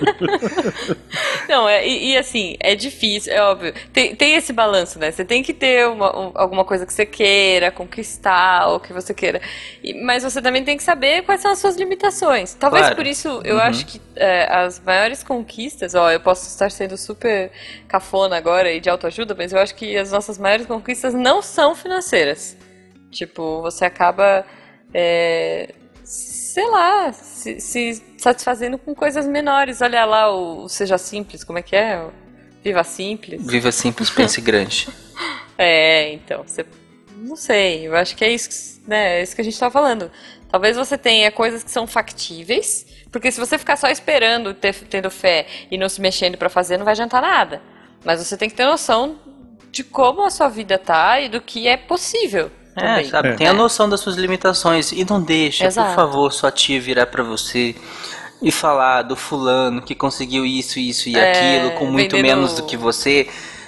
Não, 1.51 1.67
é, 1.67 1.85
e, 1.85 2.13
e 2.13 2.17
assim, 2.17 2.55
é 2.61 2.75
difícil, 2.75 3.33
é 3.33 3.41
óbvio. 3.41 3.73
Tem, 3.91 4.15
tem 4.15 4.35
esse 4.35 4.53
balanço, 4.53 4.97
né? 4.97 5.11
Você 5.11 5.25
tem 5.25 5.43
que 5.43 5.53
ter 5.53 5.85
uma- 5.85 6.17
um- 6.17 6.31
alguma 6.33 6.63
coisa 6.63 6.85
que 6.85 6.93
você 6.93 7.05
queira 7.05 7.69
conquistar, 7.69 8.67
ou 8.69 8.79
que 8.79 8.93
você 8.93 9.13
queira. 9.13 9.41
E- 9.83 9.93
mas 10.01 10.23
você 10.23 10.41
também 10.41 10.63
tem 10.63 10.77
que 10.77 10.83
saber 10.83 11.23
quais 11.23 11.41
são 11.41 11.51
as 11.51 11.59
suas 11.59 11.75
limitações. 11.75 12.53
Talvez 12.53 12.83
Claro. 12.83 12.95
por 12.95 13.05
isso 13.05 13.41
eu 13.43 13.55
Uhum. 13.55 13.61
acho 13.63 13.85
que 13.85 13.99
é, 14.15 14.47
as 14.49 14.79
maiores 14.79 15.23
conquistas, 15.23 15.93
ó, 15.93 16.09
eu 16.09 16.21
posso 16.21 16.47
estar 16.47 16.71
sendo 16.71 16.95
super 16.95 17.51
cafona 17.85 18.37
agora 18.37 18.71
e 18.71 18.79
de 18.79 18.89
autoajuda, 18.89 19.35
mas 19.37 19.51
eu 19.51 19.59
acho 19.59 19.75
que 19.75 19.97
as 19.97 20.09
nossas 20.09 20.37
maiores 20.37 20.65
conquistas 20.65 21.13
não 21.13 21.41
são 21.41 21.75
financeiras. 21.75 22.55
Tipo, 23.11 23.61
você 23.61 23.83
acaba. 23.83 24.45
é, 24.93 25.73
sei 26.51 26.69
lá, 26.69 27.11
se, 27.13 27.59
se 27.59 28.03
satisfazendo 28.17 28.77
com 28.77 28.93
coisas 28.93 29.25
menores. 29.27 29.81
Olha 29.81 30.05
lá 30.05 30.29
o, 30.33 30.67
Seja 30.69 30.97
Simples, 30.97 31.43
como 31.43 31.59
é 31.59 31.61
que 31.61 31.75
é? 31.75 31.99
O 32.01 32.11
Viva 32.63 32.83
Simples. 32.83 33.45
Viva 33.45 33.71
simples, 33.71 34.09
pense 34.09 34.39
grande. 34.41 34.87
É, 35.57 36.13
então, 36.13 36.43
você. 36.45 36.65
Não 37.17 37.35
sei, 37.35 37.87
eu 37.87 37.95
acho 37.95 38.15
que 38.15 38.25
é 38.25 38.31
isso, 38.33 38.49
que- 38.49 38.89
né, 38.89 39.19
é 39.19 39.23
isso 39.23 39.35
que 39.35 39.41
a 39.41 39.43
gente 39.43 39.59
tá 39.59 39.69
falando. 39.69 40.11
Talvez 40.49 40.75
você 40.75 40.97
tenha 40.97 41.31
coisas 41.31 41.63
que 41.63 41.69
são 41.71 41.85
factíveis, 41.87 42.85
porque 43.11 43.31
se 43.31 43.39
você 43.39 43.57
ficar 43.57 43.77
só 43.77 43.87
esperando, 43.89 44.53
ter- 44.53 44.73
tendo 44.89 45.09
fé 45.11 45.45
e 45.69 45.77
não 45.77 45.87
se 45.87 46.01
mexendo 46.01 46.37
pra 46.37 46.49
fazer, 46.49 46.77
não 46.77 46.83
vai 46.85 46.93
adiantar 46.93 47.21
nada. 47.21 47.61
Mas 48.03 48.19
você 48.25 48.35
tem 48.35 48.49
que 48.49 48.55
ter 48.55 48.65
noção 48.65 49.19
de 49.71 49.83
como 49.83 50.23
a 50.25 50.29
sua 50.31 50.49
vida 50.49 50.77
tá 50.79 51.19
e 51.21 51.29
do 51.29 51.39
que 51.39 51.67
é 51.67 51.77
possível. 51.77 52.51
É, 52.75 52.81
também. 52.95 53.05
sabe? 53.09 53.27
É. 53.29 53.33
Tem 53.33 53.47
a 53.47 53.53
noção 53.53 53.87
das 53.89 53.99
suas 53.99 54.15
limitações 54.15 54.91
e 54.91 55.05
não 55.09 55.21
deixa, 55.21 55.65
Exato. 55.65 55.89
por 55.89 55.95
favor, 55.95 56.31
sua 56.33 56.51
tia 56.51 56.79
virar 56.79 57.05
pra 57.07 57.23
você 57.23 57.75
e 58.41 58.51
falar 58.51 59.01
do 59.03 59.15
fulano 59.15 59.81
que 59.81 59.93
conseguiu 59.93 60.45
isso, 60.45 60.79
isso 60.79 61.09
e 61.09 61.15
É, 61.15 61.31
aquilo 61.31 61.71
com 61.79 61.85
muito 61.85 62.15
vendendo- 62.15 62.35
menos 62.37 62.53
do 62.55 62.63
que 62.63 62.75
você. 62.77 63.27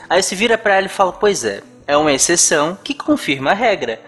Aí 0.10 0.22
você 0.24 0.36
vira 0.36 0.58
pra 0.58 0.76
ela 0.78 0.86
e 0.86 0.90
fala: 0.90 1.12
Pois 1.12 1.44
é, 1.44 1.62
é 1.86 1.96
uma 1.98 2.12
exceção 2.12 2.78
que 2.84 2.94
confirma 2.94 3.52
a 3.52 3.54
regra. 3.54 4.00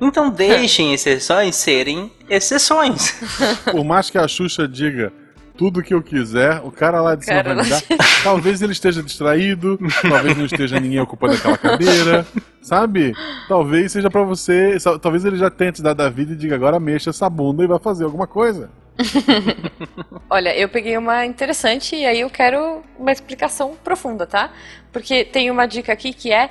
Então 0.00 0.30
deixem 0.30 0.92
exceções 0.94 1.54
serem 1.56 2.10
exceções. 2.28 3.14
Por 3.70 3.84
mais 3.84 4.08
que 4.10 4.16
a 4.18 4.26
Xuxa 4.26 4.66
diga 4.66 5.12
tudo 5.56 5.82
que 5.82 5.92
eu 5.92 6.00
quiser, 6.02 6.60
o 6.62 6.70
cara 6.70 7.00
lá 7.00 7.16
de 7.16 7.24
cima 7.24 7.42
Cara, 7.42 7.54
vai 7.56 7.64
me 7.64 7.70
dar. 7.70 7.82
Talvez 8.22 8.62
ele 8.62 8.72
esteja 8.72 9.02
distraído, 9.02 9.76
talvez 10.08 10.36
não 10.36 10.44
esteja 10.46 10.78
ninguém 10.78 11.00
ocupando 11.00 11.34
aquela 11.34 11.58
cadeira, 11.58 12.24
sabe? 12.62 13.12
Talvez 13.48 13.92
seja 13.92 14.10
pra 14.10 14.22
você. 14.22 14.76
Talvez 15.00 15.24
ele 15.24 15.36
já 15.36 15.50
tenha 15.50 15.72
te 15.72 15.82
dado 15.82 16.00
a 16.00 16.08
vida 16.08 16.32
e 16.32 16.36
diga 16.36 16.54
agora 16.54 16.78
mexa 16.80 17.10
essa 17.10 17.28
bunda 17.28 17.62
e 17.64 17.66
vai 17.66 17.78
fazer 17.78 18.04
alguma 18.04 18.26
coisa. 18.26 18.70
Olha, 20.30 20.56
eu 20.56 20.68
peguei 20.68 20.96
uma 20.96 21.24
interessante 21.24 21.96
e 21.96 22.04
aí 22.04 22.20
eu 22.20 22.30
quero 22.30 22.82
uma 22.98 23.12
explicação 23.12 23.74
profunda, 23.82 24.26
tá? 24.26 24.50
Porque 24.92 25.24
tem 25.24 25.50
uma 25.50 25.66
dica 25.66 25.92
aqui 25.92 26.12
que 26.12 26.32
é. 26.32 26.50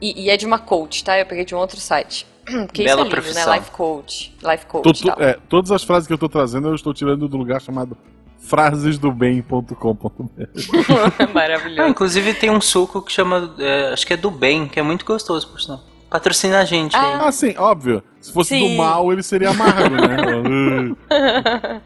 E, 0.00 0.24
e 0.24 0.30
é 0.30 0.36
de 0.36 0.46
uma 0.46 0.58
coach, 0.58 1.04
tá? 1.04 1.18
Eu 1.18 1.26
peguei 1.26 1.44
de 1.44 1.54
um 1.54 1.58
outro 1.58 1.78
site. 1.78 2.26
Porque 2.44 2.82
Bela 2.84 2.92
isso 2.92 3.00
é 3.00 3.02
lindo, 3.04 3.10
profissão. 3.10 3.52
né? 3.52 3.58
Life 3.58 3.70
coach. 3.70 4.36
Life 4.42 4.66
Tô- 4.66 4.82
coach. 4.82 5.02
tô- 5.02 5.08
tal. 5.14 5.22
é, 5.22 5.36
todas 5.48 5.70
as 5.70 5.84
frases 5.84 6.06
que 6.06 6.12
eu 6.12 6.18
tô 6.18 6.28
trazendo 6.28 6.68
eu 6.68 6.74
estou 6.74 6.92
tirando 6.94 7.28
do 7.28 7.36
lugar 7.36 7.60
chamado 7.60 7.96
frasesdobem.com.br. 8.40 9.74
Ah, 11.18 11.26
Maravilhoso. 11.32 11.88
inclusive 11.90 12.34
tem 12.34 12.50
um 12.50 12.60
suco 12.60 13.02
que 13.02 13.12
chama. 13.12 13.54
é, 13.58 13.92
acho 13.92 14.06
que 14.06 14.12
é 14.14 14.16
do 14.16 14.30
bem, 14.30 14.66
que 14.68 14.78
é 14.80 14.82
muito 14.82 15.04
gostoso, 15.04 15.48
por 15.48 15.60
sinal. 15.60 15.80
Patrocina 16.10 16.58
a 16.58 16.64
gente 16.64 16.96
aí. 16.96 17.18
Ah, 17.20 17.30
sim, 17.30 17.54
óbvio. 17.56 18.02
Se 18.20 18.32
fosse 18.32 18.50
Sim. 18.50 18.70
do 18.70 18.76
mal, 18.76 19.12
ele 19.12 19.22
seria 19.22 19.50
amargo, 19.50 19.94
né? 19.94 20.96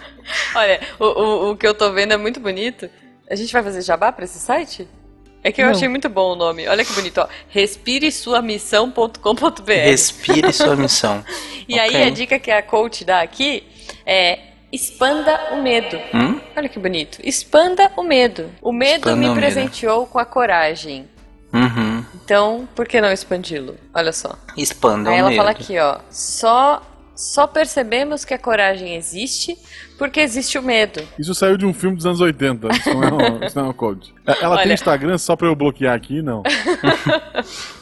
Olha, 0.57 0.81
o, 0.99 1.05
o, 1.05 1.51
o 1.51 1.57
que 1.57 1.67
eu 1.67 1.75
tô 1.75 1.93
vendo 1.93 2.12
é 2.12 2.17
muito 2.17 2.40
bonito. 2.40 2.88
A 3.31 3.35
gente 3.35 3.53
vai 3.53 3.62
fazer 3.62 3.83
jabá 3.83 4.11
pra 4.12 4.25
esse 4.25 4.38
site? 4.38 4.88
É 5.43 5.53
que 5.53 5.61
eu 5.61 5.67
Não. 5.67 5.73
achei 5.73 5.88
muito 5.88 6.09
bom 6.09 6.33
o 6.33 6.37
nome. 6.37 6.67
Olha 6.67 6.83
que 6.85 6.93
bonito, 6.95 7.21
ó. 7.21 7.29
respiresuamissão.com.br. 7.51 9.73
Respire 9.85 10.51
sua 10.55 10.75
missão. 10.75 11.23
E 11.69 11.79
aí 11.79 11.90
Ok. 11.90 12.03
a 12.03 12.11
dica 12.11 12.38
que 12.38 12.51
a 12.51 12.62
coach 12.62 13.05
dá 13.05 13.21
aqui 13.21 13.62
é 14.07 14.38
expanda 14.75 15.53
o 15.53 15.63
medo. 15.63 15.97
Hum? 16.13 16.41
Olha 16.57 16.69
que 16.69 16.79
bonito. 16.79 17.19
Expanda 17.23 17.91
o 17.97 18.03
medo. 18.03 18.51
O 18.61 18.73
medo 18.73 19.09
Expanda 19.09 19.17
me 19.17 19.27
o 19.27 19.29
medo. 19.35 19.41
presenteou 19.41 20.07
com 20.07 20.19
a 20.19 20.25
coragem. 20.25 21.09
Uhum. 21.53 22.05
Então, 22.17 22.69
por 22.75 22.87
que 22.89 23.01
não 23.01 23.13
expandi-lo? 23.13 23.77
Olha 23.95 24.13
só. 24.13 24.35
Expanda 24.57 25.11
Aí 25.11 25.17
o 25.17 25.19
ela 25.21 25.29
medo. 25.31 25.37
fala 25.39 25.51
aqui, 25.53 25.79
ó. 25.79 25.99
Só, 26.11 26.83
só 27.14 27.46
percebemos 27.46 28.24
que 28.24 28.35
a 28.35 28.38
coragem 28.38 28.96
existe 28.96 29.57
porque 29.96 30.18
existe 30.18 30.59
o 30.59 30.62
medo. 30.62 31.07
Isso 31.18 31.35
saiu 31.35 31.57
de 31.57 31.64
um 31.64 31.72
filme 31.72 31.96
dos 31.96 32.05
anos 32.05 32.20
80. 32.20 32.68
Isso 32.68 32.92
não 32.92 33.05
é 33.05 33.12
um, 33.12 33.44
isso 33.46 33.59
não 33.59 33.66
é 33.66 33.68
um 33.68 33.72
code. 33.72 34.12
É, 34.27 34.33
Ela 34.42 34.57
tem 34.57 34.66
Olha. 34.66 34.74
Instagram 34.74 35.18
só 35.18 35.37
pra 35.37 35.46
eu 35.46 35.55
bloquear 35.55 35.94
aqui? 35.94 36.20
Não. 36.20 36.42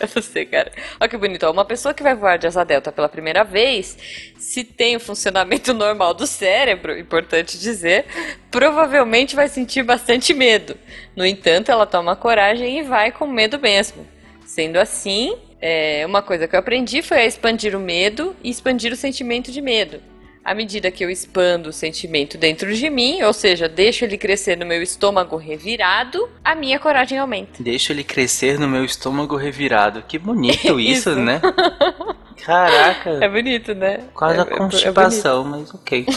Eu 0.01 0.09
não 0.15 0.23
sei, 0.23 0.45
cara. 0.45 0.73
Olha 1.01 1.09
que 1.09 1.17
bonito. 1.17 1.49
Uma 1.49 1.65
pessoa 1.65 1.95
que 1.95 2.03
vai 2.03 2.15
voar 2.15 2.37
de 2.37 2.47
asa 2.47 2.65
delta 2.65 2.91
pela 2.91 3.09
primeira 3.09 3.45
vez, 3.45 3.97
se 4.37 4.65
tem 4.65 4.97
o 4.97 5.01
funcionamento 5.01 5.73
normal 5.75 6.13
do 6.15 6.27
cérebro, 6.27 6.99
importante 6.99 7.59
dizer, 7.59 8.07
provavelmente 8.51 9.37
vai 9.37 9.49
sentir 9.49 9.83
bastante 9.83 10.35
medo. 10.35 10.77
No 11.17 11.25
entanto, 11.25 11.71
ela 11.71 11.87
toma 11.87 12.17
coragem 12.17 12.81
e 12.81 12.83
vai 12.83 13.13
com 13.13 13.27
medo 13.27 13.59
mesmo. 13.59 14.07
Sendo 14.45 14.77
assim, 14.79 15.37
é, 15.63 16.05
uma 16.05 16.21
coisa 16.21 16.49
que 16.49 16.57
eu 16.57 16.61
aprendi 16.61 17.01
foi 17.03 17.19
a 17.19 17.25
expandir 17.25 17.77
o 17.77 17.81
medo 17.81 18.35
e 18.43 18.51
expandir 18.51 18.93
o 18.93 18.97
sentimento 18.97 19.53
de 19.53 19.63
medo. 19.63 20.01
À 20.45 20.55
medida 20.55 20.91
que 20.91 21.05
eu 21.05 21.09
expando 21.09 21.69
o 21.69 21.73
sentimento 21.73 22.37
dentro 22.37 22.75
de 22.75 22.91
mim, 22.91 23.23
ou 23.23 23.33
seja, 23.33 23.69
deixo 23.69 24.05
ele 24.05 24.19
crescer 24.19 24.57
no 24.57 24.67
meu 24.67 24.83
estômago 24.83 25.37
revirado, 25.37 26.29
a 26.45 26.53
minha 26.57 26.81
coragem 26.81 27.17
aumenta. 27.17 27.63
Deixa 27.63 27.93
ele 27.93 28.03
crescer 28.03 28.59
no 28.59 28.67
meu 28.67 28.85
estômago 28.85 29.37
revirado. 29.37 30.03
Que 30.03 30.19
bonito 30.19 30.81
isso, 30.81 31.11
Isso. 31.11 31.21
né? 31.21 31.41
Caraca, 32.45 33.11
É 33.25 33.29
bonito, 33.29 33.75
né? 33.75 34.01
quase 34.15 34.39
é, 34.39 34.43
a 34.43 34.45
é- 34.45 34.53
é 34.55 34.57
constipação, 34.59 35.45
mas 35.45 35.73
ok. 35.75 36.07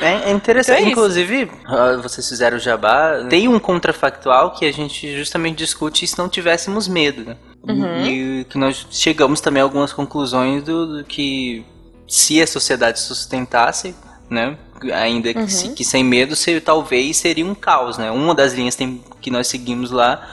É, 0.00 0.28
é 0.28 0.30
interessante, 0.30 0.76
Então 0.80 0.88
é 0.88 0.92
inclusive, 0.92 1.50
ah, 1.66 1.96
vocês 2.00 2.28
fizeram 2.28 2.56
o 2.58 2.60
jabá, 2.60 3.24
tem 3.28 3.48
um 3.48 3.58
contrafactual 3.58 4.52
que 4.52 4.64
a 4.66 4.72
gente 4.72 5.16
justamente 5.16 5.56
discute 5.56 6.06
se 6.06 6.16
não 6.16 6.28
tivéssemos 6.28 6.86
medo, 6.86 7.24
né? 7.24 7.36
Uhum. 7.66 8.06
E 8.06 8.44
que 8.44 8.58
nós 8.58 8.86
chegamos 8.90 9.40
também 9.40 9.60
a 9.60 9.64
algumas 9.64 9.92
conclusões 9.92 10.62
do, 10.62 10.98
do 10.98 11.04
que 11.04 11.64
se 12.06 12.40
a 12.40 12.46
sociedade 12.46 13.00
sustentasse, 13.00 13.94
né? 14.30 14.56
Ainda 14.94 15.32
que, 15.32 15.40
Uhum. 15.40 15.48
se- 15.48 15.70
que 15.70 15.84
sem 15.84 16.04
medo, 16.04 16.36
se, 16.36 16.60
talvez 16.60 17.16
seria 17.16 17.44
um 17.44 17.54
caos, 17.54 17.98
né? 17.98 18.10
Uma 18.10 18.34
das 18.34 18.52
linhas 18.52 18.76
tem- 18.76 19.02
que 19.20 19.30
nós 19.30 19.48
seguimos 19.48 19.90
lá 19.90 20.28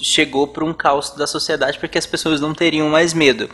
chegou 0.00 0.48
para 0.48 0.64
um 0.64 0.72
caos 0.72 1.10
da 1.10 1.26
sociedade 1.26 1.78
porque 1.78 1.96
as 1.98 2.06
pessoas 2.06 2.40
não 2.40 2.52
teriam 2.52 2.88
mais 2.88 3.14
medo. 3.14 3.48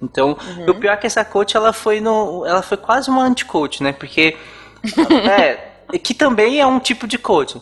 Então, 0.00 0.36
Uhum. 0.58 0.70
o 0.70 0.74
pior 0.74 0.92
é 0.92 0.96
que 0.96 1.06
essa 1.06 1.24
coach 1.24 1.56
ela 1.56 1.72
foi 1.72 2.00
no, 2.00 2.46
ela 2.46 2.62
foi 2.62 2.76
quase 2.76 3.10
uma 3.10 3.22
anti-coach, 3.24 3.82
né? 3.82 3.92
Porque 3.92 4.36
é, 5.30 5.98
que 5.98 6.14
também 6.14 6.60
é 6.60 6.66
um 6.66 6.78
tipo 6.78 7.06
de 7.06 7.18
coach. 7.18 7.60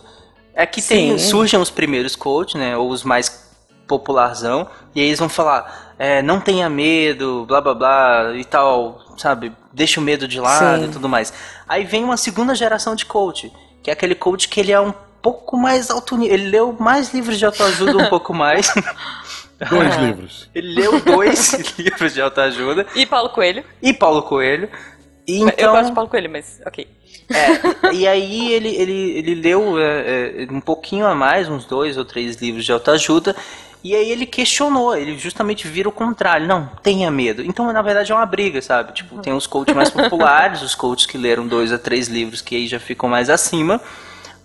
É 0.54 0.64
que 0.66 0.80
tem, 0.82 1.18
surgem 1.18 1.60
os 1.60 1.70
primeiros 1.70 2.16
coach, 2.16 2.56
né? 2.56 2.76
Ou 2.76 2.88
os 2.90 3.02
mais 3.04 3.46
popularzão, 3.86 4.66
e 4.94 5.00
aí 5.00 5.06
eles 5.06 5.18
vão 5.18 5.28
falar, 5.28 5.94
é, 5.98 6.20
não 6.20 6.40
tenha 6.40 6.68
medo, 6.68 7.44
blá 7.46 7.60
blá 7.60 7.74
blá 7.74 8.32
e 8.34 8.44
tal. 8.44 9.00
sabe, 9.16 9.52
deixa 9.72 10.00
o 10.00 10.02
medo 10.02 10.26
de 10.26 10.40
lado 10.40 10.82
Sim. 10.82 10.88
e 10.88 10.92
tudo 10.92 11.08
mais. 11.08 11.32
Aí 11.68 11.84
vem 11.84 12.02
uma 12.04 12.16
segunda 12.16 12.54
geração 12.54 12.94
de 12.96 13.06
coach, 13.06 13.52
que 13.82 13.90
é 13.90 13.92
aquele 13.92 14.14
coach 14.14 14.48
que 14.48 14.58
ele 14.60 14.72
é 14.72 14.80
um 14.80 14.92
pouco 15.22 15.56
mais 15.56 15.90
alto 15.90 16.16
nível. 16.16 16.34
Ele 16.34 16.48
leu 16.50 16.76
mais 16.78 17.14
livros 17.14 17.38
de 17.38 17.46
autoajuda 17.46 17.96
um 17.96 18.08
pouco 18.10 18.34
mais. 18.34 18.72
Dois 19.70 19.96
livros. 19.96 20.50
Ele 20.54 20.74
leu 20.74 21.00
dois 21.00 21.52
livros 21.78 22.12
de 22.12 22.20
autoajuda 22.20 22.86
E 22.94 23.06
Paulo 23.06 23.30
Coelho. 23.30 23.64
e 23.82 23.92
Paulo 23.92 24.22
Coelho. 24.22 24.68
E 25.26 25.40
Eu 25.40 25.48
então, 25.48 25.72
gosto 25.72 25.88
de 25.88 25.94
Paulo 25.94 26.10
Coelho, 26.10 26.30
mas 26.30 26.60
ok. 26.64 26.86
é, 27.30 27.92
e 27.92 28.06
aí 28.06 28.52
ele, 28.52 28.68
ele, 28.68 29.18
ele 29.18 29.34
leu 29.34 29.80
é, 29.80 30.44
é, 30.44 30.46
um 30.50 30.60
pouquinho 30.60 31.06
a 31.06 31.14
mais, 31.14 31.48
uns 31.48 31.64
dois 31.64 31.96
ou 31.98 32.04
três 32.04 32.36
livros 32.36 32.64
de 32.64 32.70
autoajuda, 32.70 33.34
e 33.82 33.94
aí 33.94 34.10
ele 34.10 34.26
questionou, 34.26 34.96
ele 34.96 35.16
justamente 35.18 35.66
vira 35.66 35.88
o 35.88 35.92
contrário, 35.92 36.46
não, 36.46 36.68
tenha 36.82 37.10
medo. 37.10 37.42
Então, 37.42 37.72
na 37.72 37.82
verdade, 37.82 38.10
é 38.10 38.14
uma 38.14 38.26
briga, 38.26 38.60
sabe? 38.62 38.92
Tipo, 38.92 39.18
tem 39.20 39.32
os 39.32 39.46
coaches 39.46 39.74
mais 39.74 39.90
populares, 39.90 40.62
os 40.62 40.74
coaches 40.74 41.06
que 41.06 41.16
leram 41.18 41.46
dois 41.46 41.72
a 41.72 41.78
três 41.78 42.08
livros, 42.08 42.40
que 42.40 42.56
aí 42.56 42.66
já 42.66 42.78
ficam 42.80 43.08
mais 43.08 43.30
acima, 43.30 43.80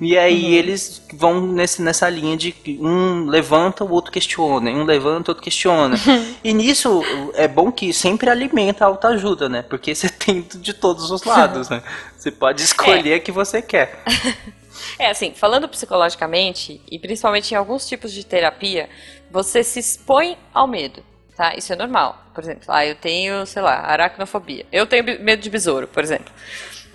e 0.02 0.18
aí 0.18 0.56
eles 0.56 0.99
vão 1.14 1.45
nesse, 1.45 1.80
nessa 1.80 2.10
linha 2.10 2.36
de 2.36 2.56
um 2.82 3.28
levanta, 3.28 3.84
o 3.84 3.91
outro 3.91 4.12
questiona, 4.12 4.72
um 4.72 4.84
levanta, 4.84 5.30
o 5.30 5.32
outro 5.32 5.43
questiona. 5.43 5.95
e 6.43 6.52
nisso 6.56 7.04
é 7.36 7.47
bom 7.47 7.72
que 7.72 7.93
sempre 7.93 8.28
alimenta 8.28 8.84
a 8.84 8.88
autoajuda, 8.88 9.47
né? 9.47 9.62
Porque 9.62 9.93
você 9.93 10.10
tem 10.10 10.41
de 10.41 10.74
todos 10.74 11.12
os 11.12 11.24
lados, 11.24 11.70
né? 11.70 11.84
Você 12.18 12.32
pode 12.32 12.64
escolher 12.64 13.20
o 13.20 13.22
que 13.22 13.32
você 13.32 13.62
quer. 13.62 14.04
É 14.97 15.10
assim, 15.10 15.34
falando 15.36 15.70
psicologicamente, 15.70 16.82
e 16.89 16.97
principalmente 16.97 17.52
em 17.52 17.58
alguns 17.58 17.88
tipos 17.88 18.12
de 18.12 18.26
terapia, 18.26 18.89
você 19.30 19.64
se 19.64 19.80
expõe 19.80 20.36
ao 20.52 20.66
medo, 20.66 21.04
tá? 21.36 21.54
Isso 21.56 21.72
é 21.72 21.76
normal. 21.76 22.18
Por 22.34 22.43
exemplo, 22.43 22.64
ah, 22.70 22.84
eu 22.84 22.95
tenho, 22.95 23.45
sei 23.45 23.62
lá, 23.62 23.76
aracnofobia. 23.76 24.66
Eu 24.72 24.88
tenho 24.88 25.04
medo 25.22 25.41
de 25.41 25.49
besouro, 25.52 25.88
por 25.88 26.04
exemplo. 26.04 26.34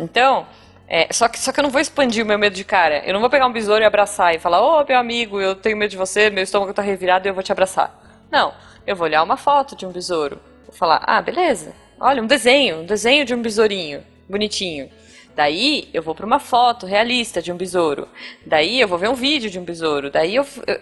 Então, 0.01 0.47
é, 0.89 1.13
só, 1.13 1.29
que, 1.29 1.39
só 1.39 1.53
que 1.53 1.61
eu 1.61 1.65
não 1.65 1.71
vou 1.71 1.81
expandir 1.81 2.23
o 2.25 2.27
meu 2.27 2.39
medo 2.39 2.55
de 2.55 2.65
cara. 2.65 3.03
Eu 3.05 3.13
não 3.13 3.21
vou 3.21 3.31
pegar 3.31 3.47
um 3.47 3.53
besouro 3.53 3.83
e 3.83 3.85
abraçar 3.87 4.35
e 4.35 4.39
falar, 4.39 4.61
ô 4.63 4.85
meu 4.85 4.99
amigo, 4.99 5.41
eu 5.41 5.55
tenho 5.55 5.77
medo 5.77 5.91
de 5.91 5.97
você, 5.97 6.31
meu 6.31 6.45
estômago 6.45 6.73
tá 6.73 6.83
revirado 6.83 7.27
e 7.27 7.31
eu 7.31 7.35
vou 7.35 7.43
te 7.43 7.53
abraçar. 7.53 7.93
Não, 8.31 8.53
eu 8.87 8.95
vou 8.95 9.07
olhar 9.07 9.23
uma 9.23 9.37
foto 9.37 9.75
de 9.77 9.85
um 9.87 9.91
besouro. 9.91 10.39
Vou 10.65 10.75
falar, 10.75 11.03
ah, 11.07 11.21
beleza. 11.21 11.75
Olha, 11.99 12.23
um 12.23 12.27
desenho, 12.27 12.81
um 12.81 12.85
desenho 12.87 13.25
de 13.25 13.35
um 13.35 13.43
besourinho, 13.43 14.05
bonitinho. 14.29 14.91
Daí 15.35 15.91
eu 15.93 16.03
vou 16.03 16.15
para 16.15 16.25
uma 16.25 16.39
foto 16.39 16.87
realista 16.87 17.43
de 17.43 17.53
um 17.53 17.57
besouro. 17.57 18.09
Daí 18.47 18.81
eu 18.81 18.89
vou 18.89 18.97
ver 18.97 19.11
um 19.11 19.15
vídeo 19.15 19.51
de 19.51 19.59
um 19.59 19.65
besouro. 19.65 20.11
Daí 20.11 20.35
eu, 20.35 20.47
eu- 20.67 20.81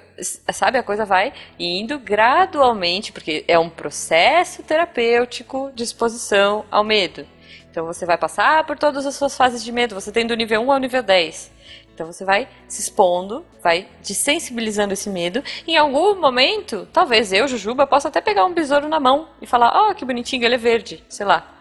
sabe, 0.53 0.79
a 0.79 0.83
coisa 0.83 1.05
vai 1.05 1.33
indo 1.59 1.99
gradualmente, 1.99 3.11
porque 3.11 3.45
é 3.49 3.59
um 3.59 3.69
processo 3.69 4.63
terapêutico 4.63 5.73
de 5.75 5.83
exposição 5.83 6.65
ao 6.71 6.85
medo. 6.85 7.27
Então 7.75 7.85
você 7.85 8.07
vai 8.07 8.17
passar 8.17 8.65
por 8.67 8.79
todas 8.79 9.05
as 9.05 9.17
suas 9.17 9.37
fases 9.37 9.65
de 9.65 9.73
medo. 9.73 9.97
Você 9.97 10.13
tem 10.13 10.25
do 10.25 10.37
nível 10.37 10.61
1 10.61 10.71
ao 10.71 10.79
nível 10.79 11.03
10. 11.03 11.51
Então 11.93 12.07
você 12.07 12.25
vai 12.25 12.49
se 12.69 12.81
expondo, 12.81 13.45
vai 13.61 13.89
desensibilizando 14.01 14.93
esse 14.93 15.11
medo. 15.11 15.43
Em 15.67 15.77
algum 15.77 16.15
momento, 16.15 16.87
talvez 16.93 17.33
eu, 17.33 17.49
Jujuba, 17.49 17.85
possa 17.85 18.07
até 18.07 18.21
pegar 18.21 18.45
um 18.45 18.55
besouro 18.55 18.89
na 18.89 19.01
mão 19.01 19.29
e 19.43 19.47
falar: 19.47 19.91
Oh, 19.91 19.93
que 19.93 20.05
bonitinho, 20.05 20.45
ele 20.45 20.55
é 20.55 20.59
verde. 20.59 21.03
Sei 21.09 21.27
lá. 21.27 21.53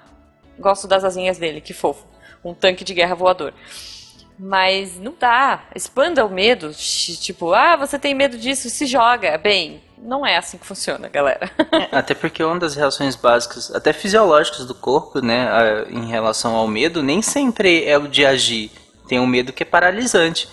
Gosto 0.60 0.88
das 0.88 1.04
asinhas 1.04 1.40
dele, 1.40 1.60
que 1.60 1.74
fofo. 1.74 2.06
Um 2.46 2.54
tanque 2.54 2.84
de 2.84 2.94
guerra 2.94 3.16
voador. 3.16 3.52
Mas 4.40 5.00
não 5.00 5.14
dá. 5.20 5.64
Expanda 5.76 6.26
o 6.26 6.30
medo. 6.30 6.72
Tipo, 6.74 7.54
ah, 7.54 7.76
você 7.76 7.98
tem 8.00 8.14
medo 8.16 8.38
disso, 8.38 8.70
se 8.70 8.86
joga. 8.86 9.38
Bem, 9.38 9.82
não 9.98 10.26
é 10.26 10.38
assim 10.38 10.58
que 10.58 10.66
funciona, 10.66 11.08
galera. 11.08 11.50
Até 11.92 12.14
porque 12.14 12.44
uma 12.44 12.60
das 12.60 12.76
reações 12.76 13.16
básicas, 13.16 13.74
até 13.74 13.94
fisiológicas 13.94 14.66
do 14.66 14.74
corpo, 14.76 15.20
né, 15.22 15.48
a- 15.50 15.86
em 15.90 16.06
relação 16.08 16.56
ao 16.56 16.68
medo, 16.68 17.02
nem 17.04 17.22
sempre 17.22 17.86
é 17.86 17.98
o 17.98 18.08
de 18.08 18.26
agir. 18.26 18.72
Tem 19.08 19.20
um 19.20 19.28
medo 19.28 19.54
que 19.54 19.64
é 19.64 19.66
paralisante. 19.66 20.50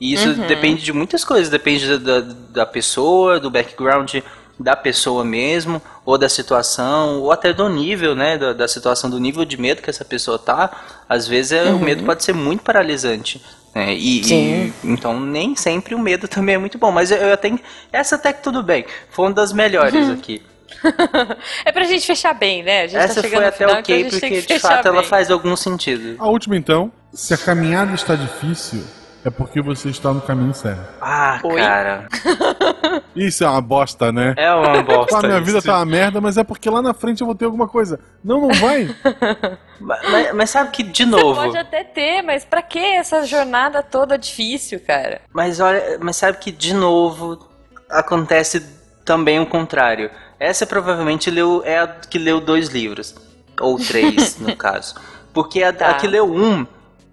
E 0.00 0.14
isso 0.14 0.28
depende 0.46 0.82
de 0.82 0.92
muitas 0.92 1.24
coisas, 1.24 1.50
depende 1.50 1.98
da, 1.98 2.20
da 2.20 2.64
pessoa, 2.66 3.40
do 3.40 3.50
background 3.50 4.14
da 4.58 4.74
pessoa 4.74 5.24
mesmo, 5.24 5.80
ou 6.04 6.18
da 6.18 6.28
situação, 6.28 7.20
ou 7.20 7.30
até 7.30 7.52
do 7.52 7.68
nível, 7.68 8.14
né, 8.14 8.36
da, 8.36 8.52
da 8.52 8.66
situação, 8.68 9.08
do 9.08 9.18
nível 9.20 9.44
de 9.44 9.56
medo 9.60 9.80
que 9.82 9.90
essa 9.90 10.04
pessoa 10.04 10.38
tá. 10.38 10.70
Às 11.08 11.28
vezes 11.28 11.52
é, 11.52 11.70
o 11.70 11.78
medo 11.78 12.02
pode 12.04 12.24
ser 12.24 12.32
muito 12.34 12.62
paralisante. 12.62 13.40
né, 13.74 13.94
e, 13.94 14.24
Sim. 14.24 14.72
e- 14.84 14.90
então 14.90 15.20
nem 15.20 15.54
sempre 15.54 15.94
o 15.94 15.98
medo 15.98 16.26
também 16.28 16.56
é 16.56 16.58
muito 16.58 16.76
bom, 16.78 16.90
mas 16.90 17.10
eu, 17.10 17.18
eu 17.18 17.36
tenho 17.36 17.60
essa 17.92 18.16
até 18.16 18.32
que 18.32 18.42
tudo 18.42 18.62
bem, 18.62 18.84
foi 19.10 19.26
uma 19.26 19.34
das 19.34 19.52
melhores 19.52 20.08
aqui. 20.10 20.42
é 21.64 21.72
pra 21.72 21.84
gente 21.84 22.06
fechar 22.06 22.34
bem, 22.34 22.62
né? 22.62 22.82
A 22.82 22.86
gente 22.86 23.00
Essa 23.00 23.14
tá 23.14 23.22
chegando 23.22 23.38
foi 23.40 23.46
até 23.48 23.56
final, 23.56 23.78
ok, 23.80 23.98
então 24.00 24.10
porque 24.10 24.42
que 24.42 24.54
de 24.54 24.58
fato 24.60 24.86
ela 24.88 25.00
bem. 25.00 25.08
faz 25.08 25.30
algum 25.30 25.56
sentido. 25.56 26.16
A 26.18 26.28
última, 26.28 26.56
então. 26.56 26.92
Se 27.12 27.32
a 27.32 27.38
caminhada 27.38 27.94
está 27.94 28.14
difícil, 28.14 28.84
é 29.24 29.30
porque 29.30 29.60
você 29.62 29.88
está 29.88 30.12
no 30.12 30.20
caminho 30.20 30.52
certo. 30.54 30.80
Ah, 31.00 31.40
Oi? 31.42 31.56
cara. 31.60 32.06
Isso 33.16 33.44
é 33.44 33.48
uma 33.48 33.60
bosta, 33.60 34.10
né? 34.12 34.34
É 34.36 34.52
uma 34.52 34.82
bosta. 34.84 35.18
Ah, 35.18 35.22
minha 35.22 35.40
vida 35.40 35.58
isso. 35.58 35.66
tá 35.66 35.76
uma 35.76 35.84
merda, 35.86 36.20
mas 36.20 36.36
é 36.36 36.44
porque 36.44 36.68
lá 36.70 36.80
na 36.82 36.94
frente 36.94 37.20
eu 37.20 37.26
vou 37.26 37.34
ter 37.34 37.44
alguma 37.46 37.66
coisa. 37.68 37.98
Não, 38.24 38.40
não 38.40 38.50
vai. 38.54 38.88
Mas, 39.80 40.34
mas- 40.34 40.50
sabe 40.50 40.70
que, 40.72 40.82
de 40.82 41.04
Você 41.04 41.10
novo. 41.10 41.40
pode 41.40 41.56
até 41.56 41.84
ter, 41.84 42.20
mas 42.22 42.44
pra 42.44 42.60
que 42.62 42.80
essa 42.80 43.24
jornada 43.24 43.80
toda 43.80 44.18
difícil, 44.18 44.80
cara? 44.80 45.20
Mas 45.32 45.60
olha, 45.60 45.98
mas 46.00 46.16
sabe 46.16 46.38
que, 46.38 46.50
de 46.50 46.74
novo, 46.74 47.38
acontece 47.88 48.60
também 49.04 49.38
o 49.38 49.46
contrário. 49.46 50.10
Essa 50.40 50.66
provavelmente 50.66 51.30
leu, 51.30 51.62
é 51.64 51.78
a 51.78 51.86
que 51.86 52.18
leu 52.18 52.40
dois 52.40 52.68
livros. 52.70 53.14
Ou 53.60 53.78
três, 53.78 54.36
no 54.40 54.56
caso. 54.56 54.96
Porque 55.32 55.62
a, 55.62 55.72
Tá. 55.72 55.90
a 55.90 55.94
que 55.94 56.08
leu 56.08 56.24
um, 56.32 56.66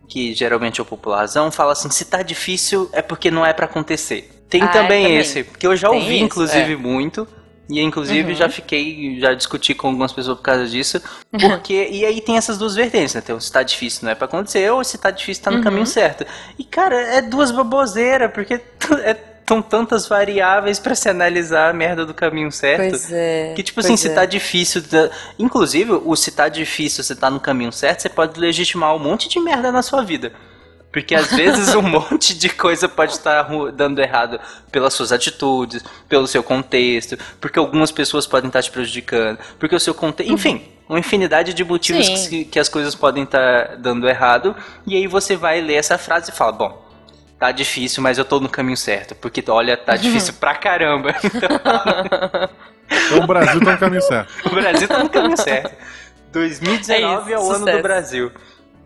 que 0.07 0.33
geralmente 0.33 0.79
é 0.79 0.83
o 0.83 0.85
popularzão, 0.85 1.51
fala 1.51 1.73
assim: 1.73 1.89
se 1.91 2.05
tá 2.05 2.23
difícil 2.23 2.89
é 2.93 3.01
porque 3.03 3.29
não 3.29 3.45
é 3.45 3.53
pra 3.53 3.65
acontecer. 3.65 4.34
Tem 4.49 4.61
Ah, 4.61 4.67
também, 4.67 5.03
também. 5.03 5.17
esse, 5.17 5.43
que 5.43 5.65
eu 5.67 5.75
já 5.75 5.89
Tem 5.89 5.99
ouvi, 5.99 6.15
isso, 6.15 6.23
inclusive, 6.25 6.73
é. 6.73 6.77
muito. 6.77 7.27
E 7.67 7.81
inclusive 7.81 8.29
Uhum. 8.29 8.35
já 8.37 8.47
fiquei, 8.47 9.19
já 9.19 9.33
discuti 9.33 9.73
com 9.73 9.87
algumas 9.87 10.13
pessoas 10.13 10.37
por 10.37 10.43
causa 10.43 10.67
disso. 10.67 11.01
Porque, 11.31 11.87
e 11.91 12.05
aí 12.05 12.21
tem 12.21 12.37
essas 12.37 12.59
duas 12.59 12.75
vertentes, 12.75 13.15
né? 13.15 13.21
Tem 13.21 13.35
o 13.35 13.41
se 13.41 13.51
tá 13.51 13.63
difícil 13.63 14.01
não 14.03 14.11
é 14.11 14.15
pra 14.15 14.25
acontecer, 14.25 14.69
ou 14.71 14.83
se 14.83 14.97
tá 14.99 15.09
difícil 15.09 15.43
tá 15.43 15.49
no 15.49 15.57
Uhum. 15.57 15.63
caminho 15.63 15.85
certo. 15.87 16.25
E 16.59 16.63
cara, 16.63 16.95
é 16.95 17.21
duas 17.23 17.49
baboseiras, 17.51 18.31
porque 18.31 18.61
é, 19.03 19.17
são 19.49 19.63
tantas 19.63 20.07
variáveis 20.07 20.77
pra 20.79 20.93
se 20.93 21.09
analisar 21.09 21.71
a 21.71 21.73
merda 21.73 22.05
do 22.05 22.13
caminho 22.13 22.51
certo. 22.51 22.87
Pois 22.91 23.11
é. 23.11 23.53
Que 23.55 23.63
tipo 23.63 23.79
assim, 23.79 23.89
pois 23.89 23.99
se 23.99 24.09
é. 24.09 24.13
tá 24.13 24.25
difícil. 24.25 24.83
Inclusive, 25.39 25.91
o 26.05 26.15
se 26.15 26.31
tá 26.31 26.47
difícil, 26.47 27.03
você 27.03 27.15
tá 27.15 27.31
no 27.31 27.39
caminho 27.39 27.71
certo, 27.71 28.01
você 28.01 28.09
pode 28.09 28.39
legitimar 28.39 28.95
um 28.95 28.99
monte 28.99 29.27
de 29.27 29.39
merda 29.39 29.71
na 29.71 29.81
sua 29.81 30.03
vida. 30.03 30.31
Porque 30.95 31.13
às 31.13 31.29
vezes 31.29 31.75
um 31.75 31.81
monte 31.83 32.33
de 32.33 32.47
coisa 32.47 32.87
pode 32.87 33.11
estar 33.11 33.49
dando 33.73 33.99
errado 33.99 34.39
pelas 34.71 34.93
suas 34.93 35.11
atitudes, 35.11 35.83
pelo 36.07 36.25
seu 36.25 36.41
contexto, 36.41 37.17
porque 37.41 37.59
algumas 37.59 37.91
pessoas 37.91 38.25
podem 38.25 38.47
estar 38.47 38.63
te 38.63 38.71
prejudicando, 38.71 39.37
porque 39.59 39.75
o 39.75 39.79
seu 39.79 39.93
contexto. 39.93 40.31
Enfim, 40.31 40.65
uma 40.87 40.97
infinidade 40.97 41.53
de 41.53 41.65
motivos 41.65 42.29
que, 42.29 42.45
que 42.45 42.57
as 42.57 42.69
coisas 42.69 42.95
podem 42.95 43.25
estar 43.25 43.75
dando 43.75 44.07
errado. 44.07 44.55
E 44.87 44.95
aí 44.95 45.05
você 45.05 45.35
vai 45.35 45.59
ler 45.59 45.73
essa 45.73 45.97
frase 45.97 46.31
e 46.31 46.33
fala: 46.33 46.53
Bom, 46.53 46.89
tá 47.37 47.51
difícil, 47.51 48.01
mas 48.01 48.17
eu 48.17 48.23
tô 48.23 48.39
no 48.39 48.47
caminho 48.47 48.77
certo. 48.77 49.15
Porque 49.15 49.43
olha, 49.49 49.75
tá 49.75 49.97
difícil 49.97 50.35
pra 50.35 50.55
caramba. 50.55 51.13
Então 52.87 53.23
o 53.23 53.25
Brasil 53.25 53.59
tá 53.59 53.71
no 53.71 53.77
caminho 53.79 54.01
certo. 54.03 54.31
O 54.45 54.49
Brasil 54.51 54.87
tá 54.87 55.03
no 55.03 55.09
caminho 55.09 55.37
certo. 55.37 55.75
2019 56.31 57.31
é, 57.31 57.33
É 57.33 57.35
isso, 57.35 57.43
o 57.43 57.49
ano 57.49 57.59
sucesso. 57.59 57.77
do 57.77 57.81
Brasil. 57.81 58.31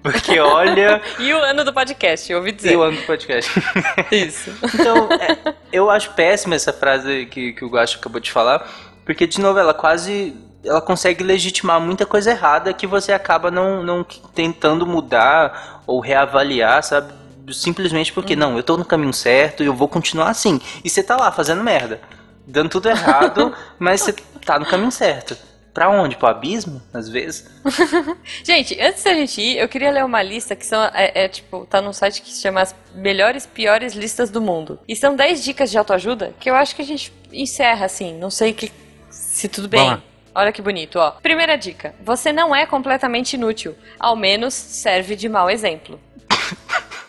Porque 0.01 0.39
olha. 0.39 1.01
E 1.19 1.33
o 1.33 1.37
ano 1.39 1.63
do 1.63 1.73
podcast, 1.73 2.31
eu 2.31 2.37
ouvi 2.37 2.51
e 2.51 2.53
dizer. 2.53 2.77
o 2.77 2.81
ano 2.81 2.97
do 2.97 3.03
podcast. 3.03 3.51
Isso. 4.11 4.51
Então, 4.73 5.09
é, 5.11 5.53
eu 5.71 5.89
acho 5.89 6.11
péssima 6.11 6.55
essa 6.55 6.71
frase 6.71 7.25
que, 7.25 7.53
que 7.53 7.65
o 7.65 7.69
Guacho 7.69 7.97
acabou 7.97 8.19
de 8.21 8.31
falar. 8.31 8.67
Porque, 9.05 9.27
de 9.27 9.39
novo, 9.39 9.59
ela 9.59 9.73
quase. 9.73 10.35
Ela 10.63 10.81
consegue 10.81 11.23
legitimar 11.23 11.79
muita 11.79 12.05
coisa 12.05 12.31
errada 12.31 12.73
que 12.73 12.85
você 12.85 13.13
acaba 13.13 13.49
não, 13.49 13.81
não 13.81 14.03
tentando 14.03 14.85
mudar 14.85 15.81
ou 15.87 15.99
reavaliar, 15.99 16.83
sabe? 16.83 17.13
Simplesmente 17.51 18.11
porque, 18.13 18.35
não, 18.35 18.57
eu 18.57 18.63
tô 18.63 18.77
no 18.77 18.85
caminho 18.85 19.13
certo 19.13 19.63
e 19.63 19.65
eu 19.65 19.73
vou 19.73 19.87
continuar 19.87 20.29
assim. 20.29 20.59
E 20.83 20.89
você 20.89 21.01
tá 21.01 21.15
lá 21.15 21.31
fazendo 21.31 21.63
merda. 21.63 22.01
Dando 22.45 22.69
tudo 22.69 22.89
errado, 22.89 23.53
mas 23.79 24.01
você 24.01 24.13
tá 24.45 24.59
no 24.59 24.65
caminho 24.65 24.91
certo. 24.91 25.37
Pra 25.73 25.89
onde? 25.89 26.15
Pro 26.15 26.27
abismo, 26.27 26.81
às 26.93 27.07
vezes? 27.07 27.49
Gente, 28.43 28.79
antes 28.81 29.03
da 29.03 29.13
gente 29.13 29.39
ir, 29.39 29.57
eu 29.57 29.67
queria 29.69 29.91
ler 29.91 30.03
uma 30.03 30.21
lista 30.21 30.55
que 30.55 30.65
são, 30.65 30.83
é, 30.93 31.11
é, 31.25 31.27
tipo, 31.27 31.65
tá 31.65 31.81
num 31.81 31.93
site 31.93 32.21
que 32.21 32.29
se 32.29 32.41
chama 32.41 32.61
as 32.61 32.75
melhores 32.93 33.45
piores 33.45 33.93
listas 33.93 34.29
do 34.29 34.41
mundo. 34.41 34.79
E 34.87 34.95
são 34.95 35.15
10 35.15 35.43
dicas 35.43 35.69
de 35.69 35.77
autoajuda 35.77 36.33
que 36.39 36.49
eu 36.49 36.55
acho 36.55 36.75
que 36.75 36.81
a 36.81 36.85
gente 36.85 37.13
encerra 37.31 37.85
assim, 37.85 38.17
não 38.17 38.29
sei 38.29 38.53
que, 38.53 38.71
se 39.09 39.47
tudo 39.47 39.67
bem. 39.67 40.01
Olha 40.33 40.51
que 40.51 40.61
bonito, 40.61 40.97
ó. 40.99 41.11
Primeira 41.11 41.57
dica: 41.57 41.93
você 42.01 42.31
não 42.31 42.55
é 42.55 42.65
completamente 42.65 43.33
inútil, 43.33 43.75
ao 43.99 44.15
menos 44.15 44.53
serve 44.53 45.15
de 45.15 45.27
mau 45.27 45.49
exemplo. 45.49 45.99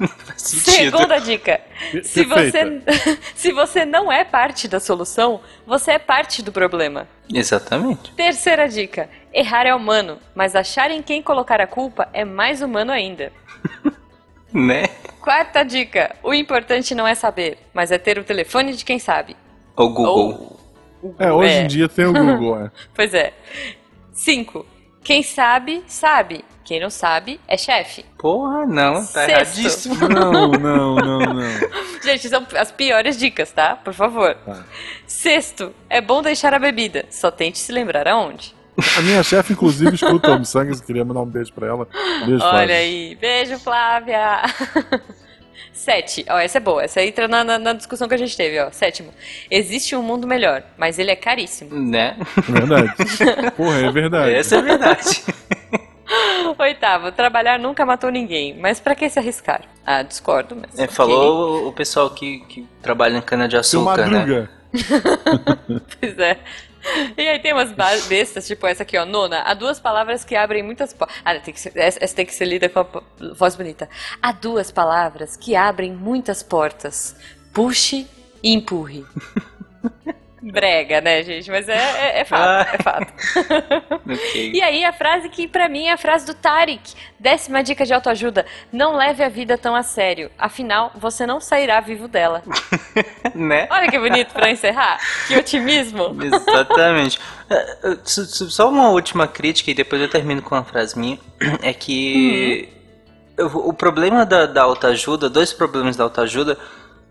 Segunda 0.36 1.18
dica: 1.18 1.60
se 2.02 2.24
você, 2.24 2.82
se 3.34 3.52
você 3.52 3.84
não 3.84 4.10
é 4.10 4.24
parte 4.24 4.66
da 4.68 4.80
solução, 4.80 5.40
você 5.66 5.92
é 5.92 5.98
parte 5.98 6.42
do 6.42 6.50
problema. 6.52 7.06
Exatamente. 7.32 8.12
Terceira 8.14 8.68
dica: 8.68 9.08
Errar 9.32 9.66
é 9.66 9.74
humano, 9.74 10.18
mas 10.34 10.56
achar 10.56 10.90
em 10.90 11.02
quem 11.02 11.22
colocar 11.22 11.60
a 11.60 11.66
culpa 11.66 12.08
é 12.12 12.24
mais 12.24 12.62
humano 12.62 12.92
ainda. 12.92 13.32
Né? 14.52 14.88
Quarta 15.20 15.62
dica: 15.62 16.16
o 16.24 16.34
importante 16.34 16.92
não 16.92 17.06
é 17.06 17.14
saber, 17.14 17.56
mas 17.72 17.92
é 17.92 17.98
ter 17.98 18.18
o 18.18 18.24
telefone 18.24 18.72
de 18.74 18.84
quem 18.84 18.98
sabe. 18.98 19.36
O 19.76 19.88
Google. 19.88 20.58
Ou- 21.02 21.14
É, 21.20 21.32
hoje 21.32 21.52
É. 21.52 21.62
em 21.62 21.66
dia 21.68 21.88
tem 21.88 22.04
o 22.06 22.12
Google, 22.12 22.64
é. 22.64 22.70
Pois 22.92 23.14
é. 23.14 23.32
Cinco: 24.12 24.66
quem 25.02 25.22
sabe, 25.22 25.82
sabe. 25.86 26.44
Quem 26.64 26.78
não 26.78 26.90
sabe 26.90 27.40
é 27.48 27.56
chefe. 27.56 28.04
Porra, 28.16 28.64
não, 28.64 28.94
tá 28.94 29.24
Sexto. 29.26 29.30
erradíssimo. 29.30 30.08
Não, 30.08 30.50
não, 30.52 30.94
não, 30.94 31.18
não. 31.18 31.44
Gente, 32.04 32.28
são 32.28 32.46
as 32.56 32.70
piores 32.70 33.18
dicas, 33.18 33.50
tá? 33.50 33.74
Por 33.74 33.92
favor. 33.92 34.34
Tá. 34.36 34.64
Sexto: 35.06 35.74
é 35.88 36.00
bom 36.00 36.22
deixar 36.22 36.54
a 36.54 36.58
bebida. 36.60 37.06
Só 37.10 37.28
tente 37.30 37.58
se 37.58 37.72
lembrar 37.72 38.06
aonde. 38.06 38.54
A 38.96 39.00
minha 39.02 39.22
chefe, 39.22 39.52
inclusive, 39.52 39.94
escuta 39.96 40.36
o 40.36 40.44
Sangues, 40.44 40.80
queria 40.80 41.04
mandar 41.04 41.20
um 41.22 41.26
beijo 41.26 41.52
pra 41.52 41.66
ela. 41.66 41.88
Beijo, 42.24 42.34
Olha 42.34 42.50
Flávia. 42.50 42.76
aí. 42.76 43.14
Beijo, 43.20 43.58
Flávia. 43.58 44.42
Sete. 45.80 46.26
Ó, 46.28 46.38
essa 46.38 46.58
é 46.58 46.60
boa. 46.60 46.84
Essa 46.84 47.02
entra 47.02 47.26
na, 47.26 47.42
na- 47.42 47.58
na 47.58 47.72
discussão 47.72 48.06
que 48.06 48.14
a 48.14 48.18
gente 48.18 48.36
teve, 48.36 48.60
ó. 48.60 48.70
Sétimo. 48.70 49.14
Existe 49.50 49.96
um 49.96 50.02
mundo 50.02 50.26
melhor, 50.26 50.62
mas 50.76 50.98
ele 50.98 51.10
é 51.10 51.16
caríssimo. 51.16 51.74
Né? 51.74 52.18
Verdade. 52.46 52.92
Porra, 53.56 53.78
é 53.86 53.90
verdade. 53.90 54.34
Essa 54.34 54.56
é 54.56 54.62
verdade. 54.62 55.22
Oitavo. 56.58 57.10
Trabalhar 57.12 57.58
nunca 57.58 57.86
matou 57.86 58.10
ninguém, 58.10 58.54
mas 58.58 58.78
pra 58.78 58.94
que 58.94 59.08
se 59.08 59.18
arriscar? 59.18 59.62
Ah, 59.86 60.02
discordo, 60.02 60.54
mas. 60.54 60.78
É, 60.78 60.86
falou 60.86 61.66
o 61.66 61.72
pessoal 61.72 62.10
que, 62.10 62.40
que 62.40 62.66
trabalha 62.82 63.16
em 63.16 63.22
cana-de-açúcar, 63.22 64.06
né? 64.08 64.48
Pois 65.98 66.18
é. 66.18 66.36
E 67.16 67.28
aí 67.28 67.38
tem 67.38 67.52
umas 67.52 67.72
bestas, 68.06 68.46
tipo 68.46 68.66
essa 68.66 68.82
aqui, 68.82 68.96
ó. 68.96 69.04
Nona, 69.04 69.42
há 69.42 69.54
duas 69.54 69.78
palavras 69.80 70.24
que 70.24 70.34
abrem 70.34 70.62
muitas 70.62 70.92
portas. 70.92 71.16
Ah, 71.24 71.38
tem 71.38 71.54
que 71.54 71.60
ser, 71.60 71.72
essa, 71.76 72.14
tem 72.14 72.26
que 72.26 72.34
ser 72.34 72.44
lida 72.44 72.68
com 72.68 72.80
a 72.80 72.86
voz 73.34 73.56
bonita. 73.56 73.88
Há 74.20 74.32
duas 74.32 74.70
palavras 74.70 75.36
que 75.36 75.54
abrem 75.54 75.92
muitas 75.92 76.42
portas. 76.42 77.16
Puxe 77.52 78.06
e 78.42 78.52
empurre. 78.52 79.04
Brega, 80.42 81.00
né, 81.00 81.22
gente? 81.22 81.50
Mas 81.50 81.68
é, 81.68 81.74
é, 81.76 82.20
é 82.20 82.24
fato, 82.24 82.74
é 82.74 82.82
fato. 82.82 83.12
Ok. 84.10 84.52
E 84.54 84.62
aí 84.62 84.84
a 84.84 84.92
frase 84.92 85.28
que 85.28 85.46
pra 85.46 85.68
mim 85.68 85.86
é 85.86 85.92
a 85.92 85.96
frase 85.96 86.26
do 86.26 86.34
Tarek. 86.34 86.94
Décima 87.18 87.62
dica 87.62 87.84
de 87.84 87.92
autoajuda. 87.92 88.46
Não 88.72 88.96
leve 88.96 89.22
a 89.22 89.28
vida 89.28 89.56
tão 89.58 89.76
a 89.76 89.82
sério. 89.82 90.30
Afinal, 90.38 90.90
você 90.96 91.26
não 91.26 91.40
sairá 91.40 91.80
vivo 91.80 92.08
dela. 92.08 92.42
Né? 93.34 93.68
Olha 93.70 93.88
que 93.88 93.98
bonito 93.98 94.32
pra 94.32 94.50
encerrar. 94.50 94.98
Que 95.28 95.36
otimismo. 95.36 96.16
Exatamente. 96.20 97.20
É, 97.48 97.96
Só 98.04 98.68
uma 98.68 98.90
última 98.90 99.28
crítica 99.28 99.70
e 99.70 99.74
depois 99.74 100.02
eu 100.02 100.08
termino 100.08 100.42
com 100.42 100.54
uma 100.54 100.64
frase 100.64 100.98
minha. 100.98 101.18
É 101.62 101.72
que 101.72 102.68
o 103.38 103.70
o 103.70 103.72
problema 103.72 104.26
da, 104.26 104.46
da 104.46 104.62
autoajuda, 104.62 105.30
dois 105.30 105.52
problemas 105.52 105.96
da 105.96 106.04
autoajuda, 106.04 106.58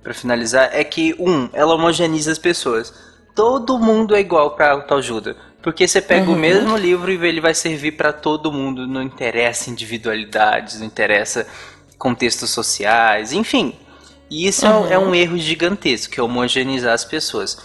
pra 0.03 0.13
finalizar, 0.13 0.69
é 0.73 0.83
que, 0.83 1.15
um, 1.19 1.49
ela 1.53 1.75
homogeneiza 1.75 2.31
as 2.31 2.37
pessoas. 2.37 2.93
Todo 3.35 3.79
mundo 3.79 4.15
é 4.15 4.19
igual 4.19 4.51
pra 4.51 4.71
autoajuda. 4.71 5.35
Porque 5.61 5.87
você 5.87 6.01
pega 6.01 6.29
o 6.31 6.35
mesmo 6.35 6.77
livro 6.77 7.11
e 7.11 7.15
ele 7.27 7.41
vai 7.41 7.53
servir 7.53 7.91
pra 7.93 8.13
todo 8.13 8.51
mundo. 8.51 8.87
Não 8.87 9.01
interessa 9.01 9.69
individualidades, 9.69 10.79
não 10.79 10.85
interessa 10.87 11.45
contextos 11.97 12.49
sociais, 12.49 13.33
enfim. 13.33 13.75
E 14.29 14.47
isso 14.47 14.65
é 14.65 14.69
um- 14.69 14.87
é 14.93 14.97
um 14.99 15.13
erro 15.13 15.37
gigantesco, 15.37 16.13
que 16.13 16.19
é 16.19 16.23
homogeneizar 16.23 16.93
as 16.93 17.03
pessoas. 17.03 17.57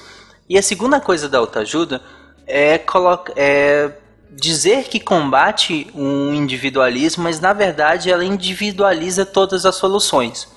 E 0.48 0.58
a 0.58 0.62
segunda 0.62 1.00
coisa 1.00 1.28
da 1.28 1.38
autoajuda 1.38 2.00
é, 2.46 2.76
coloca, 2.78 3.32
é 3.36 3.90
dizer 4.30 4.84
que 4.84 4.98
combate 4.98 5.86
um 5.94 6.34
individualismo, 6.34 7.22
mas 7.22 7.38
na 7.40 7.52
verdade 7.52 8.10
ela 8.10 8.24
individualiza 8.24 9.24
todas 9.24 9.64
as 9.64 9.76
soluções. 9.76 10.48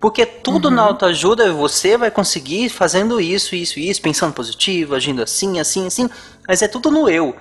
Porque 0.00 0.24
tudo 0.24 0.70
na 0.70 0.82
autoajuda 0.82 1.52
você 1.52 1.96
vai 1.96 2.10
conseguir 2.10 2.68
fazendo 2.68 3.20
isso, 3.20 3.56
isso 3.56 3.80
isso, 3.80 4.00
pensando 4.00 4.32
positivo, 4.32 4.94
agindo 4.94 5.22
assim, 5.22 5.58
assim, 5.58 5.86
assim, 5.86 6.08
mas 6.46 6.62
é 6.62 6.68
tudo 6.68 6.90
no 6.90 7.08
eu. 7.08 7.34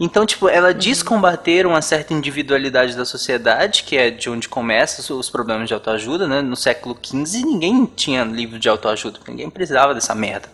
Então, 0.00 0.24
tipo, 0.24 0.48
ela 0.48 0.72
diz 0.72 1.02
combater 1.02 1.66
uma 1.66 1.82
certa 1.82 2.14
individualidade 2.14 2.96
da 2.96 3.04
sociedade, 3.04 3.84
que 3.84 3.96
é 3.96 4.10
de 4.10 4.28
onde 4.30 4.48
começam 4.48 5.16
os 5.18 5.28
problemas 5.28 5.68
de 5.68 5.74
autoajuda, 5.74 6.26
né? 6.26 6.40
No 6.40 6.56
século 6.56 6.96
XV 7.00 7.44
ninguém 7.44 7.84
tinha 7.84 8.24
livro 8.24 8.58
de 8.58 8.68
autoajuda, 8.68 9.20
ninguém 9.28 9.50
precisava 9.50 9.94
dessa 9.94 10.14
merda. 10.14 10.48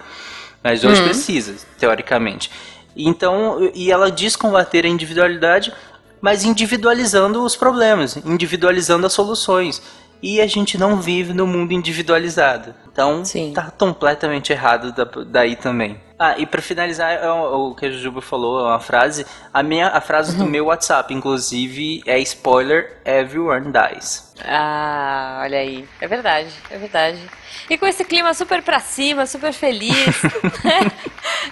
Mas 0.63 0.83
hoje 0.85 1.03
precisa, 1.03 1.55
teoricamente. 1.79 2.51
Então, 2.97 3.71
e 3.75 3.93
ela 3.93 4.11
diz 4.11 4.35
combater 4.35 4.85
a 4.85 4.89
individualidade, 4.89 5.73
mas 6.21 6.45
individualizando 6.45 7.43
os 7.45 7.55
problemas, 7.55 8.17
individualizando 8.17 9.07
as 9.07 9.13
soluções. 9.13 9.81
E 10.23 10.41
a 10.41 10.47
gente 10.47 10.77
não 10.77 11.01
vive 11.01 11.33
no 11.33 11.47
mundo 11.47 11.73
individualizado. 11.73 12.75
Então, 12.93 13.25
Sim. 13.25 13.53
tá 13.55 13.71
completamente 13.71 14.53
errado 14.53 14.93
da- 14.93 15.09
daí 15.27 15.55
também. 15.55 16.01
Ah, 16.19 16.37
e 16.37 16.45
pra 16.47 16.61
finalizar, 16.61 17.13
é 17.13 17.31
o 17.31 17.69
o 17.71 17.75
que 17.77 17.87
a 17.87 17.91
Jujuba 17.91 18.21
falou, 18.21 18.59
é 18.59 18.65
uma 18.65 18.81
frase. 18.81 19.25
A, 19.55 19.63
minha, 19.63 19.87
a 19.87 20.01
frase 20.01 20.37
do 20.37 20.45
meu 20.47 20.67
WhatsApp, 20.67 21.15
inclusive, 21.15 22.03
é 22.05 22.19
spoiler: 22.19 23.01
Everyone 23.05 23.71
dies. 23.73 24.35
Ah, 24.45 25.43
olha 25.45 25.59
aí. 25.59 25.89
É 26.01 26.09
verdade, 26.09 26.51
é 26.71 26.77
verdade. 26.79 27.21
E 27.71 27.77
com 27.77 27.87
esse 27.87 28.05
clima 28.05 28.33
super 28.33 28.63
pra 28.63 28.81
cima, 28.81 29.27
super 29.27 29.53
feliz, 29.53 30.23
né? 30.65 30.91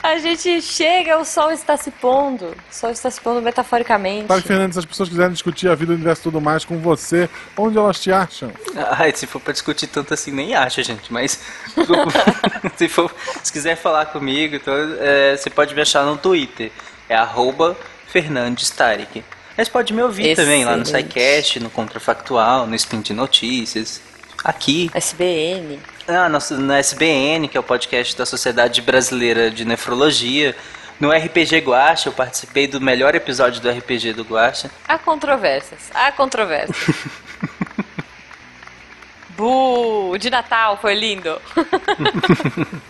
A 0.03 0.19
gente 0.19 0.63
chega, 0.63 1.19
o 1.19 1.25
sol 1.25 1.51
está 1.51 1.77
se 1.77 1.91
pondo. 1.91 2.47
O 2.47 2.75
sol 2.75 2.91
está 2.91 3.11
se 3.11 3.21
pondo 3.21 3.43
metaforicamente. 3.43 4.27
Tarek 4.27 4.47
Fernandes, 4.47 4.75
se 4.75 4.79
as 4.79 4.85
pessoas 4.87 5.09
quiserem 5.09 5.33
discutir 5.33 5.69
a 5.69 5.75
vida, 5.75 5.93
o 5.93 5.95
universo 5.95 6.23
e 6.23 6.25
tudo 6.25 6.41
mais 6.41 6.65
com 6.65 6.79
você, 6.79 7.29
onde 7.57 7.77
elas 7.77 8.01
te 8.01 8.11
acham? 8.11 8.51
Ai, 8.93 9.13
se 9.15 9.27
for 9.27 9.41
pra 9.41 9.53
discutir 9.53 9.89
tanto 9.89 10.15
assim, 10.15 10.31
nem 10.31 10.55
acha, 10.55 10.83
gente. 10.83 11.13
Mas 11.13 11.39
se, 12.77 12.89
for, 12.89 13.15
se 13.43 13.53
quiser 13.53 13.77
falar 13.77 14.07
comigo, 14.07 14.57
então, 14.57 14.75
é, 14.99 15.37
você 15.37 15.51
pode 15.51 15.75
me 15.75 15.83
achar 15.83 16.05
no 16.05 16.17
Twitter. 16.17 16.73
É 17.09 17.15
arroba 17.15 17.77
Fernandes 18.07 18.71
Tarek. 18.71 19.23
Mas 19.57 19.69
pode 19.69 19.93
me 19.93 20.03
ouvir 20.03 20.35
também 20.35 20.65
lá 20.65 20.77
no 20.77 20.83
Excelente. 20.83 21.13
SciCast, 21.13 21.61
no 21.61 21.71
Contrafactual, 21.71 22.67
no 22.67 22.75
Spin 22.75 23.01
de 23.01 23.13
Notícias. 23.13 24.01
Aqui, 24.45 24.91
SBN. 24.95 25.79
Ah, 26.09 26.29
no, 26.29 26.39
no 26.59 26.73
SBN, 26.73 27.49
que 27.49 27.57
é 27.57 27.61
o 27.61 27.63
podcast 27.63 28.17
da 28.17 28.27
Sociedade 28.27 28.83
Brasileira 28.83 29.51
de 29.51 29.65
Nefrologia. 29.65 30.55
No 30.99 31.11
RPG 31.11 31.59
Guacha, 31.59 32.09
eu 32.09 32.13
participei 32.13 32.67
do 32.67 32.81
melhor 32.81 33.15
episódio 33.15 33.61
do 33.61 33.71
RPG 33.71 34.15
do 34.15 34.23
Guacha. 34.23 34.71
Há 34.89 34.99
controvérsias. 34.99 35.91
Há 35.95 36.11
controvérsias. 36.13 36.87
Bu! 39.37 40.17
De 40.19 40.31
Natal 40.31 40.79
foi 40.79 40.95
lindo. 40.95 41.41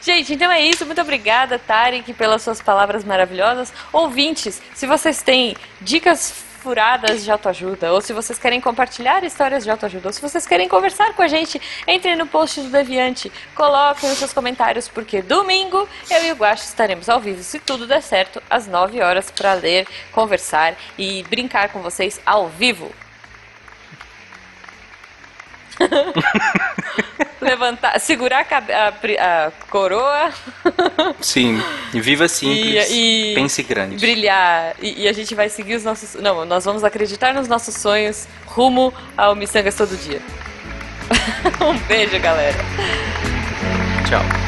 Gente, 0.00 0.32
então 0.32 0.50
é 0.50 0.62
isso. 0.62 0.86
Muito 0.86 1.00
obrigada, 1.00 1.58
Tarek, 1.58 2.12
pelas 2.14 2.42
suas 2.42 2.62
palavras 2.62 3.04
maravilhosas. 3.04 3.72
Ouvintes, 3.92 4.62
se 4.74 4.86
vocês 4.86 5.22
têm 5.22 5.54
dicas 5.80 6.47
furadas 6.62 7.24
de 7.24 7.30
autoajuda, 7.30 7.92
ou 7.92 8.00
se 8.00 8.12
vocês 8.12 8.38
querem 8.38 8.60
compartilhar 8.60 9.24
histórias 9.24 9.64
de 9.64 9.70
autoajuda, 9.70 10.08
ou 10.08 10.12
se 10.12 10.20
vocês 10.20 10.46
querem 10.46 10.68
conversar 10.68 11.14
com 11.14 11.22
a 11.22 11.28
gente, 11.28 11.60
entrem 11.86 12.16
no 12.16 12.26
post 12.26 12.60
do 12.60 12.68
Deviante, 12.68 13.32
coloquem 13.54 14.10
os 14.10 14.18
seus 14.18 14.32
comentários, 14.32 14.88
porque 14.88 15.22
domingo 15.22 15.88
eu 16.10 16.24
e 16.24 16.32
o 16.32 16.36
Guacho 16.36 16.64
estaremos 16.64 17.08
ao 17.08 17.20
vivo, 17.20 17.42
se 17.42 17.58
tudo 17.58 17.86
der 17.86 18.02
certo, 18.02 18.42
às 18.50 18.66
9 18.66 19.00
horas, 19.00 19.30
para 19.30 19.54
ler, 19.54 19.86
conversar 20.12 20.74
e 20.98 21.22
brincar 21.24 21.70
com 21.70 21.80
vocês 21.80 22.20
ao 22.26 22.48
vivo. 22.48 22.92
Levantar, 27.40 27.98
segurar 28.00 28.44
a, 28.50 28.88
a 28.88 29.46
a 29.46 29.50
coroa 29.70 30.30
Sim, 31.20 31.62
e 31.94 32.00
viva 32.00 32.26
simples, 32.28 32.88
e- 32.90 33.32
pense 33.34 33.62
grande. 33.62 33.96
brilhar 33.96 34.74
e, 34.82 35.02
e 35.04 35.08
a 35.08 35.12
gente 35.12 35.34
vai 35.34 35.48
seguir 35.48 35.76
os 35.76 35.84
nossos. 35.84 36.14
Não, 36.20 36.44
nós 36.44 36.64
vamos 36.64 36.82
acreditar 36.82 37.32
nos 37.32 37.46
nossos 37.48 37.74
sonhos 37.76 38.26
rumo 38.46 38.92
ao 39.16 39.34
Missangas 39.36 39.76
todo 39.76 39.96
dia. 39.96 40.20
um 41.64 41.78
beijo, 41.86 42.18
galera. 42.20 42.58
Tchau. 44.08 44.47